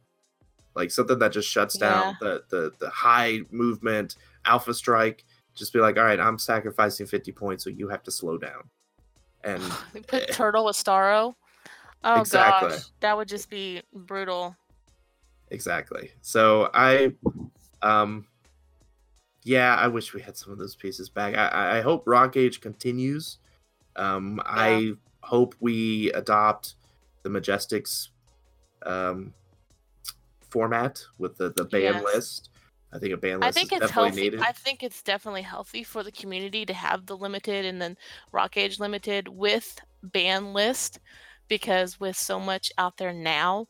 like 0.76 0.91
something 0.91 1.18
that 1.20 1.32
just 1.32 1.47
shuts 1.47 1.78
down 1.78 2.18
the 2.20 2.43
the 2.49 2.74
the 2.80 2.89
high 2.89 3.39
movement 3.51 4.18
alpha 4.43 4.74
strike. 4.74 5.24
Just 5.55 5.72
be 5.72 5.80
like, 5.80 5.95
all 5.95 6.03
right, 6.03 6.20
I'm 6.20 6.38
sacrificing 6.38 7.07
50 7.07 7.32
points, 7.32 7.63
so 7.63 7.70
you 7.70 7.88
have 7.88 8.03
to 8.03 8.11
slow 8.11 8.38
down. 8.38 8.70
And 9.44 9.62
We 9.94 10.02
put 10.02 10.32
Turtle 10.32 10.66
with 10.66 10.76
Starro. 10.76 11.36
Oh 12.04 12.22
Exactly. 12.22 12.70
gosh, 12.70 12.82
that 13.00 13.18
would 13.18 13.28
just 13.28 13.50
be 13.50 13.82
brutal. 13.94 14.56
Exactly. 15.50 16.12
So 16.22 16.70
I, 16.74 17.14
um, 17.82 18.28
yeah, 19.44 19.76
I 19.76 19.88
wish 19.88 20.14
we 20.14 20.22
had 20.22 20.36
some 20.38 20.52
of 20.52 20.60
those 20.60 20.76
pieces 20.76 21.10
back. 21.10 21.36
I- 21.36 21.78
I, 21.78 21.82
hope 21.82 22.04
Rock 22.06 22.36
Age 22.38 22.60
continues. 22.62 23.38
Um, 23.96 24.42
I 24.46 24.94
hope 25.22 25.56
we 25.60 26.12
adopt 26.12 26.76
the 27.24 27.30
Majestics, 27.30 28.10
um, 28.86 29.34
format 30.50 31.04
with 31.18 31.38
the 31.38 31.50
the 31.50 31.66
ban 31.66 31.82
Yes. 31.96 32.04
list. 32.04 32.50
I 32.94 33.00
think 33.00 33.14
a 33.14 33.18
ban 33.18 33.42
I 33.42 33.48
list 33.48 33.58
think 33.58 33.74
is 33.74 33.80
it's 33.80 33.88
definitely 33.88 34.10
healthy. 34.10 34.22
needed. 34.24 34.42
I 34.42 34.52
think 34.54 34.84
it's 34.84 35.04
definitely 35.04 35.42
healthy 35.42 35.84
for 35.84 36.04
the 36.04 36.12
community 36.12 36.66
to 36.66 36.74
have 36.74 37.06
the 37.06 37.18
limited 37.18 37.66
and 37.66 37.82
then 37.82 37.98
Rock 38.32 38.58
Age 38.58 38.80
limited 38.80 39.28
with 39.28 39.80
ban 40.04 40.54
list 40.54 41.00
because 41.50 42.00
with 42.00 42.16
so 42.16 42.40
much 42.40 42.72
out 42.78 42.98
there 42.98 43.14
now, 43.14 43.68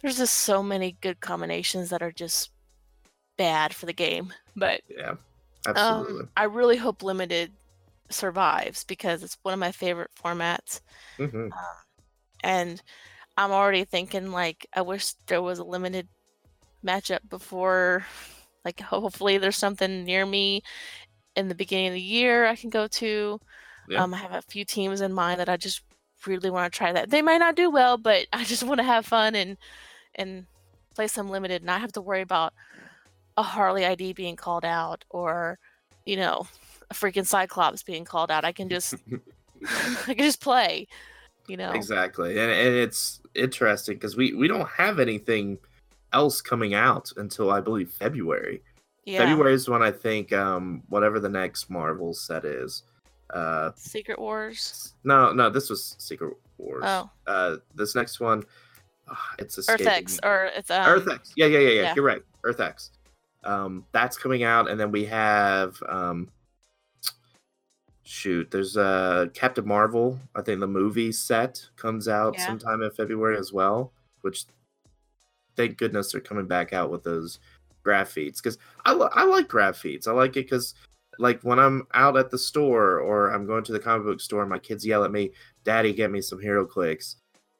there's 0.00 0.18
just 0.18 0.34
so 0.34 0.62
many 0.62 0.96
good 1.00 1.20
combinations 1.20 1.90
that 1.90 2.02
are 2.02 2.12
just 2.12 2.50
bad 3.38 3.74
for 3.74 3.86
the 3.86 3.92
game. 3.92 4.32
But 4.54 4.80
yeah, 4.88 5.14
absolutely. 5.66 6.20
um, 6.20 6.30
I 6.36 6.44
really 6.44 6.76
hope 6.76 7.02
limited 7.02 7.52
survives 8.10 8.84
because 8.84 9.22
it's 9.22 9.38
one 9.42 9.54
of 9.54 9.60
my 9.60 9.72
favorite 9.72 10.10
formats. 10.22 10.80
hmm 11.18 11.48
and 12.42 12.82
I'm 13.36 13.52
already 13.52 13.84
thinking 13.84 14.30
like 14.32 14.66
I 14.74 14.82
wish 14.82 15.12
there 15.26 15.42
was 15.42 15.58
a 15.58 15.64
limited 15.64 16.08
matchup 16.84 17.28
before 17.28 18.04
like 18.64 18.80
hopefully 18.80 19.38
there's 19.38 19.56
something 19.56 20.04
near 20.04 20.26
me 20.26 20.62
in 21.36 21.48
the 21.48 21.54
beginning 21.54 21.88
of 21.88 21.94
the 21.94 22.00
year 22.00 22.46
I 22.46 22.56
can 22.56 22.70
go 22.70 22.86
to. 22.86 23.40
Yeah. 23.88 24.02
Um 24.02 24.14
I 24.14 24.18
have 24.18 24.32
a 24.32 24.42
few 24.42 24.64
teams 24.64 25.00
in 25.00 25.12
mind 25.12 25.40
that 25.40 25.48
I 25.48 25.56
just 25.56 25.82
really 26.26 26.50
want 26.50 26.72
to 26.72 26.76
try 26.76 26.92
that. 26.92 27.10
They 27.10 27.22
might 27.22 27.38
not 27.38 27.56
do 27.56 27.70
well, 27.70 27.96
but 27.96 28.26
I 28.32 28.44
just 28.44 28.62
want 28.62 28.78
to 28.78 28.84
have 28.84 29.06
fun 29.06 29.34
and 29.34 29.56
and 30.14 30.46
play 30.94 31.06
some 31.08 31.28
limited 31.28 31.56
and 31.56 31.66
not 31.66 31.80
have 31.80 31.92
to 31.92 32.00
worry 32.00 32.22
about 32.22 32.54
a 33.36 33.42
Harley 33.42 33.84
ID 33.84 34.14
being 34.14 34.36
called 34.36 34.64
out 34.64 35.04
or 35.10 35.58
you 36.04 36.16
know 36.16 36.46
a 36.90 36.94
freaking 36.94 37.26
Cyclops 37.26 37.82
being 37.82 38.04
called 38.04 38.30
out. 38.30 38.44
I 38.44 38.52
can 38.52 38.68
just 38.68 38.94
I 40.08 40.14
can 40.14 40.18
just 40.18 40.40
play, 40.40 40.86
you 41.48 41.56
know. 41.56 41.72
Exactly, 41.72 42.38
and, 42.38 42.50
and 42.50 42.74
it's 42.74 43.20
interesting 43.34 43.96
because 43.96 44.16
we 44.16 44.34
we 44.34 44.48
don't 44.48 44.68
have 44.68 44.98
anything 44.98 45.58
else 46.16 46.40
coming 46.40 46.72
out 46.74 47.12
until 47.16 47.50
I 47.50 47.60
believe 47.60 47.90
February. 47.90 48.62
Yeah. 49.04 49.18
February 49.24 49.54
is 49.54 49.68
when 49.68 49.82
I 49.82 49.92
think 49.92 50.32
um 50.32 50.82
whatever 50.88 51.20
the 51.20 51.28
next 51.28 51.70
Marvel 51.70 52.12
set 52.14 52.44
is. 52.44 52.82
Uh, 53.34 53.70
Secret 53.76 54.18
Wars. 54.18 54.94
no, 55.04 55.32
no, 55.32 55.50
this 55.50 55.68
was 55.68 55.96
Secret 55.98 56.34
Wars. 56.58 56.84
Oh, 56.86 57.10
Uh, 57.26 57.56
this 57.74 57.94
next 57.94 58.20
one, 58.20 58.44
ah, 59.08 59.34
it's 59.38 59.58
Earth 59.58 59.80
escaping 59.80 59.86
X, 60.04 60.18
or 60.22 60.50
it's 60.58 60.70
um, 60.70 60.86
Earth 60.86 61.08
X. 61.10 61.32
Yeah, 61.36 61.46
yeah, 61.46 61.58
yeah, 61.58 61.68
yeah, 61.68 61.82
yeah. 61.82 61.94
You're 61.96 62.04
right. 62.04 62.22
Earth 62.44 62.60
X. 62.60 62.92
Um, 63.44 63.84
that's 63.92 64.16
coming 64.16 64.42
out, 64.44 64.70
and 64.70 64.78
then 64.78 64.90
we 64.92 65.04
have 65.06 65.76
um, 65.88 66.28
shoot. 68.04 68.50
There's 68.50 68.76
uh 68.76 69.26
Captain 69.34 69.66
Marvel. 69.66 70.18
I 70.34 70.42
think 70.42 70.60
the 70.60 70.66
movie 70.68 71.12
set 71.12 71.64
comes 71.76 72.06
out 72.08 72.34
Yeah. 72.34 72.46
sometime 72.46 72.82
in 72.82 72.90
February 72.92 73.36
as 73.38 73.52
well. 73.52 73.92
Which, 74.22 74.44
thank 75.56 75.78
goodness, 75.78 76.12
they're 76.12 76.20
coming 76.20 76.46
back 76.46 76.72
out 76.72 76.90
with 76.90 77.02
those 77.02 77.38
grav 77.82 78.08
feeds 78.08 78.40
because 78.40 78.58
I 78.84 78.92
li- 78.94 79.08
I 79.12 79.24
like 79.24 79.48
grav 79.48 79.76
feeds. 79.76 80.06
I 80.06 80.12
like 80.12 80.30
it 80.36 80.44
because 80.48 80.74
like 81.18 81.40
when 81.42 81.58
I'm 81.58 81.86
out 81.94 82.16
at 82.16 82.30
the 82.30 82.38
store 82.38 82.98
or 83.00 83.30
I'm 83.32 83.46
going 83.46 83.64
to 83.64 83.72
the 83.72 83.78
comic 83.80 84.06
book 84.06 84.20
store, 84.20 84.42
and 84.42 84.50
my 84.50 84.58
kids 84.58 84.84
yell 84.84 85.04
at 85.04 85.12
me, 85.12 85.30
"Daddy, 85.64 85.92
get 85.92 86.10
me 86.10 86.20
some 86.20 86.38
HeroClix." 86.40 87.16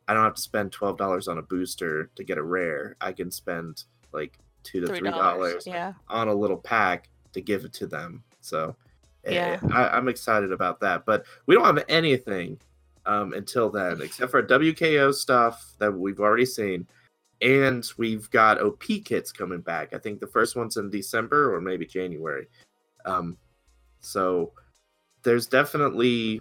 I 0.09 0.14
don't 0.14 0.24
have 0.24 0.34
to 0.34 0.40
spend 0.42 0.72
twelve 0.72 0.99
dollars 0.99 1.26
on 1.28 1.38
a 1.38 1.42
booster 1.42 2.11
to 2.14 2.24
get 2.24 2.38
a 2.38 2.42
rare. 2.42 2.97
I 3.01 3.12
can 3.12 3.30
spend 3.30 3.84
like 4.12 4.38
two 4.62 4.80
to 4.80 4.86
three 4.86 4.99
three 4.99 5.11
dollars. 5.11 5.64
dollars 5.64 5.66
Yeah. 5.66 5.92
on 6.09 6.28
a 6.28 6.34
little 6.34 6.57
pack 6.57 7.09
to 7.32 7.40
give 7.40 7.64
it 7.64 7.72
to 7.74 7.86
them. 7.86 8.22
So 8.40 8.76
eh, 9.24 9.34
Yeah. 9.34 9.61
I, 9.72 9.88
I'm 9.88 10.09
excited 10.09 10.53
about 10.53 10.80
that. 10.80 11.05
But 11.07 11.24
we 11.47 11.55
don't 11.55 11.64
have 11.64 11.84
anything 11.88 12.59
um, 13.05 13.32
until 13.32 13.70
then, 13.70 14.01
except 14.03 14.30
for 14.30 14.42
WKO 14.42 15.12
stuff 15.14 15.72
that 15.78 15.92
we've 15.92 16.20
already 16.20 16.47
seen. 16.47 16.86
And 17.43 17.87
we've 17.99 18.30
got 18.30 18.61
OP 18.61 18.84
kits 19.05 19.30
coming 19.30 19.61
back. 19.61 19.93
I 19.93 19.99
think 19.99 20.20
the 20.20 20.26
first 20.26 20.57
one's 20.57 20.76
in 20.76 20.91
December 20.91 21.55
or 21.55 21.61
maybe 21.61 21.84
January. 21.84 22.47
Um, 23.05 23.37
so 24.01 24.53
there's 25.22 25.47
definitely 25.47 26.41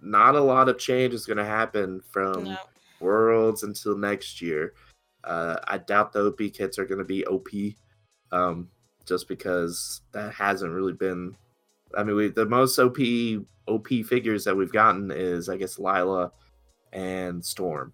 not 0.00 0.36
a 0.36 0.40
lot 0.40 0.68
of 0.68 0.78
change 0.78 1.14
is 1.14 1.26
going 1.26 1.38
to 1.38 1.44
happen 1.44 2.00
from 2.12 2.44
No. 2.44 2.56
Worlds 3.00 3.62
until 3.62 3.96
next 3.96 4.40
year. 4.40 4.74
Uh, 5.24 5.56
I 5.66 5.78
doubt 5.78 6.12
the 6.12 6.26
OP 6.26 6.38
kits 6.52 6.78
are 6.78 6.84
going 6.84 6.98
to 6.98 7.04
be 7.04 7.26
OP, 7.26 7.48
um, 8.30 8.68
just 9.06 9.26
because 9.26 10.02
that 10.12 10.34
hasn't 10.34 10.72
really 10.72 10.92
been. 10.92 11.34
I 11.96 12.02
mean, 12.02 12.16
we, 12.16 12.28
the 12.28 12.46
most 12.46 12.78
OP 12.78 12.98
OP 13.66 13.88
figures 14.06 14.44
that 14.44 14.56
we've 14.56 14.72
gotten 14.72 15.10
is, 15.10 15.48
I 15.48 15.56
guess, 15.56 15.78
Lila 15.78 16.30
and 16.92 17.44
Storm. 17.44 17.92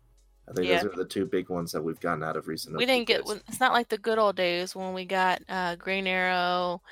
I 0.51 0.53
think 0.55 0.67
Yeah. 0.67 0.83
those 0.83 0.93
are 0.93 0.97
the 0.97 1.05
two 1.05 1.27
big 1.27 1.49
ones 1.49 1.71
that 1.73 1.83
we've 1.83 2.01
gotten 2.01 2.25
out 2.25 2.37
of 2.37 2.49
recent. 2.49 2.77
We 2.77 2.85
didn't 2.87 3.07
get. 3.07 3.23
It's 3.49 3.61
not 3.61 3.73
like 3.73 3.89
the 3.89 3.99
good 3.99 4.19
old 4.19 4.37
days 4.37 4.75
when 4.75 4.93
we 4.93 5.05
got 5.05 5.43
uh, 5.49 5.77
Green 5.77 6.07
Arrow 6.07 6.83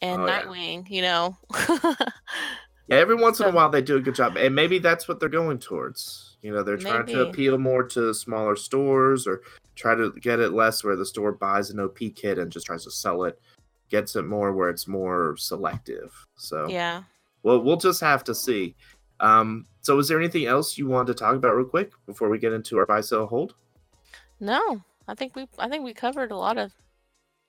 and 0.00 0.22
Oh, 0.22 0.26
yeah. 0.26 0.42
Nightwing. 0.42 0.88
You 0.90 1.02
know. 1.02 1.36
Yeah, 2.88 2.96
every 2.96 3.16
once 3.16 3.38
in 3.38 3.46
a 3.46 3.50
while 3.50 3.68
they 3.68 3.82
do 3.82 3.96
a 3.96 4.00
good 4.00 4.14
job, 4.14 4.38
and 4.38 4.54
maybe 4.54 4.78
that's 4.78 5.06
what 5.06 5.20
they're 5.20 5.28
going 5.28 5.58
towards. 5.58 6.38
You 6.40 6.52
know, 6.52 6.62
they're 6.62 6.78
trying 6.78 7.04
to 7.08 7.28
appeal 7.28 7.58
more 7.58 7.82
to 7.82 8.14
smaller 8.14 8.56
stores 8.56 9.26
or 9.26 9.42
try 9.74 9.94
to 9.94 10.10
get 10.22 10.40
it 10.40 10.54
less 10.54 10.82
where 10.82 10.96
the 10.96 11.04
store 11.04 11.32
buys 11.32 11.68
an 11.68 11.80
OP 11.80 11.98
kit 12.16 12.38
and 12.38 12.50
just 12.50 12.64
tries 12.64 12.84
to 12.84 12.90
sell 12.90 13.24
it, 13.24 13.38
gets 13.90 14.16
it 14.16 14.24
more 14.24 14.54
where 14.54 14.70
it's 14.70 14.88
more 14.88 15.36
selective. 15.36 16.14
So, 16.36 16.66
yeah. 16.68 17.02
well, 17.42 17.60
we'll 17.60 17.76
just 17.76 18.00
have 18.00 18.24
to 18.24 18.34
see. 18.34 18.74
Um, 19.20 19.66
so, 19.88 19.98
is 19.98 20.06
there 20.06 20.18
anything 20.18 20.44
else 20.44 20.76
you 20.76 20.86
want 20.86 21.06
to 21.06 21.14
talk 21.14 21.34
about 21.34 21.56
real 21.56 21.64
quick 21.64 21.92
before 22.04 22.28
we 22.28 22.38
get 22.38 22.52
into 22.52 22.76
our 22.76 22.84
buy 22.84 23.00
sell 23.00 23.26
hold? 23.26 23.54
No, 24.38 24.82
I 25.08 25.14
think 25.14 25.34
we. 25.34 25.48
I 25.58 25.66
think 25.70 25.82
we 25.82 25.94
covered 25.94 26.30
a 26.30 26.36
lot 26.36 26.58
of. 26.58 26.74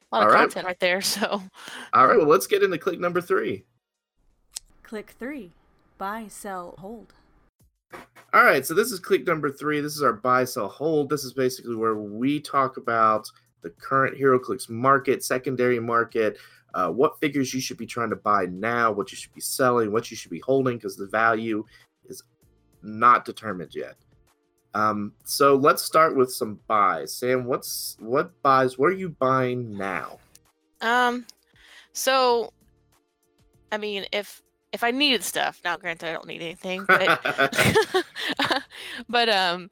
A 0.09 0.15
lot 0.15 0.21
All 0.21 0.27
of 0.29 0.33
right. 0.33 0.41
content 0.43 0.65
right 0.65 0.79
there. 0.79 1.01
So. 1.03 1.43
All 1.91 2.07
right, 2.07 2.17
well, 2.17 2.27
let's 2.27 2.47
get 2.47 2.63
into 2.63 2.77
click 2.77 2.97
number 2.97 3.19
three. 3.19 3.65
Click 4.83 5.13
3. 5.19 5.51
Buy, 5.97 6.27
sell, 6.29 6.75
hold. 6.77 7.13
All 8.33 8.45
right, 8.45 8.65
so 8.65 8.73
this 8.73 8.89
is 8.93 9.01
click 9.01 9.27
number 9.27 9.51
three. 9.51 9.81
This 9.81 9.97
is 9.97 10.01
our 10.01 10.13
buy, 10.13 10.45
sell, 10.45 10.69
hold. 10.69 11.09
This 11.09 11.25
is 11.25 11.33
basically 11.33 11.75
where 11.75 11.97
we 11.97 12.39
talk 12.39 12.77
about 12.77 13.29
the 13.63 13.69
current 13.71 14.17
HeroClix 14.17 14.69
market, 14.69 15.25
secondary 15.25 15.81
market, 15.81 16.37
uh, 16.73 16.89
what 16.89 17.19
figures 17.19 17.53
you 17.53 17.59
should 17.59 17.77
be 17.77 17.85
trying 17.85 18.09
to 18.11 18.15
buy 18.15 18.45
now, 18.45 18.91
what 18.91 19.11
you 19.11 19.17
should 19.17 19.33
be 19.33 19.41
selling, 19.41 19.91
what 19.91 20.09
you 20.09 20.15
should 20.15 20.31
be 20.31 20.39
holding, 20.39 20.77
because 20.77 20.95
the 20.95 21.07
value 21.07 21.59
is 21.59 21.88
not 22.81 23.25
determined 23.25 23.75
yet. 23.75 23.95
Um, 24.73 25.13
so 25.23 25.55
let's 25.55 25.83
start 25.83 26.15
with 26.15 26.31
some 26.31 26.59
buys. 26.67 27.13
Sam, 27.13 27.45
what's 27.45 27.97
what 27.99 28.39
buys? 28.43 28.77
What 28.77 28.87
are 28.87 28.95
you 28.95 29.09
buying 29.09 29.77
now? 29.77 30.19
Um, 30.81 31.25
so, 31.91 32.53
I 33.71 33.77
mean, 33.77 34.05
if 34.11 34.41
if 34.71 34.83
I 34.83 34.91
needed 34.91 35.23
stuff, 35.23 35.59
now 35.63 35.77
granted 35.77 36.09
I 36.09 36.13
don't 36.13 36.27
need 36.27 36.41
anything, 36.41 36.85
but 36.87 37.19
but 39.09 39.29
um, 39.29 39.69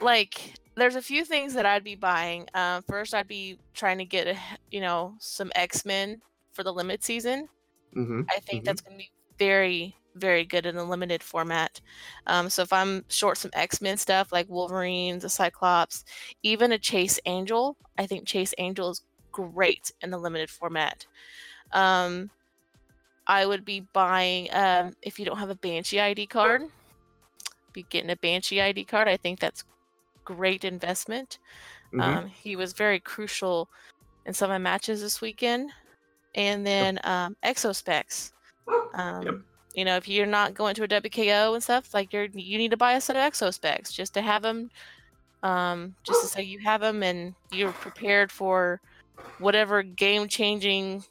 like 0.00 0.54
there's 0.76 0.94
a 0.96 1.02
few 1.02 1.24
things 1.24 1.52
that 1.54 1.66
I'd 1.66 1.84
be 1.84 1.96
buying. 1.96 2.46
Um, 2.54 2.82
first 2.88 3.14
I'd 3.14 3.28
be 3.28 3.58
trying 3.74 3.98
to 3.98 4.04
get 4.06 4.36
you 4.70 4.80
know 4.80 5.14
some 5.18 5.52
X 5.54 5.84
Men 5.84 6.22
for 6.52 6.62
the 6.64 6.72
limit 6.72 7.04
season. 7.04 7.48
hmm 7.92 8.22
I 8.30 8.40
think 8.40 8.62
Mhm. 8.62 8.66
that's 8.66 8.80
going 8.80 8.96
to 8.96 8.98
be 8.98 9.10
very, 9.38 9.96
very 10.14 10.44
good 10.44 10.66
in 10.66 10.76
the 10.76 10.84
limited 10.84 11.22
format. 11.22 11.80
Um, 12.26 12.50
so 12.50 12.62
if 12.62 12.72
I'm 12.72 13.04
short 13.08 13.38
some 13.38 13.50
X 13.54 13.80
Men 13.80 13.96
stuff 13.96 14.32
like 14.32 14.48
Wolverines, 14.48 15.22
the 15.22 15.28
Cyclops, 15.28 16.04
even 16.42 16.72
a 16.72 16.78
Chase 16.78 17.20
Angel, 17.26 17.76
I 17.98 18.06
think 18.06 18.26
Chase 18.26 18.54
Angel 18.58 18.90
is 18.90 19.02
great 19.32 19.92
in 20.02 20.10
the 20.10 20.18
limited 20.18 20.50
format. 20.50 21.06
Um, 21.72 22.30
I 23.26 23.46
would 23.46 23.64
be 23.64 23.80
buying 23.92 24.48
um, 24.52 24.94
if 25.02 25.18
you 25.18 25.24
don't 25.24 25.38
have 25.38 25.50
a 25.50 25.54
Banshee 25.54 26.00
ID 26.00 26.26
card, 26.26 26.62
be 27.72 27.84
getting 27.90 28.10
a 28.10 28.16
Banshee 28.16 28.60
ID 28.60 28.84
card. 28.84 29.08
I 29.08 29.16
think 29.16 29.38
that's 29.38 29.64
great 30.24 30.64
investment. 30.64 31.38
Mhm. 31.92 32.02
Um, 32.02 32.26
he 32.26 32.56
was 32.56 32.72
very 32.72 33.00
crucial 33.00 33.68
in 34.26 34.34
some 34.34 34.50
of 34.50 34.54
my 34.54 34.58
matches 34.58 35.00
this 35.00 35.20
weekend. 35.20 35.70
And 36.34 36.64
then 36.64 37.00
um, 37.04 37.36
Exospecs. 37.42 38.32
Um, 38.94 39.44
You 39.74 39.84
know, 39.84 39.96
if 39.96 40.08
you're 40.08 40.26
not 40.26 40.54
going 40.54 40.74
to 40.74 40.82
a 40.82 40.88
WKO 40.88 41.54
and 41.54 41.62
stuff, 41.62 41.94
like 41.94 42.12
you're 42.12 42.26
you 42.32 42.58
need 42.58 42.72
to 42.72 42.76
buy 42.76 42.94
a 42.94 43.00
set 43.00 43.16
of 43.16 43.22
Exospecs 43.22 43.92
just 43.92 44.14
to 44.14 44.22
have 44.22 44.42
them, 44.42 44.68
um, 45.42 45.94
just 46.04 46.22
to 46.22 46.26
say 46.28 46.42
you 46.42 46.58
have 46.60 46.80
them 46.80 47.02
and 47.02 47.34
you're 47.50 47.72
prepared 47.72 48.32
for 48.32 48.80
whatever 49.38 49.82
game 49.82 50.28
changing 50.28 51.04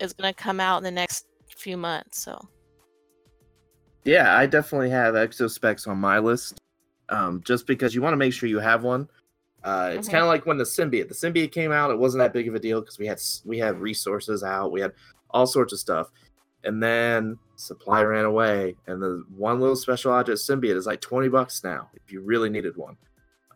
is 0.00 0.12
going 0.12 0.32
to 0.32 0.42
come 0.42 0.60
out 0.60 0.78
in 0.78 0.84
the 0.84 0.90
next 0.90 1.26
few 1.56 1.76
months. 1.76 2.20
So 2.20 2.40
Yeah, 4.04 4.36
I 4.36 4.46
definitely 4.46 4.90
have 4.90 5.14
exospecs 5.14 5.86
on 5.86 5.98
my 5.98 6.18
list. 6.18 6.58
Um, 7.10 7.42
just 7.44 7.66
because 7.66 7.94
you 7.94 8.02
want 8.02 8.12
to 8.12 8.16
make 8.16 8.32
sure 8.32 8.48
you 8.48 8.60
have 8.60 8.84
one. 8.84 9.08
Uh, 9.62 9.92
it's 9.94 10.08
Mhm. 10.08 10.12
kind 10.12 10.22
of 10.22 10.28
like 10.28 10.46
when 10.46 10.56
the 10.56 10.64
symbiote. 10.64 11.08
The 11.08 11.14
symbiote 11.14 11.52
came 11.52 11.72
out, 11.72 11.90
it 11.90 11.98
wasn't 11.98 12.20
that 12.20 12.32
big 12.32 12.48
of 12.48 12.54
a 12.54 12.58
deal 12.58 12.80
because 12.80 12.98
we 12.98 13.06
had 13.06 13.20
we 13.44 13.58
had 13.58 13.78
resources 13.80 14.42
out, 14.42 14.72
we 14.72 14.80
had 14.80 14.92
all 15.30 15.46
sorts 15.46 15.72
of 15.72 15.78
stuff, 15.80 16.10
and 16.64 16.82
then 16.82 17.38
supply 17.60 18.02
ran 18.02 18.24
away, 18.24 18.76
and 18.86 19.02
the 19.02 19.24
one 19.36 19.60
little 19.60 19.76
special 19.76 20.12
object 20.12 20.38
symbiote 20.38 20.76
is 20.76 20.86
like 20.86 21.00
twenty 21.00 21.28
bucks 21.28 21.62
now 21.62 21.88
if 21.94 22.12
you 22.12 22.20
really 22.20 22.50
needed 22.50 22.76
one. 22.76 22.96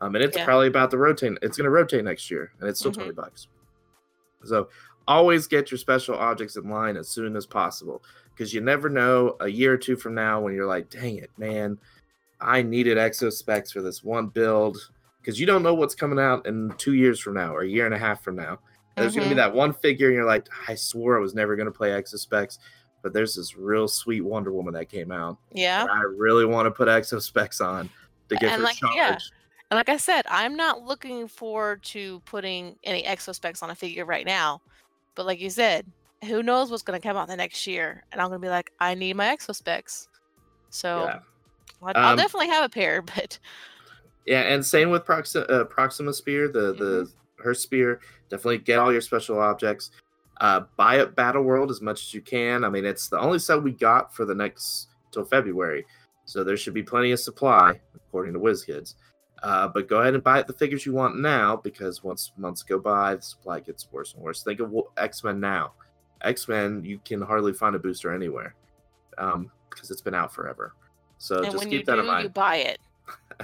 Um, 0.01 0.15
and 0.15 0.25
it's 0.25 0.37
Yeah. 0.37 0.45
probably 0.45 0.67
about 0.69 0.91
to 0.91 0.99
rotate. 0.99 1.39
It's 1.43 1.57
going 1.57 1.65
to 1.65 1.71
rotate 1.71 2.05
next 2.05 2.31
year, 2.31 2.53
and 2.61 2.69
it's 2.69 2.79
still 2.79 2.91
Mhm. 2.93 2.97
twenty 2.97 3.13
bucks. 3.13 3.49
So 4.45 4.69
always 5.07 5.47
get 5.47 5.71
your 5.71 5.79
special 5.79 6.15
objects 6.15 6.57
in 6.57 6.69
line 6.69 6.97
as 6.97 7.09
soon 7.09 7.37
as 7.37 7.47
possible 7.47 8.03
because 8.35 8.53
you 8.53 8.61
never 8.61 8.89
know 8.89 9.37
a 9.41 9.49
year 9.49 9.73
or 9.75 9.77
two 9.77 9.97
from 9.97 10.15
now 10.15 10.41
when 10.41 10.55
you're 10.55 10.67
like, 10.67 10.91
dang 10.91 11.17
it, 11.17 11.31
man, 11.39 11.79
I 12.41 12.63
needed 12.63 12.99
exo 12.99 13.33
specs 13.33 13.71
for 13.73 13.81
this 13.83 14.03
one 14.03 14.27
build 14.29 14.77
because 15.21 15.39
you 15.41 15.47
don't 15.47 15.63
know 15.63 15.75
what's 15.75 15.95
coming 15.95 16.19
out 16.19 16.47
in 16.47 16.75
two 16.77 16.95
years 16.95 17.21
from 17.21 17.35
now 17.35 17.55
or 17.55 17.63
a 17.63 17.69
year 17.69 17.87
and 17.87 17.95
a 17.95 17.99
half 17.99 18.23
from 18.23 18.37
now. 18.37 18.59
And 18.97 19.03
There's 19.03 19.15
going 19.17 19.29
to 19.29 19.35
be 19.35 19.41
that 19.41 19.53
one 19.53 19.73
figure, 19.73 20.07
and 20.09 20.15
you're 20.17 20.25
like, 20.25 20.47
I 20.69 20.75
swore 20.77 21.17
I 21.17 21.21
was 21.21 21.35
never 21.35 21.57
going 21.57 21.67
to 21.67 21.73
play 21.73 21.91
exo 21.91 22.17
specs, 22.19 22.59
but 23.05 23.13
there's 23.13 23.37
this 23.37 23.57
real 23.57 23.87
sweet 23.87 24.23
Wonder 24.23 24.51
Woman 24.51 24.75
that 24.75 24.89
came 24.89 25.13
out. 25.13 25.39
yeah, 25.53 25.87
I 25.89 26.01
really 26.03 26.47
want 26.47 26.67
to 26.67 26.71
put 26.73 26.89
exo 26.89 27.23
specs 27.23 27.61
on 27.61 27.89
to 28.31 28.37
get 28.37 28.51
And 28.51 28.61
her 28.61 28.65
like, 28.65 28.77
charge. 28.77 28.97
yeah. 28.97 29.19
And 29.71 29.77
like 29.77 29.89
I 29.91 29.97
said, 29.99 30.25
I'm 30.29 30.57
not 30.57 30.83
looking 30.83 31.29
forward 31.29 31.83
to 31.85 32.21
putting 32.25 32.77
any 32.83 33.03
exo 33.05 33.35
specs 33.35 33.63
on 33.63 33.71
a 33.71 33.75
figure 33.75 34.05
right 34.07 34.27
now. 34.27 34.61
But 35.15 35.27
like 35.27 35.39
you 35.41 35.51
said, 35.51 35.87
who 36.27 36.43
knows 36.43 36.71
what's 36.71 36.83
going 36.83 37.01
to 37.01 37.07
come 37.07 37.17
out 37.17 37.29
the 37.29 37.37
next 37.37 37.67
year? 37.67 38.05
And 38.11 38.21
I'm 38.21 38.29
going 38.29 38.41
to 38.41 38.45
be 38.45 38.51
like, 38.51 38.71
I 38.81 38.95
need 38.95 39.17
my 39.17 39.27
exo 39.27 39.55
specs. 39.55 40.09
So 40.71 41.05
Yeah. 41.05 41.19
I'll, 41.83 41.93
I'll 41.97 42.11
Um, 42.13 42.17
definitely 42.17 42.49
have 42.49 42.65
a 42.65 42.69
pair, 42.69 43.03
but 43.17 43.39
Yeah, 44.27 44.41
and 44.43 44.65
same 44.65 44.91
with 44.91 45.05
Proxi- 45.05 45.49
uh, 45.51 45.65
Proxima 45.65 46.13
Spear, 46.15 46.49
the 46.49 46.73
the 46.73 47.11
her 47.43 47.53
spear. 47.53 48.01
Definitely 48.31 48.59
get 48.59 48.79
all 48.79 48.91
your 48.93 49.03
special 49.03 49.39
objects. 49.39 49.91
Uh, 50.41 50.63
buy 50.77 50.99
up 51.01 51.15
Battle 51.15 51.43
World 51.43 51.71
as 51.71 51.81
much 51.81 52.03
as 52.03 52.15
you 52.15 52.21
can. 52.21 52.65
I 52.65 52.69
mean, 52.69 52.85
it's 52.85 53.09
the 53.09 53.19
only 53.21 53.39
set 53.39 53.63
we 53.63 53.73
got 53.73 54.15
for 54.15 54.25
the 54.25 54.35
next 54.35 54.89
till 55.11 55.25
February, 55.25 55.87
so 56.25 56.43
there 56.43 56.57
should 56.57 56.75
be 56.75 56.83
plenty 56.83 57.13
of 57.13 57.21
supply 57.21 57.81
according 57.95 58.33
to 58.35 58.41
WizKids. 58.41 58.95
Uh, 59.43 59.69
but 59.69 59.89
go 59.89 60.01
ahead 60.01 60.15
and 60.15 60.25
buy 60.25 60.43
the 60.43 60.53
figures 60.55 60.87
you 60.87 60.93
want 60.95 61.19
now 61.19 61.55
because 61.55 62.03
once 62.03 62.33
months 62.39 62.63
go 62.63 62.79
by, 62.79 63.15
the 63.15 63.23
supply 63.23 63.61
gets 63.61 63.93
worse 63.93 64.15
and 64.15 64.23
worse. 64.23 64.43
Think 64.43 64.59
of 64.61 64.75
X 64.97 65.23
Men 65.23 65.39
now. 65.39 65.73
X 66.23 66.49
Men, 66.49 66.83
you 66.83 66.99
can 67.05 67.21
hardly 67.21 67.53
find 67.53 67.77
a 67.77 67.79
booster 67.79 68.13
anywhere 68.15 68.55
um, 69.19 69.51
because 69.69 69.91
it's 69.91 70.01
been 70.01 70.15
out 70.15 70.33
forever. 70.33 70.75
So 71.19 71.43
and 71.43 71.53
just 71.53 71.69
keep 71.69 71.85
that 71.87 71.97
do, 71.97 72.01
in 72.01 72.07
mind. 72.07 72.25
you 72.25 72.29
buy 72.31 72.57
it, 72.57 72.81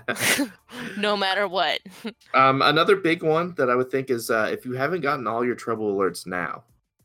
no 0.96 1.16
matter 1.16 1.46
what. 1.46 1.80
Um, 2.32 2.62
another 2.62 2.96
big 2.96 3.22
one 3.22 3.54
that 3.56 3.68
I 3.68 3.74
would 3.74 3.90
think 3.90 4.08
is 4.08 4.30
uh, 4.30 4.48
if 4.50 4.64
you 4.64 4.72
haven't 4.72 5.00
gotten 5.00 5.26
all 5.26 5.44
your 5.44 5.56
trouble 5.56 5.94
alerts 5.96 6.26
now, 6.26 6.62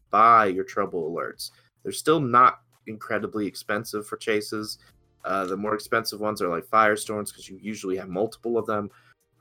buy 0.09 0.45
your 0.45 0.63
trouble 0.63 1.11
alerts. 1.11 1.51
They're 1.83 1.91
still 1.91 2.19
not 2.19 2.59
incredibly 2.87 3.47
expensive 3.47 4.07
for 4.07 4.17
chases. 4.17 4.79
Uh, 5.23 5.45
the 5.45 5.57
more 5.57 5.73
expensive 5.73 6.19
ones 6.19 6.41
are 6.41 6.49
like 6.49 6.65
firestorms 6.65 7.29
because 7.29 7.49
you 7.49 7.57
usually 7.61 7.97
have 7.97 8.09
multiple 8.09 8.57
of 8.57 8.65
them. 8.65 8.89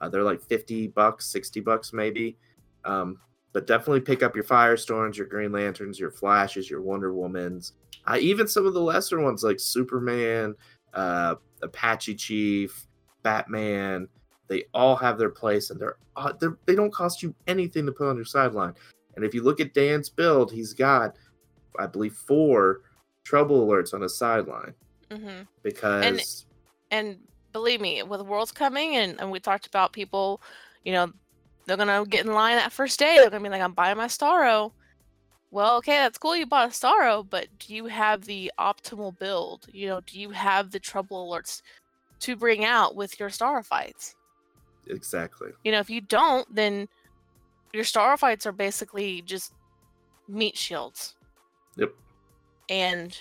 Uh, 0.01 0.09
they're 0.09 0.23
like 0.23 0.43
fifty 0.43 0.89
bucks, 0.89 1.27
sixty 1.27 1.61
bucks 1.61 1.93
maybe. 1.93 2.37
Um, 2.85 3.19
but 3.53 3.67
definitely 3.67 4.01
pick 4.01 4.23
up 4.23 4.35
your 4.35 4.45
firestorms, 4.45 5.17
your 5.17 5.27
Green 5.27 5.53
Lanterns, 5.53 6.01
your 6.01 6.11
Flashes, 6.11 6.69
your 6.69 6.83
Wonder 6.83 7.12
Womans. 7.12 7.73
Uh, 8.07 8.19
even 8.21 8.49
some 8.49 8.67
of 8.67 8.75
the 8.75 8.81
lesser 8.81 9.21
ones 9.21 9.45
like 9.45 9.61
Superman, 9.61 10.55
uh, 10.93 11.37
Apache 11.62 12.17
Chief, 12.17 12.87
Batman 13.23 14.09
they 14.49 14.65
all 14.75 14.97
have 14.97 15.19
their 15.19 15.31
place 15.31 15.71
and 15.71 15.81
they're, 15.81 15.97
uh, 16.17 16.33
they're 16.39 16.59
they 16.67 16.75
don't 16.75 16.93
cost 16.93 17.23
you 17.23 17.35
anything 17.47 17.87
to 17.87 17.93
put 17.93 18.09
on 18.09 18.17
your 18.17 18.25
sideline 18.25 18.75
and 19.17 19.25
if 19.25 19.35
you 19.35 19.43
look 19.43 19.61
at 19.61 19.75
dan's 19.75 20.09
build 20.09 20.53
he's 20.53 20.73
got 20.73 21.17
i 21.79 21.87
believe 21.87 22.15
four 22.15 22.81
trouble 23.25 23.67
alerts 23.67 23.95
on 23.95 24.01
his 24.01 24.17
sideline 24.17 24.75
hmm 25.11 25.43
because 25.62 26.47
and 26.91 27.19
believe 27.55 27.81
me, 27.81 28.03
with 28.03 28.21
the 28.21 28.25
Worlds 28.25 28.53
coming, 28.53 28.97
and, 28.97 29.19
and 29.19 29.31
we 29.31 29.41
talked 29.41 29.67
about 29.67 29.95
people, 29.95 30.43
you 30.85 30.93
know, 30.93 31.11
they're 31.67 31.79
gonna 31.79 32.05
get 32.05 32.27
in 32.27 32.35
line 32.35 32.57
that 32.57 32.73
first 32.73 32.99
day. 32.99 33.17
They're 33.17 33.31
gonna 33.31 33.43
be 33.43 33.49
like, 33.49 33.62
"I'm 33.62 33.73
buying 33.73 33.97
my 33.97 34.07
Starro." 34.07 34.73
Well, 35.51 35.77
okay, 35.79 35.97
that's 35.97 36.19
cool. 36.19 36.37
You 36.37 36.47
bought 36.47 36.69
a 36.69 36.73
Starro, 36.73 37.29
but 37.29 37.47
do 37.59 37.75
you 37.75 37.87
have 37.87 38.25
the 38.25 38.53
optimal 38.59 39.19
build? 39.19 39.67
You 39.73 39.89
know, 39.89 40.01
do 40.05 40.21
you 40.21 40.31
have 40.31 40.73
the 40.73 40.81
trouble 40.81 41.31
alerts 41.31 41.62
to 42.21 42.37
bring 42.37 42.65
out 42.65 42.97
with 42.97 43.19
your 43.19 43.31
Starro 43.31 43.65
fights? 43.65 44.15
exactly 44.87 45.49
You 45.65 45.73
know, 45.73 45.79
if 45.79 45.89
you 45.89 46.03
don't, 46.03 46.47
then 46.55 46.89
your 47.75 47.85
Starro 47.85 48.18
fights 48.18 48.47
are 48.47 48.53
basically 48.53 49.22
just 49.22 49.53
meat 50.29 50.57
shields. 50.57 51.14
Yep. 51.77 51.93
And 52.68 53.18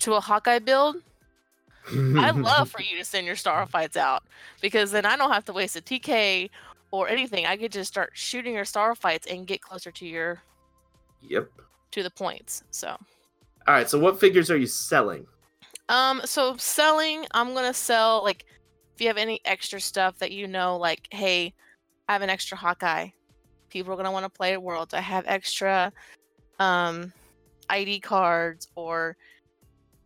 to 0.00 0.14
a 0.14 0.20
Hawkeye 0.20 0.58
build, 0.60 0.96
I'd 1.90 2.36
love 2.36 2.70
for 2.70 2.80
you 2.80 2.98
to 2.98 3.04
send 3.04 3.26
your 3.26 3.36
star 3.36 3.66
fights 3.66 3.96
out 3.96 4.24
because 4.60 4.90
then 4.90 5.04
I 5.06 5.16
don't 5.16 5.32
have 5.32 5.44
to 5.46 5.52
waste 5.52 5.76
a 5.76 5.80
TK 5.80 6.50
or 6.90 7.08
anything. 7.08 7.46
I 7.46 7.56
could 7.56 7.72
just 7.72 7.92
start 7.92 8.10
shooting 8.14 8.54
your 8.54 8.64
star 8.64 8.94
fights 8.94 9.26
and 9.26 9.46
get 9.46 9.60
closer 9.60 9.90
to 9.92 10.06
your 10.06 10.42
yep 11.22 11.50
to 11.92 12.02
the 12.02 12.10
points. 12.10 12.64
So, 12.70 12.88
all 12.88 12.98
right 13.74 13.88
so 13.88 13.98
what 13.98 14.18
figures 14.18 14.50
are 14.50 14.56
you 14.56 14.66
selling 14.66 15.26
um, 15.88 16.20
so 16.24 16.56
selling, 16.56 17.26
I'm 17.32 17.54
gonna 17.54 17.74
sell 17.74 18.22
like 18.24 18.44
if 18.94 19.00
you 19.00 19.08
have 19.08 19.16
any 19.16 19.40
extra 19.44 19.80
stuff 19.80 20.18
that 20.18 20.32
you 20.32 20.46
know, 20.46 20.76
like, 20.76 21.08
hey, 21.10 21.52
I 22.08 22.12
have 22.12 22.22
an 22.22 22.30
extra 22.30 22.56
Hawkeye. 22.56 23.08
People 23.76 23.92
are 23.92 23.96
gonna 23.96 24.10
want 24.10 24.24
to 24.24 24.30
play 24.30 24.54
at 24.54 24.62
Worlds. 24.62 24.94
I 24.94 25.00
have 25.00 25.24
extra 25.26 25.92
um 26.58 27.12
ID 27.68 28.00
cards 28.00 28.68
or 28.74 29.18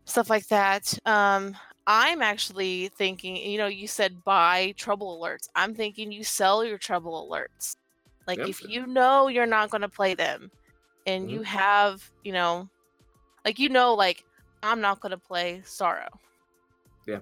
stuff 0.06 0.28
like 0.28 0.48
that. 0.48 0.98
Um, 1.06 1.56
I'm 1.86 2.20
actually 2.20 2.88
thinking, 2.88 3.36
you 3.36 3.58
know, 3.58 3.68
you 3.68 3.86
said 3.86 4.24
buy 4.24 4.74
trouble 4.76 5.20
alerts. 5.20 5.48
I'm 5.54 5.72
thinking 5.72 6.10
you 6.10 6.24
sell 6.24 6.64
your 6.64 6.78
trouble 6.78 7.28
alerts. 7.30 7.76
Like 8.26 8.38
Yep. 8.38 8.48
if 8.48 8.68
you 8.68 8.88
know 8.88 9.28
you're 9.28 9.46
not 9.46 9.70
going 9.70 9.82
to 9.82 9.88
play 9.88 10.14
them 10.14 10.50
and 11.06 11.26
Mhm. 11.26 11.30
you 11.30 11.42
have, 11.42 12.10
you 12.24 12.32
know, 12.32 12.68
like 13.44 13.60
you 13.60 13.68
know 13.68 13.94
like 13.94 14.24
I'm 14.64 14.80
not 14.80 14.98
going 14.98 15.12
to 15.12 15.18
play 15.18 15.62
Starro. 15.64 16.08
Yeah. 17.06 17.20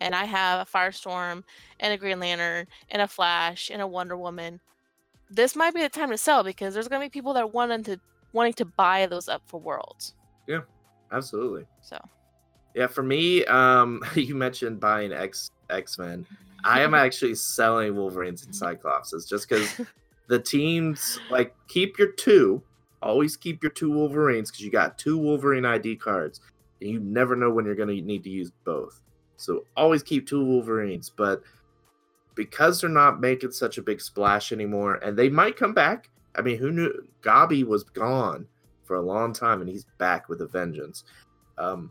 and 0.00 0.14
I 0.14 0.26
have 0.26 0.60
a 0.60 0.70
Firestorm 0.70 1.42
and 1.80 1.92
a 1.94 1.96
Green 1.96 2.20
Lantern 2.20 2.66
and 2.90 3.00
a 3.00 3.08
Flash 3.08 3.70
and 3.70 3.80
a 3.80 3.86
Wonder 3.86 4.16
Woman, 4.18 4.60
this 5.30 5.56
might 5.56 5.74
be 5.74 5.82
the 5.82 5.88
time 5.88 6.10
to 6.10 6.18
sell 6.18 6.42
because 6.42 6.74
there's 6.74 6.88
gonna 6.88 7.04
be 7.04 7.08
people 7.10 7.32
that 7.34 7.42
are 7.42 7.48
wanting 7.48 7.82
to 7.84 8.00
wanting 8.32 8.52
to 8.54 8.64
buy 8.64 9.06
those 9.06 9.28
up 9.28 9.42
for 9.46 9.60
Worlds. 9.60 10.14
Yeah, 10.46 10.60
absolutely. 11.12 11.64
So 11.82 11.98
Yeah, 12.74 12.86
for 12.86 13.02
me, 13.02 13.44
um, 13.46 14.02
you 14.14 14.34
mentioned 14.34 14.80
buying 14.80 15.12
X 15.12 15.50
X 15.70 15.98
Men. 15.98 16.26
I 16.64 16.80
am 16.80 16.94
actually 16.94 17.34
selling 17.36 17.94
Wolverines 17.94 18.44
and 18.44 18.52
Cyclopses 18.52 19.28
just 19.28 19.48
because 19.48 19.80
the 20.28 20.38
teams 20.38 21.18
like 21.30 21.54
keep 21.68 21.98
your 21.98 22.12
two. 22.12 22.62
Always 23.02 23.36
keep 23.36 23.62
your 23.62 23.70
two 23.70 23.90
Wolverines 23.90 24.50
because 24.50 24.64
you 24.64 24.70
got 24.70 24.98
two 24.98 25.16
Wolverine 25.18 25.64
ID 25.64 25.96
cards, 25.96 26.40
and 26.80 26.90
you 26.90 26.98
never 26.98 27.36
know 27.36 27.50
when 27.50 27.64
you're 27.64 27.74
gonna 27.74 27.92
need 27.92 28.24
to 28.24 28.30
use 28.30 28.50
both. 28.64 29.00
So 29.36 29.64
always 29.76 30.02
keep 30.02 30.26
two 30.26 30.44
Wolverines, 30.44 31.10
but 31.10 31.42
because 32.36 32.80
they're 32.80 32.90
not 32.90 33.20
making 33.20 33.50
such 33.50 33.78
a 33.78 33.82
big 33.82 34.00
splash 34.00 34.52
anymore, 34.52 34.96
and 34.96 35.18
they 35.18 35.28
might 35.28 35.56
come 35.56 35.74
back. 35.74 36.10
I 36.36 36.42
mean, 36.42 36.58
who 36.58 36.70
knew? 36.70 36.92
Gabi 37.22 37.64
was 37.64 37.82
gone 37.82 38.46
for 38.84 38.96
a 38.96 39.02
long 39.02 39.32
time, 39.32 39.60
and 39.60 39.68
he's 39.68 39.86
back 39.98 40.28
with 40.28 40.40
a 40.42 40.46
vengeance. 40.46 41.02
Um, 41.58 41.90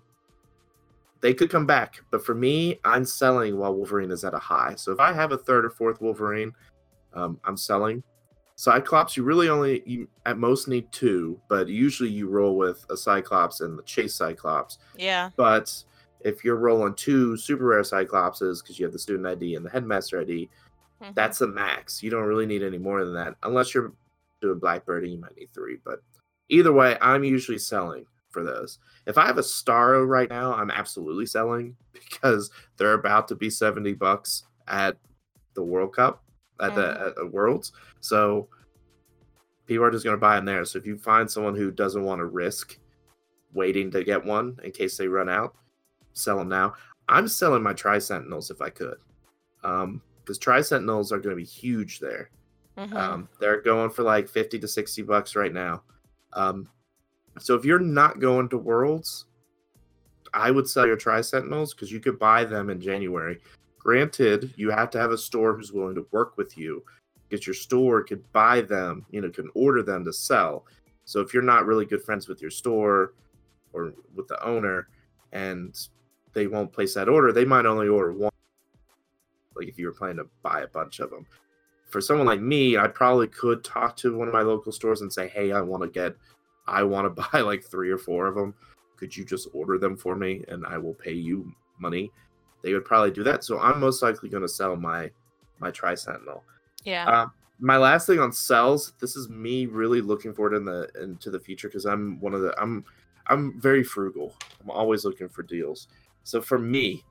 they 1.20 1.34
could 1.34 1.50
come 1.50 1.66
back, 1.66 2.02
but 2.12 2.24
for 2.24 2.36
me, 2.36 2.80
I'm 2.86 3.04
selling 3.04 3.58
while 3.58 3.74
Wolverine 3.74 4.12
is 4.12 4.24
at 4.24 4.34
a 4.34 4.40
high. 4.40 4.76
So 4.76 4.92
if 4.92 5.00
I 5.00 5.12
have 5.12 5.32
a 5.32 5.38
third 5.38 5.66
or 5.66 5.72
fourth 5.72 6.00
Wolverine, 6.00 6.54
um, 7.14 7.40
I'm 7.44 7.58
selling. 7.58 8.04
Cyclops, 8.58 9.18
you 9.18 9.24
really 9.24 9.50
only 9.50 9.82
you 9.86 10.08
at 10.26 10.38
most 10.38 10.68
need 10.68 10.90
two, 10.92 11.42
but 11.50 11.68
usually 11.68 12.10
you 12.10 12.30
roll 12.30 12.56
with 12.56 12.86
a 12.90 12.96
Cyclops 12.96 13.62
and 13.62 13.78
the 13.78 13.84
Chase 13.84 14.14
Cyclops. 14.14 14.78
yeah, 14.96 15.32
But 15.36 15.84
if 16.26 16.44
you're 16.44 16.56
rolling 16.56 16.96
two 16.96 17.38
super 17.38 17.66
rare 17.66 17.84
Cyclopses 17.84 18.62
because 18.62 18.80
you 18.80 18.86
have 18.86 18.92
the 18.92 19.00
student 19.00 19.28
ID 19.28 19.56
and 19.56 19.66
the 19.66 19.70
headmaster 19.70 20.20
ID, 20.20 20.50
mhm. 21.02 21.14
that's 21.14 21.42
a 21.42 21.48
max. 21.48 22.02
You 22.02 22.10
don't 22.10 22.26
really 22.26 22.48
need 22.48 22.64
any 22.64 22.80
more 22.80 23.06
than 23.06 23.14
that, 23.14 23.36
unless 23.44 23.74
you're 23.74 23.94
doing 24.42 24.60
Blackbird. 24.60 25.08
You 25.08 25.20
might 25.20 25.38
need 25.38 25.54
three, 25.54 25.78
but 25.86 26.02
either 26.50 26.74
way, 26.74 26.98
I'm 27.00 27.24
usually 27.24 27.60
selling 27.60 28.08
for 28.32 28.44
those. 28.44 28.80
If 29.06 29.20
I 29.20 29.28
have 29.28 29.38
a 29.38 29.42
Starro 29.42 30.06
right 30.08 30.30
now, 30.30 30.54
I'm 30.54 30.72
absolutely 30.72 31.28
selling 31.28 31.78
because 31.94 32.50
they're 32.78 32.94
about 32.94 33.28
to 33.28 33.36
be 33.36 33.52
seventy 33.52 33.94
bucks 33.94 34.46
at 34.68 34.98
the 35.54 35.64
World 35.64 35.96
Cup 35.96 36.24
at 36.60 36.74
the, 36.74 36.82
Mhm. 36.82 37.08
at 37.08 37.16
the 37.16 37.26
Worlds. 37.28 37.72
So 38.00 38.50
people 39.68 39.86
are 39.86 39.92
just 39.92 40.04
going 40.04 40.18
to 40.18 40.20
buy 40.22 40.38
them 40.38 40.46
there. 40.46 40.66
So 40.66 40.80
if 40.80 40.88
you 40.88 40.98
find 40.98 41.30
someone 41.30 41.56
who 41.56 41.70
doesn't 41.70 42.04
want 42.04 42.20
to 42.20 42.26
risk 42.26 42.80
waiting 43.54 43.92
to 43.92 44.04
get 44.04 44.26
one 44.26 44.60
in 44.64 44.72
case 44.72 44.98
they 44.98 45.08
run 45.08 45.30
out, 45.30 45.56
sell 46.16 46.38
them 46.38 46.50
now. 46.50 46.74
I'm 47.08 47.28
selling 47.28 47.62
my 47.62 47.74
Tri 47.74 48.00
Sentinels 48.00 48.50
if 48.50 48.62
I 48.62 48.70
could, 48.70 48.98
um, 49.64 50.02
because 50.24 50.40
Tri 50.40 50.62
Sentinels 50.62 51.12
are 51.12 51.20
going 51.20 51.36
to 51.36 51.42
be 51.42 51.46
huge 51.46 52.00
there. 52.00 52.32
Mhm. 52.78 52.94
Um, 52.94 53.30
they're 53.40 53.62
going 53.62 53.90
for 53.90 54.04
like 54.04 54.28
50 54.28 54.60
to 54.60 54.68
60 54.68 55.02
bucks 55.04 55.36
right 55.36 55.54
now. 55.54 55.84
Um, 56.34 56.68
so 57.40 57.56
if 57.56 57.64
you're 57.64 57.80
not 57.80 58.20
going 58.20 58.50
to 58.50 58.58
Worlds, 58.58 59.26
I 60.34 60.52
would 60.52 60.68
sell 60.68 60.88
your 60.88 60.98
Tri 60.98 61.22
Sentinels 61.22 61.74
because 61.74 61.92
you 61.92 62.00
could 62.00 62.20
buy 62.20 62.44
them 62.44 62.70
in 62.70 62.82
January. 62.82 63.40
Granted, 63.78 64.54
you 64.58 64.72
have 64.72 64.90
to 64.92 65.00
have 65.00 65.12
a 65.12 65.18
store 65.18 65.56
who's 65.56 65.72
willing 65.72 65.96
to 65.96 66.08
work 66.12 66.38
with 66.38 66.58
you 66.58 66.84
because 67.30 67.46
your 67.46 67.54
store 67.54 68.04
could 68.04 68.30
buy 68.34 68.62
them, 68.62 69.06
you 69.12 69.22
know, 69.22 69.30
can 69.30 69.50
order 69.54 69.84
them 69.84 70.04
to 70.06 70.12
sell. 70.12 70.66
So 71.06 71.22
if 71.22 71.34
you're 71.34 71.44
not 71.44 71.66
really 71.66 71.86
good 71.86 72.02
friends 72.02 72.28
with 72.28 72.42
your 72.42 72.52
store 72.52 73.14
or 73.74 73.94
with 74.16 74.28
the 74.28 74.44
owner 74.44 74.90
and 75.32 75.78
they 76.36 76.46
won't 76.46 76.72
place 76.72 76.94
that 76.94 77.10
order, 77.10 77.32
they 77.32 77.46
might 77.46 77.66
only 77.66 77.88
order 77.88 78.14
one. 78.14 78.32
Like 79.56 79.68
if 79.68 79.80
you 79.80 79.88
were 79.88 79.94
planning 79.94 80.18
to 80.18 80.28
buy 80.44 80.62
a 80.62 80.68
bunch 80.68 81.00
of 81.00 81.10
them 81.10 81.26
for 81.88 82.02
someone 82.02 82.28
like 82.28 82.42
me, 82.42 82.78
I 82.78 82.88
probably 82.88 83.28
could 83.28 83.64
talk 83.64 83.96
to 83.98 84.16
one 84.18 84.28
of 84.28 84.34
my 84.34 84.42
local 84.42 84.72
stores 84.72 85.02
and 85.02 85.12
say, 85.12 85.28
"Hey, 85.30 85.52
I 85.52 85.62
want 85.62 85.82
to 85.82 85.90
get, 85.90 86.16
I 86.68 86.84
want 86.84 87.06
to 87.06 87.24
buy 87.32 87.40
like 87.40 87.64
three 87.64 87.90
or 87.90 87.98
four 87.98 88.28
of 88.28 88.36
them. 88.36 88.54
Could 88.98 89.16
you 89.16 89.26
just 89.26 89.48
order 89.54 89.78
them 89.78 89.96
for 89.98 90.16
me, 90.16 90.44
and 90.50 90.66
I 90.66 90.78
will 90.78 90.94
pay 90.94 91.14
you 91.14 91.52
money?" 91.80 92.12
They 92.64 92.74
would 92.74 92.86
probably 92.86 93.12
do 93.12 93.24
that. 93.24 93.44
So 93.44 93.60
I'm 93.60 93.80
most 93.80 94.02
likely 94.02 94.28
going 94.28 94.44
to 94.44 94.50
sell 94.50 94.76
my 94.76 95.10
my 95.60 95.72
Tri 95.72 95.96
Sentinel. 95.96 96.44
yeah, 96.84 97.08
Uh, 97.08 97.28
my 97.60 97.78
last 97.78 98.08
thing 98.08 98.20
on 98.20 98.34
sells. 98.34 98.92
This 99.00 99.16
is 99.16 99.30
me 99.30 99.66
really 99.68 100.02
looking 100.02 100.34
forward 100.34 100.56
in 100.56 100.66
the 100.66 100.90
into 101.02 101.32
the 101.32 101.40
future 101.40 101.70
because 101.70 101.86
I'm 101.86 102.20
one 102.20 102.34
of 102.34 102.42
the 102.42 102.54
I'm 102.62 102.84
I'm 103.28 103.60
very 103.62 103.84
frugal. 103.84 104.36
I'm 104.62 104.70
always 104.70 105.06
looking 105.06 105.30
for 105.30 105.44
deals. 105.44 105.88
So 106.26 106.42
for 106.42 106.58
me, 106.58 107.04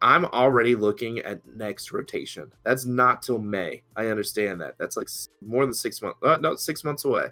I'm 0.00 0.26
already 0.26 0.76
looking 0.76 1.18
at 1.18 1.40
next 1.56 1.92
rotation. 1.92 2.50
That's 2.64 2.86
not 2.86 3.20
till 3.20 3.38
May. 3.38 3.82
I 3.96 4.06
understand 4.06 4.60
that. 4.60 4.76
That's 4.78 4.96
like 4.96 5.08
more 5.42 5.66
than 5.66 5.74
six 5.74 6.00
months. 6.00 6.18
Uh, 6.22 6.38
no, 6.40 6.54
six 6.54 6.84
months 6.84 7.04
away. 7.04 7.26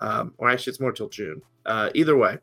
Um, 0.00 0.32
or 0.38 0.48
actually, 0.48 0.70
it's 0.70 0.80
more 0.80 0.92
till 0.92 1.10
June. 1.10 1.42
Uh, 1.66 1.90
either 1.94 2.16
way, 2.16 2.38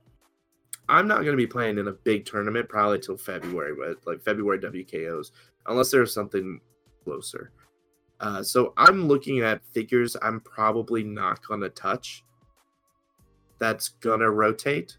I'm 0.88 1.08
not 1.08 1.22
going 1.22 1.32
to 1.32 1.38
be 1.38 1.48
playing 1.48 1.80
in 1.80 1.88
a 1.88 1.94
big 1.94 2.26
tournament 2.26 2.70
probably 2.70 3.00
till 3.00 3.18
February, 3.18 3.74
but 3.76 4.06
like 4.06 4.24
February 4.24 4.60
WKOs, 4.60 5.32
unless 5.66 5.90
there's 5.90 6.14
something 6.14 6.60
closer. 7.04 7.52
Uh, 8.20 8.44
so 8.44 8.74
I'm 8.78 9.08
looking 9.08 9.42
at 9.42 9.66
figures 9.74 10.16
I'm 10.22 10.42
probably 10.42 11.04
not 11.04 11.46
going 11.46 11.62
to 11.62 11.70
touch. 11.70 12.24
That's 13.58 13.90
going 13.90 14.20
to 14.20 14.30
rotate. 14.30 14.96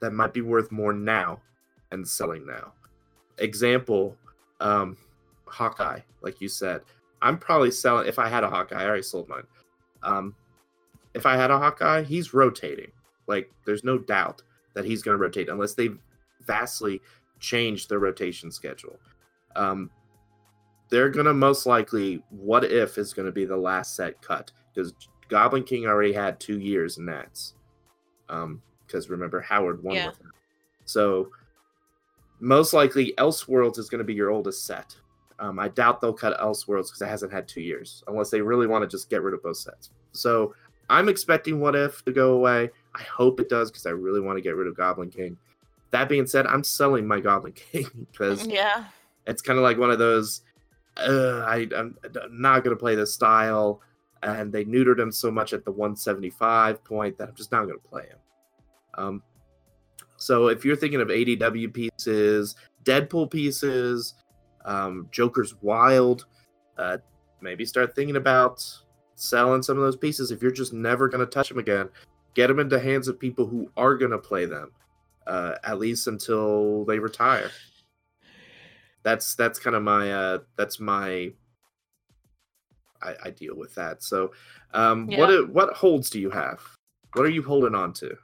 That 0.00 0.12
might 0.12 0.32
be 0.32 0.42
worth 0.42 0.70
more 0.70 0.92
now 0.92 1.40
and 1.96 2.08
selling 2.08 2.46
now. 2.46 2.72
Example, 3.38 4.16
um, 4.60 4.96
Hawkeye, 5.46 6.00
like 6.22 6.40
you 6.40 6.48
said. 6.48 6.82
I'm 7.22 7.38
probably 7.38 7.70
selling, 7.70 8.06
if 8.06 8.18
I 8.18 8.28
had 8.28 8.44
a 8.44 8.50
Hawkeye, 8.50 8.80
I 8.80 8.86
already 8.86 9.02
sold 9.02 9.28
mine. 9.28 9.46
Um, 10.02 10.34
if 11.14 11.26
I 11.26 11.36
had 11.36 11.50
a 11.50 11.58
Hawkeye, 11.58 12.02
he's 12.02 12.32
rotating. 12.34 12.92
Like, 13.26 13.50
there's 13.64 13.84
no 13.84 13.98
doubt 13.98 14.42
that 14.74 14.84
he's 14.84 15.02
going 15.02 15.16
to 15.16 15.22
rotate 15.22 15.48
unless 15.48 15.74
they 15.74 15.90
vastly 16.46 17.00
change 17.40 17.88
their 17.88 17.98
rotation 17.98 18.50
schedule. 18.52 18.98
Um, 19.56 19.90
they're 20.88 21.10
gonna 21.10 21.34
most 21.34 21.66
likely 21.66 22.22
what 22.30 22.64
if 22.64 22.96
is 22.96 23.12
gonna 23.12 23.32
be 23.32 23.44
the 23.44 23.56
last 23.56 23.96
set 23.96 24.22
cut 24.22 24.52
because 24.72 24.94
Goblin 25.28 25.64
King 25.64 25.86
already 25.86 26.12
had 26.12 26.38
two 26.38 26.60
years 26.60 26.98
in 26.98 27.06
Nats. 27.06 27.54
Um, 28.28 28.62
because 28.86 29.10
remember 29.10 29.40
Howard 29.40 29.82
won 29.82 29.96
Yeah. 29.96 30.08
with 30.08 30.20
him. 30.20 30.32
So 30.84 31.32
most 32.40 32.72
likely 32.72 33.14
Elseworlds 33.18 33.78
is 33.78 33.88
gonna 33.88 34.04
be 34.04 34.14
your 34.14 34.30
oldest 34.30 34.64
set. 34.64 34.96
Um, 35.38 35.58
I 35.58 35.68
doubt 35.68 36.00
they'll 36.00 36.12
cut 36.12 36.38
Elseworlds 36.40 36.88
because 36.88 37.02
it 37.02 37.08
hasn't 37.08 37.32
had 37.32 37.46
two 37.46 37.60
years, 37.60 38.02
unless 38.06 38.30
they 38.30 38.40
really 38.40 38.66
want 38.66 38.82
to 38.82 38.88
just 38.88 39.10
get 39.10 39.22
rid 39.22 39.34
of 39.34 39.42
both 39.42 39.58
sets. 39.58 39.90
So 40.12 40.54
I'm 40.88 41.08
expecting 41.08 41.60
What 41.60 41.76
If 41.76 42.04
to 42.04 42.12
go 42.12 42.32
away. 42.32 42.70
I 42.94 43.02
hope 43.02 43.40
it 43.40 43.50
does 43.50 43.70
because 43.70 43.84
I 43.86 43.90
really 43.90 44.20
want 44.20 44.38
to 44.38 44.42
get 44.42 44.56
rid 44.56 44.66
of 44.66 44.76
Goblin 44.76 45.10
King. 45.10 45.36
That 45.90 46.08
being 46.08 46.26
said, 46.26 46.46
I'm 46.46 46.64
selling 46.64 47.06
my 47.06 47.20
Goblin 47.20 47.52
King 47.72 48.06
because 48.10 48.46
yeah, 48.46 48.86
it's 49.26 49.42
kind 49.42 49.58
of 49.58 49.62
like 49.62 49.78
one 49.78 49.90
of 49.90 49.98
those 49.98 50.42
uh, 50.96 51.44
I, 51.46 51.68
I'm, 51.76 51.96
I'm 52.04 52.40
not 52.40 52.64
going 52.64 52.74
to 52.74 52.80
play 52.80 52.94
this 52.94 53.12
style 53.12 53.82
and 54.22 54.52
they 54.52 54.64
neutered 54.64 54.98
him 54.98 55.12
so 55.12 55.30
much 55.30 55.52
at 55.52 55.64
the 55.64 55.70
175 55.70 56.82
point 56.84 57.18
that 57.18 57.28
i'm 57.28 57.34
just 57.34 57.52
not 57.52 57.64
going 57.64 57.78
to 57.78 57.88
play 57.88 58.06
him 58.06 58.18
um, 58.94 59.22
so 60.16 60.48
if 60.48 60.64
you're 60.64 60.76
thinking 60.76 61.00
of 61.00 61.08
adw 61.08 61.72
pieces 61.72 62.56
deadpool 62.84 63.30
pieces 63.30 64.14
um, 64.64 65.08
joker's 65.12 65.54
wild 65.62 66.26
uh, 66.78 66.98
maybe 67.40 67.64
start 67.64 67.94
thinking 67.94 68.16
about 68.16 68.64
selling 69.14 69.62
some 69.62 69.78
of 69.78 69.82
those 69.82 69.96
pieces. 69.96 70.30
If 70.30 70.42
you're 70.42 70.50
just 70.50 70.74
never 70.74 71.08
going 71.08 71.24
to 71.24 71.30
touch 71.30 71.48
them 71.48 71.58
again 71.58 71.88
get 72.34 72.48
them 72.48 72.58
into 72.58 72.78
hands 72.78 73.08
of 73.08 73.18
people 73.18 73.46
who 73.46 73.70
are 73.76 73.94
going 73.96 74.10
to 74.10 74.18
play 74.18 74.44
them 74.44 74.72
uh, 75.26 75.54
at 75.64 75.78
least 75.78 76.06
until 76.06 76.84
they 76.84 76.98
retire. 76.98 77.50
That's 79.02 79.34
that's 79.34 79.58
kind 79.58 79.76
of 79.76 79.82
my 79.82 80.12
uh 80.12 80.38
that's 80.56 80.80
my 80.80 81.32
I, 83.02 83.14
I 83.24 83.30
deal 83.30 83.56
with 83.56 83.74
that. 83.76 84.02
So 84.02 84.32
um 84.74 85.06
what 85.06 85.30
Yeah. 85.30 85.36
do- 85.36 85.46
what 85.46 85.74
holds 85.74 86.10
do 86.10 86.20
you 86.20 86.30
have? 86.30 86.60
What 87.14 87.24
are 87.24 87.30
you 87.30 87.42
holding 87.42 87.74
on 87.74 87.92
to 87.94 88.16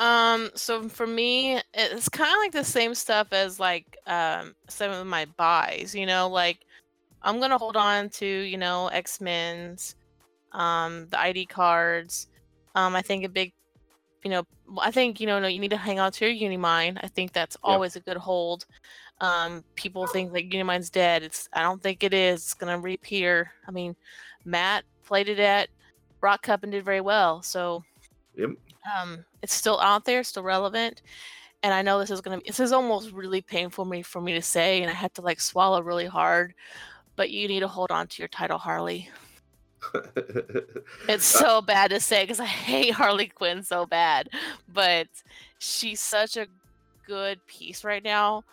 Um, 0.00 0.50
so 0.54 0.88
for 0.88 1.06
me, 1.06 1.60
it's 1.72 2.08
kind 2.08 2.30
of 2.32 2.38
like 2.38 2.52
the 2.52 2.64
same 2.64 2.94
stuff 2.94 3.28
as 3.32 3.60
like 3.60 3.96
um 4.06 4.54
some 4.68 4.90
of 4.90 5.06
my 5.06 5.26
buys. 5.36 5.94
You 5.94 6.06
know, 6.06 6.28
like 6.28 6.58
I'm 7.22 7.40
gonna 7.40 7.58
hold 7.58 7.76
on 7.76 8.10
to 8.10 8.26
you 8.26 8.58
know 8.58 8.88
X 8.88 9.20
Men's, 9.20 9.96
um, 10.52 11.08
the 11.10 11.20
ID 11.20 11.46
cards. 11.46 12.28
Um, 12.74 12.96
I 12.96 13.02
think 13.02 13.24
a 13.24 13.28
big, 13.28 13.52
you 14.24 14.30
know, 14.30 14.44
I 14.80 14.90
think 14.90 15.20
you 15.20 15.26
know, 15.26 15.38
no, 15.40 15.46
you 15.48 15.60
need 15.60 15.70
to 15.70 15.76
hang 15.76 16.00
on 16.00 16.12
to 16.12 16.26
your 16.26 16.50
Unimind. 16.50 16.98
I 17.02 17.08
think 17.08 17.32
that's 17.32 17.56
Yeah. 17.64 17.74
always 17.74 17.96
a 17.96 18.00
good 18.00 18.16
hold. 18.16 18.66
Um, 19.20 19.64
people 19.76 20.06
think 20.08 20.32
like 20.32 20.52
Unimind's 20.52 20.90
dead. 20.90 21.22
It's 21.22 21.48
I 21.52 21.62
don't 21.62 21.82
think 21.82 22.02
it 22.02 22.12
is. 22.14 22.42
It's 22.42 22.54
gonna 22.54 22.78
reappear. 22.80 23.52
I 23.68 23.70
mean, 23.70 23.96
Matt 24.44 24.84
played 25.04 25.28
it 25.28 25.38
at 25.38 25.68
Rock 26.20 26.42
Cup 26.42 26.62
and 26.64 26.72
did 26.72 26.84
very 26.84 27.00
well. 27.00 27.42
So 27.42 27.84
yep 28.36 28.50
um, 28.98 29.24
it's 29.42 29.54
still 29.54 29.80
out 29.80 30.04
there, 30.04 30.22
still 30.24 30.42
relevant. 30.42 31.02
and 31.62 31.72
I 31.74 31.82
know 31.82 31.98
this 31.98 32.10
is 32.10 32.20
gonna 32.20 32.38
be 32.38 32.44
this 32.46 32.60
is 32.60 32.72
almost 32.72 33.12
really 33.12 33.40
painful 33.42 33.84
for 33.84 33.90
me 33.90 34.02
for 34.02 34.20
me 34.20 34.34
to 34.34 34.42
say, 34.42 34.82
and 34.82 34.90
I 34.90 34.94
have 34.94 35.12
to 35.14 35.22
like 35.22 35.40
swallow 35.40 35.82
really 35.82 36.06
hard. 36.06 36.54
But 37.16 37.30
you 37.30 37.48
need 37.48 37.60
to 37.60 37.68
hold 37.68 37.90
on 37.92 38.08
to 38.08 38.22
your 38.22 38.28
title, 38.28 38.58
Harley. 38.58 39.10
It's 41.08 41.24
so 41.26 41.60
bad 41.60 41.90
to 41.90 42.00
say 42.00 42.22
because 42.24 42.40
I 42.40 42.46
hate 42.46 42.92
Harley 42.94 43.28
Quinn 43.28 43.62
so 43.62 43.86
bad, 43.86 44.28
but 44.68 45.08
she's 45.58 46.00
such 46.00 46.36
a 46.36 46.46
good 47.06 47.44
piece 47.46 47.84
right 47.84 48.02
now, 48.02 48.44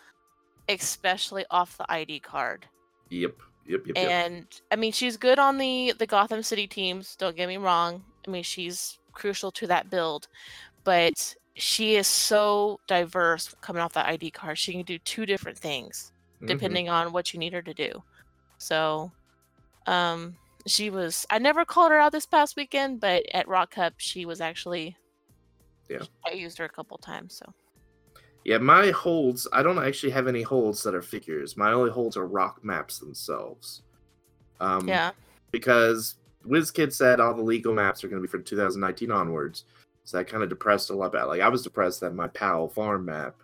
especially 0.68 1.44
off 1.50 1.76
the 1.78 1.90
ID 1.90 2.20
card. 2.20 2.66
yep, 3.10 3.34
yep, 3.66 3.86
yep, 3.86 3.96
yep. 4.00 4.10
And 4.10 4.46
I 4.70 4.76
mean, 4.76 4.92
she's 4.92 5.16
good 5.16 5.38
on 5.38 5.58
the 5.58 5.94
the 5.98 6.06
Gotham 6.06 6.42
City 6.42 6.66
teams. 6.66 7.16
Don't 7.16 7.36
get 7.36 7.48
me 7.48 7.56
wrong. 7.58 8.04
I 8.26 8.30
mean, 8.30 8.42
she's 8.44 8.98
crucial 9.12 9.50
to 9.52 9.66
that 9.68 9.90
build, 9.90 10.28
but 10.84 11.34
she 11.54 11.96
is 11.96 12.06
so 12.06 12.80
diverse 12.86 13.54
coming 13.60 13.82
off 13.82 13.92
that 13.92 14.06
ID 14.06 14.30
card. 14.30 14.58
She 14.58 14.72
can 14.72 14.82
do 14.82 14.98
two 14.98 15.26
different 15.26 15.58
things 15.58 16.12
Mhm. 16.40 16.46
depending 16.46 16.88
on 16.88 17.12
what 17.12 17.32
you 17.32 17.38
need 17.38 17.52
her 17.52 17.62
to 17.62 17.74
do. 17.74 18.02
So, 18.58 19.12
um, 19.86 20.36
she 20.66 20.90
was. 20.90 21.26
I 21.30 21.38
never 21.38 21.64
called 21.64 21.90
her 21.90 21.98
out 21.98 22.12
this 22.12 22.26
past 22.26 22.56
weekend, 22.56 23.00
but 23.00 23.24
at 23.34 23.48
Rock 23.48 23.72
Cup, 23.72 23.94
she 23.96 24.24
was 24.24 24.40
actually. 24.40 24.96
Yeah. 25.88 26.04
I 26.26 26.32
used 26.32 26.56
her 26.58 26.64
a 26.64 26.68
couple 26.68 26.96
times. 26.98 27.34
So. 27.34 27.52
Yeah, 28.44 28.58
my 28.58 28.90
holds. 28.90 29.46
I 29.52 29.62
don't 29.62 29.78
actually 29.78 30.10
have 30.12 30.26
any 30.26 30.42
holds 30.42 30.82
that 30.84 30.94
are 30.94 31.02
figures. 31.02 31.56
My 31.56 31.72
only 31.72 31.90
holds 31.90 32.16
are 32.16 32.26
rock 32.26 32.64
maps 32.64 32.98
themselves. 32.98 33.82
Um, 34.58 34.88
Yeah. 34.88 35.12
Because 35.50 36.16
WizKid 36.46 36.92
said 36.92 37.20
all 37.20 37.34
the 37.34 37.42
legal 37.42 37.74
maps 37.74 38.02
are 38.02 38.08
going 38.08 38.20
to 38.20 38.26
be 38.26 38.30
from 38.30 38.44
2019 38.44 39.10
onwards, 39.10 39.64
so 40.04 40.16
that 40.16 40.28
kind 40.28 40.42
of 40.42 40.48
depressed 40.48 40.90
a 40.90 40.94
lot. 40.94 41.06
About 41.06 41.28
like 41.28 41.40
I 41.40 41.48
was 41.48 41.62
depressed 41.62 42.00
that 42.00 42.14
my 42.14 42.28
Powell 42.28 42.68
farm 42.68 43.04
map 43.04 43.36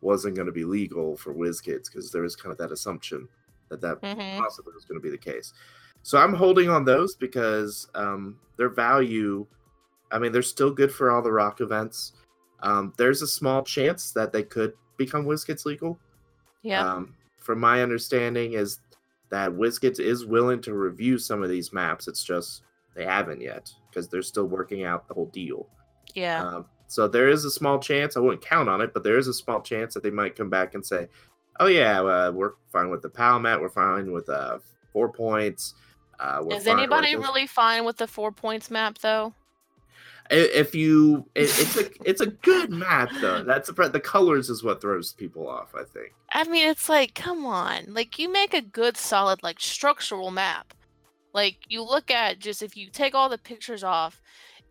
wasn't 0.00 0.36
going 0.36 0.46
to 0.46 0.52
be 0.52 0.64
legal 0.64 1.16
for 1.16 1.34
WizKids 1.34 1.86
because 1.86 2.10
there 2.12 2.22
was 2.22 2.36
kind 2.36 2.52
of 2.52 2.58
that 2.58 2.72
assumption 2.72 3.28
that 3.68 3.80
that 3.80 3.98
hmm 4.02 4.38
possibly 4.38 4.72
was 4.74 4.84
going 4.84 5.00
to 5.00 5.02
be 5.02 5.10
the 5.10 5.18
case. 5.18 5.52
So 6.02 6.18
I'm 6.18 6.32
holding 6.32 6.70
on 6.70 6.84
those 6.84 7.16
because 7.16 7.88
um, 7.94 8.38
their 8.56 8.68
value. 8.68 9.46
I 10.10 10.18
mean, 10.18 10.32
they're 10.32 10.42
still 10.42 10.70
good 10.70 10.92
for 10.92 11.10
all 11.10 11.20
the 11.20 11.32
rock 11.32 11.60
events. 11.60 12.12
Um, 12.60 12.94
there's 12.96 13.20
a 13.20 13.26
small 13.26 13.62
chance 13.62 14.10
that 14.12 14.32
they 14.32 14.42
could 14.42 14.72
become 14.96 15.26
WizKids 15.26 15.66
legal. 15.66 15.98
Yeah. 16.62 16.86
Um, 16.86 17.14
from 17.36 17.60
my 17.60 17.82
understanding, 17.82 18.54
is 18.54 18.80
that 19.30 19.50
WizKids 19.50 20.00
is 20.00 20.24
willing 20.24 20.60
to 20.62 20.74
review 20.74 21.18
some 21.18 21.42
of 21.42 21.50
these 21.50 21.72
maps. 21.72 22.08
It's 22.08 22.24
just 22.24 22.62
they 22.94 23.04
haven't 23.04 23.40
yet 23.40 23.70
because 23.90 24.08
they're 24.08 24.22
still 24.22 24.46
working 24.46 24.84
out 24.84 25.06
the 25.08 25.14
whole 25.14 25.26
deal. 25.26 25.68
yeah. 26.14 26.44
Um, 26.44 26.66
so 26.88 27.06
there 27.06 27.28
is 27.28 27.44
a 27.44 27.50
small 27.50 27.78
chance. 27.78 28.16
I 28.16 28.20
wouldn't 28.20 28.42
count 28.42 28.68
on 28.68 28.80
it, 28.80 28.94
but 28.94 29.04
there 29.04 29.18
is 29.18 29.28
a 29.28 29.34
small 29.34 29.60
chance 29.60 29.92
that 29.94 30.02
they 30.02 30.10
might 30.10 30.36
come 30.36 30.48
back 30.48 30.74
and 30.74 30.84
say, 30.84 31.08
"Oh 31.60 31.66
yeah, 31.66 32.00
uh, 32.00 32.32
we're 32.32 32.52
fine 32.72 32.88
with 32.90 33.02
the 33.02 33.10
PAL 33.10 33.40
mat. 33.40 33.60
We're 33.60 33.68
fine 33.68 34.10
with 34.10 34.28
uh, 34.28 34.58
four 34.92 35.12
points." 35.12 35.74
Uh, 36.18 36.40
we're 36.42 36.56
Is 36.56 36.66
anybody 36.66 37.14
really 37.14 37.46
fine 37.46 37.84
with 37.84 37.98
the 37.98 38.06
four 38.06 38.32
points 38.32 38.70
map 38.70 38.98
though? 38.98 39.34
If 40.30 40.74
you, 40.74 41.26
it, 41.34 41.44
it's 41.58 41.76
a 41.76 41.90
it's 42.04 42.20
a 42.20 42.26
good 42.26 42.70
map 42.70 43.10
though. 43.20 43.42
That's 43.42 43.70
the 43.70 43.88
the 43.88 44.00
colors 44.00 44.50
is 44.50 44.62
what 44.62 44.80
throws 44.80 45.12
people 45.12 45.48
off. 45.48 45.74
I 45.74 45.84
think. 45.84 46.12
I 46.30 46.44
mean, 46.44 46.68
it's 46.68 46.88
like, 46.88 47.14
come 47.14 47.46
on. 47.46 47.94
Like, 47.94 48.18
you 48.18 48.30
make 48.30 48.52
a 48.52 48.60
good, 48.60 48.96
solid, 48.96 49.42
like, 49.42 49.60
structural 49.60 50.30
map. 50.30 50.74
Like, 51.32 51.56
you 51.68 51.82
look 51.82 52.10
at 52.10 52.38
just 52.38 52.62
if 52.62 52.76
you 52.76 52.90
take 52.90 53.14
all 53.14 53.28
the 53.28 53.38
pictures 53.38 53.82
off 53.82 54.20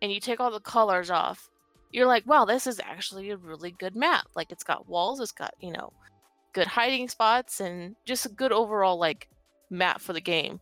and 0.00 0.12
you 0.12 0.20
take 0.20 0.38
all 0.38 0.50
the 0.50 0.60
colors 0.60 1.10
off, 1.10 1.50
you're 1.90 2.06
like, 2.06 2.26
wow, 2.26 2.44
this 2.44 2.66
is 2.66 2.80
actually 2.80 3.30
a 3.30 3.36
really 3.36 3.72
good 3.72 3.96
map. 3.96 4.26
Like, 4.36 4.52
it's 4.52 4.62
got 4.62 4.88
walls, 4.88 5.20
it's 5.20 5.32
got, 5.32 5.54
you 5.60 5.72
know, 5.72 5.92
good 6.52 6.66
hiding 6.66 7.08
spots, 7.08 7.60
and 7.60 7.96
just 8.04 8.26
a 8.26 8.30
good 8.30 8.52
overall, 8.52 8.98
like, 8.98 9.28
map 9.70 10.00
for 10.00 10.12
the 10.12 10.20
game. 10.20 10.60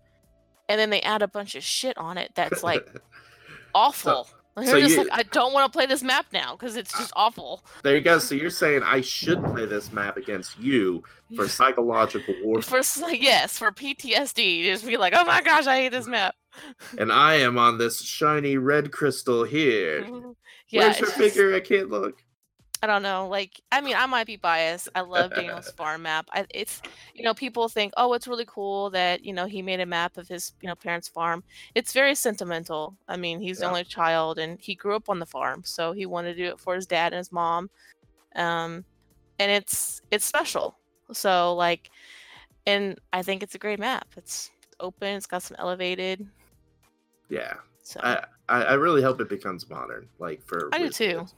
And 0.69 0.81
then 0.81 0.91
they 0.91 1.03
add 1.03 1.23
a 1.23 1.29
bunch 1.29 1.55
of 1.57 1.63
shit 1.63 1.99
on 1.99 2.17
it 2.17 2.33
that's, 2.35 2.63
like, 2.63 2.89
awful. 3.75 4.29
Like, 4.57 4.69
so 4.69 4.77
you- 4.77 4.97
like, 5.05 5.09
I 5.13 5.23
don't 5.25 5.53
want 5.53 5.71
to 5.71 5.77
play 5.77 5.85
this 5.87 6.03
map 6.03 6.27
now 6.33 6.57
because 6.57 6.77
it's 6.77 6.97
just 6.97 7.13
awful. 7.15 7.63
There 7.83 7.95
you 7.95 8.01
go. 8.01 8.19
So 8.19 8.35
you're 8.35 8.49
saying 8.49 8.83
I 8.83 9.03
should 9.03 9.45
play 9.45 9.67
this 9.67 9.93
map 9.93 10.17
against 10.17 10.59
you 10.59 11.03
for 11.35 11.47
psychological 11.59 12.35
warfare, 12.43 12.83
For 12.83 13.11
yes, 13.11 13.59
for 13.59 13.71
PTSD, 13.71 14.65
just 14.65 14.87
be 14.87 14.97
like, 14.97 15.13
oh 15.15 15.25
my 15.27 15.43
gosh, 15.43 15.67
I 15.67 15.77
hate 15.77 15.93
this 15.93 16.07
map. 16.07 16.35
and 16.99 17.13
I 17.13 17.35
am 17.35 17.59
on 17.59 17.77
this 17.77 18.01
shiny 18.01 18.57
red 18.57 18.91
crystal 18.93 19.45
here. 19.45 20.01
yeah, 20.71 20.81
Where's 20.85 21.01
your 21.01 21.09
just- 21.09 21.19
figure? 21.19 21.55
I 21.55 21.61
can't 21.61 21.91
look. 21.91 22.23
I 22.83 22.87
don't 22.87 23.03
know. 23.03 23.29
Like, 23.29 23.61
I 23.73 23.81
mean, 23.81 23.97
I 23.97 24.07
might 24.07 24.27
be 24.27 24.37
biased. 24.37 24.89
I 24.95 25.01
love 25.01 25.35
Daniel's 25.35 25.71
farm 25.77 26.03
map. 26.03 26.29
I, 26.33 26.47
it's, 26.51 26.83
you 27.15 27.23
know, 27.25 27.35
people 27.35 27.69
think, 27.69 27.93
oh, 27.97 28.13
it's 28.13 28.29
really 28.29 28.45
cool 28.47 28.91
that 28.91 29.25
you 29.25 29.33
know 29.33 29.47
he 29.47 29.63
made 29.63 29.81
a 29.81 29.87
map 29.87 30.17
of 30.17 30.29
his, 30.29 30.53
you 30.61 30.69
know, 30.69 30.75
parents' 30.75 31.09
farm. 31.09 31.43
It's 31.75 31.93
very 31.93 32.15
sentimental. 32.15 32.97
I 33.09 33.17
mean, 33.17 33.41
he's 33.41 33.59
the 33.59 33.67
only 33.67 33.85
child, 33.85 34.39
and 34.39 34.61
he 34.61 34.75
grew 34.75 34.95
up 34.95 35.09
on 35.09 35.19
the 35.19 35.27
farm, 35.27 35.63
so 35.65 35.93
he 35.93 36.07
wanted 36.07 36.35
to 36.35 36.45
do 36.45 36.49
it 36.51 36.61
for 36.61 36.75
his 36.75 36.87
dad 36.87 37.13
and 37.13 37.19
his 37.19 37.33
mom. 37.33 37.71
Um, 38.35 38.85
and 39.39 39.51
it's 39.51 40.03
it's 40.11 40.25
special. 40.25 40.79
So 41.13 41.55
like, 41.55 41.91
and 42.67 42.99
I 43.13 43.23
think 43.23 43.43
it's 43.43 43.55
a 43.55 43.59
great 43.59 43.79
map. 43.79 44.07
It's 44.17 44.51
open. 44.81 45.17
It's 45.17 45.27
got 45.27 45.43
some 45.43 45.57
elevated. 45.59 46.27
Yeah, 47.29 47.55
So 47.83 48.01
I, 48.03 48.25
I 48.49 48.63
I 48.63 48.73
really 48.75 49.03
hope 49.03 49.21
it 49.21 49.29
becomes 49.29 49.69
modern. 49.69 50.09
Like 50.19 50.43
for 50.43 50.69
I 50.73 50.79
do 50.79 50.91
too. 50.91 51.19
Kids. 51.19 51.35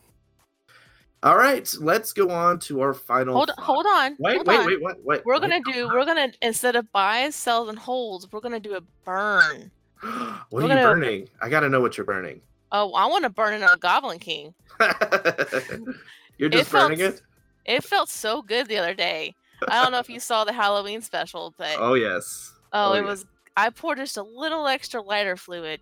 All 1.22 1.36
right, 1.36 1.72
let's 1.80 2.12
go 2.12 2.30
on 2.30 2.60
to 2.60 2.80
our 2.80 2.94
final. 2.94 3.34
hold 3.34 3.48
thought. 3.48 3.64
hold 3.64 3.86
on. 3.86 4.16
Wait, 4.20 4.36
hold 4.36 4.46
wait, 4.46 4.82
on. 4.82 4.94
wait. 5.02 5.22
We're 5.24 5.40
gonna 5.40 5.60
do. 5.60 5.88
We're 5.88 6.04
gonna 6.04 6.28
instead 6.42 6.76
of 6.76 6.90
buys, 6.92 7.34
sells, 7.34 7.68
and 7.68 7.78
holds, 7.78 8.30
we're 8.30 8.40
gonna 8.40 8.60
do 8.60 8.76
a 8.76 8.80
burn. 9.04 9.70
what 10.00 10.46
we're 10.50 10.62
are 10.62 10.68
you 10.68 10.74
burning? 10.74 11.28
I 11.42 11.48
gotta 11.48 11.68
know 11.68 11.80
what 11.80 11.96
you're 11.96 12.06
burning. 12.06 12.40
Oh, 12.70 12.92
I 12.92 13.06
want 13.06 13.24
to 13.24 13.30
burn 13.30 13.54
it 13.54 13.62
on 13.62 13.78
Goblin 13.80 14.18
King. 14.18 14.54
you're 16.38 16.50
just 16.50 16.70
felt 16.70 16.90
burning 16.90 17.04
it. 17.04 17.22
It 17.64 17.82
felt 17.82 18.08
so 18.08 18.42
good 18.42 18.68
the 18.68 18.78
other 18.78 18.94
day. 18.94 19.34
I 19.66 19.82
don't 19.82 19.90
know 19.90 19.98
if 19.98 20.08
you 20.08 20.20
saw 20.20 20.44
the 20.44 20.52
Halloween 20.52 21.00
special, 21.00 21.52
but 21.58 21.76
oh, 21.78 21.90
Oh 21.90 21.94
yes. 21.94 22.52
Oh, 22.72 22.90
oh, 22.90 22.94
it 22.94 23.00
yeah. 23.00 23.06
was. 23.06 23.26
I 23.56 23.70
poured 23.70 23.98
just 23.98 24.16
a 24.16 24.22
little 24.22 24.68
extra 24.68 25.02
lighter 25.02 25.36
fluid 25.36 25.80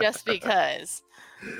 just 0.00 0.24
because. 0.24 1.02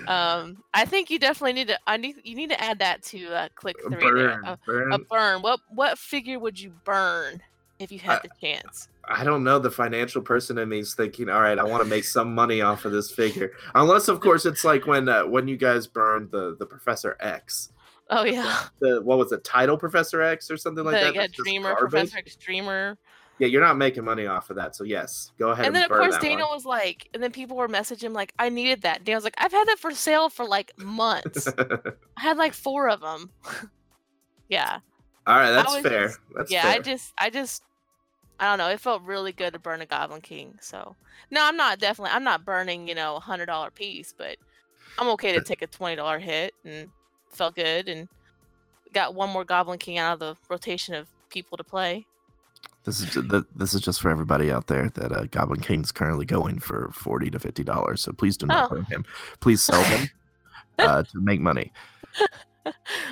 Um, 0.09 0.63
I 0.73 0.87
think 0.87 1.11
you 1.11 1.19
definitely 1.19 1.53
need 1.53 1.69
to. 1.69 1.79
I 1.87 1.97
need 1.99 2.17
you 2.25 2.35
need 2.35 2.51
to 2.51 2.63
add 2.63 2.79
that 2.79 3.03
to 3.05 3.27
uh, 3.29 3.49
click 3.55 3.77
three. 3.87 3.97
burn, 4.01 4.45
A, 4.45 4.59
burn. 4.67 4.93
a 4.93 4.99
burn. 4.99 5.43
What 5.43 5.61
what 5.69 5.99
figure 5.99 6.39
would 6.39 6.59
you 6.59 6.73
burn 6.85 7.43
if 7.79 7.93
you 7.93 7.99
had 7.99 8.19
I- 8.19 8.21
the 8.23 8.31
chance? 8.41 8.89
I 9.07 9.23
don't 9.23 9.45
know. 9.45 9.59
The 9.59 9.71
financial 9.71 10.23
person 10.23 10.57
in 10.57 10.71
me 10.71 10.79
is 10.79 10.95
thinking, 10.95 11.29
all 11.29 11.43
right, 11.43 11.59
I 11.59 11.63
want 11.65 11.83
to 11.83 11.89
make 11.91 12.05
some 12.05 12.35
money 12.35 12.63
off 12.63 12.87
of 12.87 12.93
this 12.93 13.11
figure. 13.11 13.53
Unless, 13.75 14.09
of 14.09 14.21
course, 14.21 14.47
it's 14.47 14.65
like 14.65 14.87
when 14.87 15.07
uh, 15.11 15.25
when 15.27 15.47
you 15.47 15.59
guys 15.59 15.87
burned 15.87 16.31
the 16.31 16.57
the 16.59 16.65
Professor 16.65 17.19
X. 17.21 17.71
Oh 18.09 18.25
yeah, 18.25 18.65
The 18.81 19.03
what 19.03 19.19
was 19.19 19.33
it? 19.33 19.45
Title 19.45 19.77
Professor 19.77 20.23
X 20.23 20.51
or 20.51 20.57
something 20.57 20.85
like 20.85 20.95
the 20.99 21.05
that. 21.05 21.15
yeah, 21.15 21.27
Dreamer. 21.31 21.75
Professor 21.77 22.17
X 22.17 22.37
Dreamer. 22.37 22.97
Yeah, 23.39 23.49
you're 23.49 23.61
not 23.61 23.77
making 23.77 24.05
money 24.05 24.27
off 24.27 24.51
of 24.51 24.57
that. 24.57 24.77
So 24.77 24.85
yes, 24.85 25.33
go 25.39 25.51
ahead 25.51 25.67
and, 25.67 25.75
And 25.75 25.77
then 25.77 25.91
of 25.91 25.97
course 25.97 26.19
Daniel 26.19 26.49
one. 26.49 26.57
was 26.57 26.65
like, 26.65 27.09
and 27.15 27.23
then 27.23 27.33
people 27.33 27.57
were 27.57 27.69
messaging 27.69 28.05
him 28.05 28.13
like, 28.13 28.33
I 28.39 28.49
needed 28.49 28.83
that. 28.83 29.05
Daniel's 29.05 29.25
like, 29.25 29.35
I've 29.39 29.53
had 29.53 29.67
that 29.67 29.79
for 29.79 29.91
sale 29.93 30.29
for 30.29 30.45
like 30.45 30.73
months. 30.79 31.49
I 31.59 32.21
had 32.21 32.37
like 32.37 32.53
four 32.53 32.89
of 32.89 33.01
them. 33.01 33.31
yeah, 34.49 34.79
all 35.27 35.37
right, 35.37 35.51
that's 35.51 35.77
fair. 35.79 36.07
just- 36.09 36.21
that's 36.37 36.53
yeah. 36.53 36.63
fair. 36.63 36.73
I 36.73 36.79
just, 36.79 37.13
I 37.19 37.31
just, 37.31 37.63
I 38.39 38.45
don't 38.45 38.59
know. 38.59 38.69
It 38.69 38.81
felt 38.81 39.03
really 39.03 39.33
good 39.33 39.53
to 39.55 39.59
burn 39.59 39.81
a 39.81 39.87
Goblin 39.87 40.21
King. 40.21 40.57
So 40.61 40.95
no, 41.31 41.45
I'm 41.45 41.57
not 41.57 41.79
definitely, 41.79 42.13
I'm 42.15 42.25
not 42.25 42.45
burning, 42.45 42.89
you 42.89 42.95
know, 42.95 43.17
a 43.17 43.21
hundred 43.21 43.47
dollar 43.47 43.71
piece, 43.71 44.15
but 44.17 44.37
I'm 44.99 45.09
okay 45.11 45.33
to 45.33 45.43
take 45.43 45.63
a 45.63 45.67
twenty 45.67 45.97
dollar 45.97 46.19
hit 46.19 46.55
and 46.65 46.89
felt 47.31 47.57
good 47.57 47.89
and 47.89 48.09
got 48.93 49.15
one 49.15 49.31
more 49.31 49.45
Goblin 49.45 49.79
King 49.79 49.99
out 49.99 50.15
of 50.15 50.19
the 50.21 50.37
rotation 50.49 50.95
of 50.95 51.09
people 51.31 51.57
to 51.59 51.65
play. 51.65 52.07
This 52.85 53.01
is 53.01 53.27
this 53.57 53.73
is 53.75 53.81
just 53.81 54.01
for 54.01 54.11
everybody 54.11 54.51
out 54.53 54.67
there 54.67 54.91
that 54.91 55.11
uh, 55.13 55.25
Goblin 55.31 55.61
King's 55.61 55.91
currently 55.91 56.27
going 56.27 56.59
for 56.59 56.91
forty 56.93 57.31
to 57.31 57.39
fifty 57.39 57.65
dollars. 57.65 58.03
So 58.03 58.13
please 58.13 58.37
do 58.37 58.47
not 58.47 58.71
Oh. 58.71 58.75
burn 58.77 58.85
him. 58.85 59.05
Please 59.41 59.63
sell 59.63 59.83
him 59.85 60.09
uh, 60.79 61.03
to 61.05 61.21
make 61.21 61.41
money. 61.41 61.73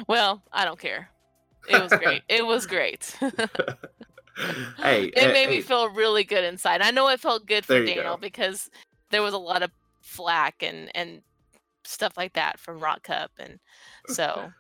Well, 0.09 0.43
I 0.51 0.65
don't 0.65 0.79
care. 0.79 1.11
It 1.69 1.81
was 1.83 1.93
great. 1.93 2.23
it 2.29 2.45
was 2.47 2.65
great. 2.67 3.15
hey, 3.21 5.05
it 5.05 5.19
hey, 5.19 5.33
made 5.33 5.51
me 5.51 5.61
feel 5.61 5.91
really 5.91 6.25
good 6.25 6.43
inside. 6.45 6.81
I 6.81 6.91
know 6.91 7.09
it 7.09 7.21
felt 7.21 7.47
good 7.47 7.67
for 7.67 7.85
Daniel 7.85 8.15
go. 8.15 8.17
because 8.17 8.71
there 9.11 9.21
was 9.23 9.35
a 9.35 9.39
lot 9.39 9.63
of 9.63 9.71
flack 10.01 10.63
and 10.63 10.91
and 10.97 11.21
stuff 11.85 12.17
like 12.17 12.33
that 12.33 12.59
from 12.59 12.79
Rock 12.81 13.03
Cup, 13.03 13.31
and 13.39 13.59
so 14.09 14.51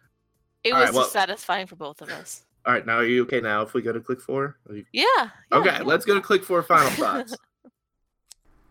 it 0.62 0.72
All 0.74 0.80
was 0.80 0.88
right, 0.88 0.94
well- 0.94 1.02
just 1.04 1.12
satisfying 1.14 1.66
for 1.66 1.76
both 1.76 2.02
of 2.02 2.10
us. 2.10 2.44
All 2.64 2.72
right, 2.72 2.86
now 2.86 2.96
are 2.96 3.04
you 3.04 3.22
okay 3.22 3.40
now? 3.40 3.62
If 3.62 3.74
we 3.74 3.82
go 3.82 3.92
to 3.92 4.00
click 4.00 4.20
four, 4.20 4.56
you- 4.70 4.86
Yeah. 4.92 5.04
yeah, 5.16 5.30
okay, 5.52 5.70
yeah. 5.78 5.82
let's 5.82 6.04
go 6.04 6.14
to 6.14 6.20
click 6.20 6.44
four. 6.44 6.62
Final 6.62 6.90
thoughts. 6.92 7.34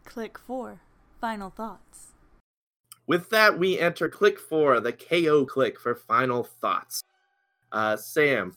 Click 0.05 0.37
4. 0.37 0.81
Final 1.21 1.49
thoughts. 1.49 2.11
With 3.07 3.29
that, 3.29 3.57
we 3.57 3.79
enter 3.79 4.09
click 4.09 4.39
four, 4.39 4.79
the 4.79 4.91
KO 4.93 5.45
click 5.45 5.79
for 5.79 5.95
final 5.95 6.43
thoughts. 6.43 7.01
Uh, 7.71 7.95
Sam, 7.95 8.55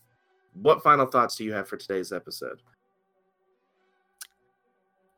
what 0.55 0.83
final 0.83 1.07
thoughts 1.07 1.37
do 1.37 1.45
you 1.45 1.53
have 1.53 1.69
for 1.69 1.77
today's 1.77 2.13
episode? 2.13 2.61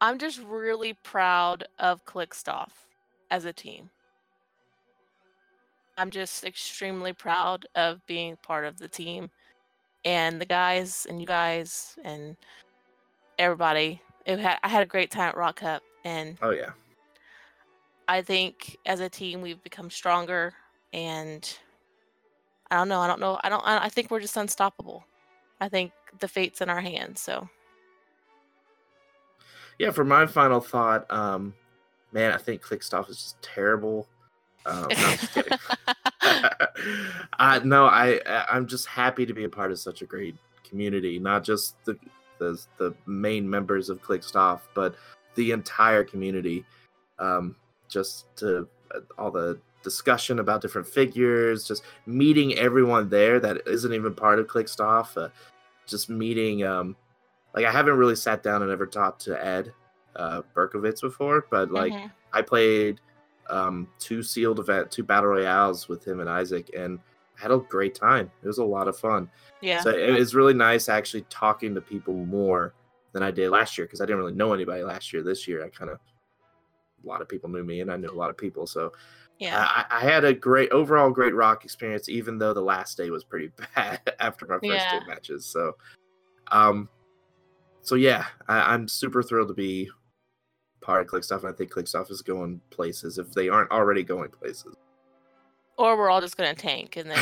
I'm 0.01 0.19
just 0.19 0.41
really 0.43 0.93
proud 0.93 1.65
of 1.79 2.05
Clickstuff 2.05 2.69
as 3.31 3.45
a 3.47 3.53
team. 3.53 3.89
I'm 5.97 6.11
just 6.11 6.45
extremely 6.45 7.15
proud 7.15 7.65
of 7.75 8.05
being 8.07 8.37
part 8.43 8.67
of 8.67 8.77
the 8.79 8.89
team 8.89 9.31
and 10.07 10.41
the 10.41 10.47
guys 10.47 11.07
and 11.11 11.21
you 11.21 11.27
guys 11.27 11.99
and 12.05 12.37
everybody. 13.39 14.01
It 14.25 14.39
had, 14.39 14.59
I 14.63 14.69
had 14.69 14.83
a 14.83 14.87
great 14.87 15.11
time 15.11 15.29
at 15.29 15.37
Rock 15.37 15.57
Cup 15.57 15.83
and 16.05 16.39
Oh 16.41 16.51
yeah, 16.51 16.71
I 18.09 18.23
think 18.23 18.79
as 18.87 19.01
a 19.01 19.11
team 19.11 19.43
we've 19.43 19.63
become 19.63 19.91
stronger 19.91 20.55
and 20.93 21.59
I 22.71 22.77
don't 22.77 22.89
know, 22.89 23.01
I 23.01 23.07
don't 23.09 23.21
know. 23.21 23.39
I 23.43 23.49
don't 23.49 23.63
I 23.67 23.89
think 23.89 24.11
we're 24.11 24.21
just 24.21 24.37
unstoppable. 24.37 25.05
I 25.61 25.69
think 25.69 25.93
the 26.21 26.29
fate's 26.29 26.61
in 26.61 26.71
our 26.71 26.81
hands, 26.81 27.21
so 27.21 27.49
yeah. 29.79 29.91
For 29.91 30.05
my 30.05 30.27
final 30.27 30.61
thought, 30.61 31.11
um, 31.11 31.55
man, 32.13 32.33
I 32.33 32.39
think 32.39 32.63
Clickstuff 32.63 33.11
is 33.11 33.17
just 33.17 33.43
terrible. 33.43 34.07
Um, 34.65 34.83
no, 34.83 34.87
I'm 34.89 35.19
just 35.19 35.35
kidding. 35.35 35.59
uh, 37.39 37.61
no, 37.65 37.87
I 37.87 38.21
I'm 38.51 38.67
just 38.67 38.87
happy 38.87 39.27
to 39.27 39.35
be 39.35 39.45
a 39.45 39.49
part 39.49 39.71
of 39.71 39.79
such 39.79 40.03
a 40.03 40.07
great 40.07 40.37
community. 40.69 41.19
Not 41.19 41.45
just 41.45 41.83
the 41.85 41.99
the, 42.39 42.61
the 42.79 42.95
main 43.07 43.49
members 43.49 43.89
of 43.89 44.03
Clickstuff, 44.03 44.61
but 44.75 44.95
the 45.35 45.53
entire 45.53 46.05
community. 46.05 46.65
Um, 47.19 47.57
just 47.89 48.35
to 48.37 48.69
uh, 48.95 49.01
all 49.17 49.31
the 49.31 49.59
discussion 49.83 50.41
about 50.41 50.61
different 50.61 50.87
figures, 50.87 51.67
just 51.67 51.83
meeting 52.05 52.55
everyone 52.59 53.09
there 53.09 53.39
that 53.41 53.63
isn't 53.67 53.93
even 53.93 54.15
part 54.15 54.39
of 54.39 54.49
Clickstuff. 54.49 55.17
Uh, 55.17 55.29
just 55.87 56.11
meeting, 56.11 56.65
um, 56.65 56.97
like 57.55 57.65
I 57.65 57.71
haven't 57.71 57.97
really 57.97 58.17
sat 58.17 58.43
down 58.43 58.63
and 58.63 58.71
ever 58.71 58.87
talked 58.87 59.23
to 59.23 59.47
Ed 59.47 59.73
uh, 60.17 60.43
Berkovitz 60.55 61.01
before, 61.01 61.47
but 61.51 61.71
like 61.71 61.93
Mhm. 61.93 62.11
I 62.33 62.43
played 62.43 63.01
um, 63.51 63.89
two 63.99 64.23
sealed 64.23 64.59
event, 64.61 64.91
two 64.91 65.03
battle 65.05 65.31
royales 65.31 65.89
with 65.89 66.07
him 66.07 66.21
and 66.21 66.29
Isaac, 66.29 66.71
and 66.77 66.99
I 67.39 67.43
had 67.43 67.51
a 67.51 67.59
great 67.59 67.95
time. 67.95 68.31
It 68.43 68.47
was 68.47 68.59
a 68.59 68.65
lot 68.65 68.89
of 68.89 68.99
fun. 68.99 69.31
yeah. 69.61 69.81
So 69.83 69.91
it 69.91 70.19
was 70.19 70.35
really 70.35 70.55
nice 70.55 70.89
actually 70.89 71.23
talking 71.29 71.75
to 71.75 71.81
people 71.81 72.15
more 72.15 72.75
than 73.13 73.23
I 73.23 73.31
did 73.31 73.51
last 73.51 73.77
year 73.79 73.87
because 73.87 74.01
I 74.01 74.05
didn't 74.05 74.19
really 74.19 74.35
know 74.35 74.53
anybody 74.53 74.83
last 74.83 75.13
year. 75.13 75.23
This 75.23 75.47
year, 75.47 75.65
I 75.65 75.69
kind 75.69 75.91
of 75.91 75.99
a 77.05 77.07
lot 77.07 77.21
of 77.21 77.29
people 77.29 77.49
knew 77.51 77.63
me, 77.65 77.81
and 77.81 77.91
I 77.93 77.97
knew 77.97 78.11
a 78.11 78.13
lot 78.13 78.31
of 78.31 78.37
people. 78.37 78.67
So 78.67 78.93
yeah. 79.39 79.67
I, 79.69 79.85
I 79.91 80.01
had 80.01 80.25
a 80.25 80.33
great 80.33 80.71
overall 80.71 81.11
great 81.11 81.35
rock 81.35 81.65
experience, 81.65 82.09
even 82.09 82.39
though 82.39 82.55
the 82.55 82.63
last 82.63 82.97
day 82.97 83.11
was 83.11 83.23
pretty 83.23 83.51
bad 83.75 84.01
after 84.19 84.47
my 84.47 84.55
first 84.55 84.65
Yeah. 84.65 84.99
two 85.01 85.07
matches. 85.07 85.45
So, 85.47 85.77
um, 86.51 86.89
so 87.83 87.95
yeah, 87.97 88.25
I, 88.49 88.73
I'm 88.73 88.89
super 88.89 89.23
thrilled 89.23 89.49
to 89.49 89.55
be 89.55 89.91
of 90.89 91.07
Clickstuff, 91.07 91.41
and 91.41 91.49
I 91.49 91.53
think 91.53 91.73
Clickstuff 91.73 92.11
is 92.11 92.23
going 92.23 92.61
places 92.71 93.19
if 93.19 93.33
they 93.33 93.49
aren't 93.49 93.71
already 93.71 94.03
going 94.03 94.31
places. 94.31 94.75
or 95.79 95.97
we're 95.97 96.09
all 96.11 96.21
just 96.21 96.37
gonna 96.37 96.55
tank 96.55 96.97
and 96.97 97.11
then 97.11 97.19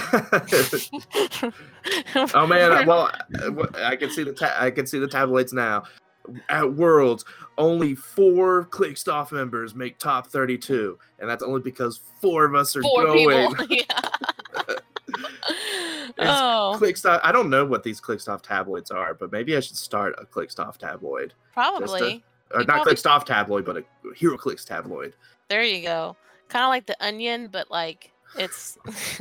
oh 2.34 2.46
man, 2.46 2.86
well, 2.86 3.10
I 3.76 3.96
can 3.96 4.10
see 4.10 4.22
the 4.22 4.32
ta- 4.32 4.56
I 4.58 4.70
can 4.70 4.86
see 4.86 4.98
the 4.98 5.08
tabloids 5.08 5.52
now. 5.52 5.84
At 6.48 6.72
Worlds, 6.74 7.24
only 7.58 7.94
four 7.94 8.64
Clickstuff 8.66 9.30
members 9.30 9.74
make 9.74 9.98
top 9.98 10.28
32, 10.28 10.98
and 11.18 11.28
that's 11.28 11.42
only 11.42 11.60
because 11.60 12.00
four 12.22 12.46
of 12.46 12.54
us 12.54 12.74
are 12.76 12.82
four 12.82 13.04
going. 13.04 13.54
people. 13.54 13.66
yeah. 13.76 13.84
oh, 16.18 16.78
Clickstuff. 16.80 17.20
I 17.22 17.30
don't 17.30 17.50
know 17.50 17.66
what 17.66 17.82
these 17.82 18.00
Clickstuff 18.00 18.40
tabloids 18.40 18.90
are, 18.90 19.12
but 19.12 19.32
maybe 19.32 19.54
I 19.54 19.60
should 19.60 19.76
start 19.76 20.14
a 20.16 20.24
Clickstuff 20.24 20.78
tabloid. 20.78 21.34
probably. 21.52 22.24
You 22.52 22.58
not 22.58 22.66
probably- 22.66 22.94
Clickstuff 22.94 23.24
tabloid, 23.24 23.64
but 23.64 23.76
a 23.78 23.84
HeroClix 24.16 24.64
tabloid. 24.64 25.14
There 25.48 25.64
you 25.64 25.82
go. 25.82 26.16
Kind 26.48 26.64
of 26.64 26.68
like 26.68 26.86
the 26.86 26.96
onion, 27.04 27.48
but 27.50 27.70
like 27.70 28.12
it's 28.38 28.78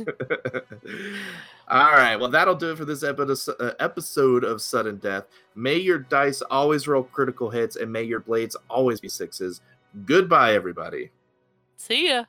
All 1.68 1.92
right. 1.92 2.16
Well, 2.16 2.28
that'll 2.30 2.54
do 2.54 2.72
it 2.72 2.76
for 2.78 2.84
this 2.84 3.02
episode, 3.02 3.56
uh, 3.58 3.72
episode 3.80 4.44
of 4.44 4.60
Sudden 4.60 4.98
Death. 4.98 5.24
May 5.54 5.76
your 5.76 5.98
dice 5.98 6.42
always 6.42 6.86
roll 6.86 7.04
critical 7.04 7.48
hits, 7.50 7.76
and 7.76 7.90
may 7.92 8.02
your 8.02 8.20
blades 8.20 8.56
always 8.68 9.00
be 9.00 9.08
sixes. 9.08 9.60
Goodbye, 10.04 10.54
everybody. 10.54 11.10
see 11.76 12.08
ya. 12.08 12.24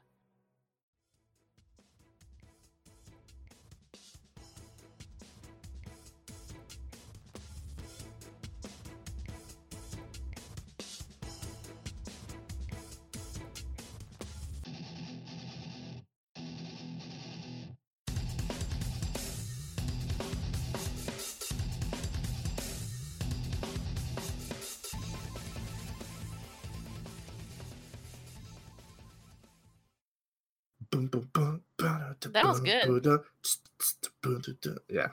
That 32.36 32.46
was 32.46 32.60
good. 32.60 33.06
Yeah. 34.90 35.08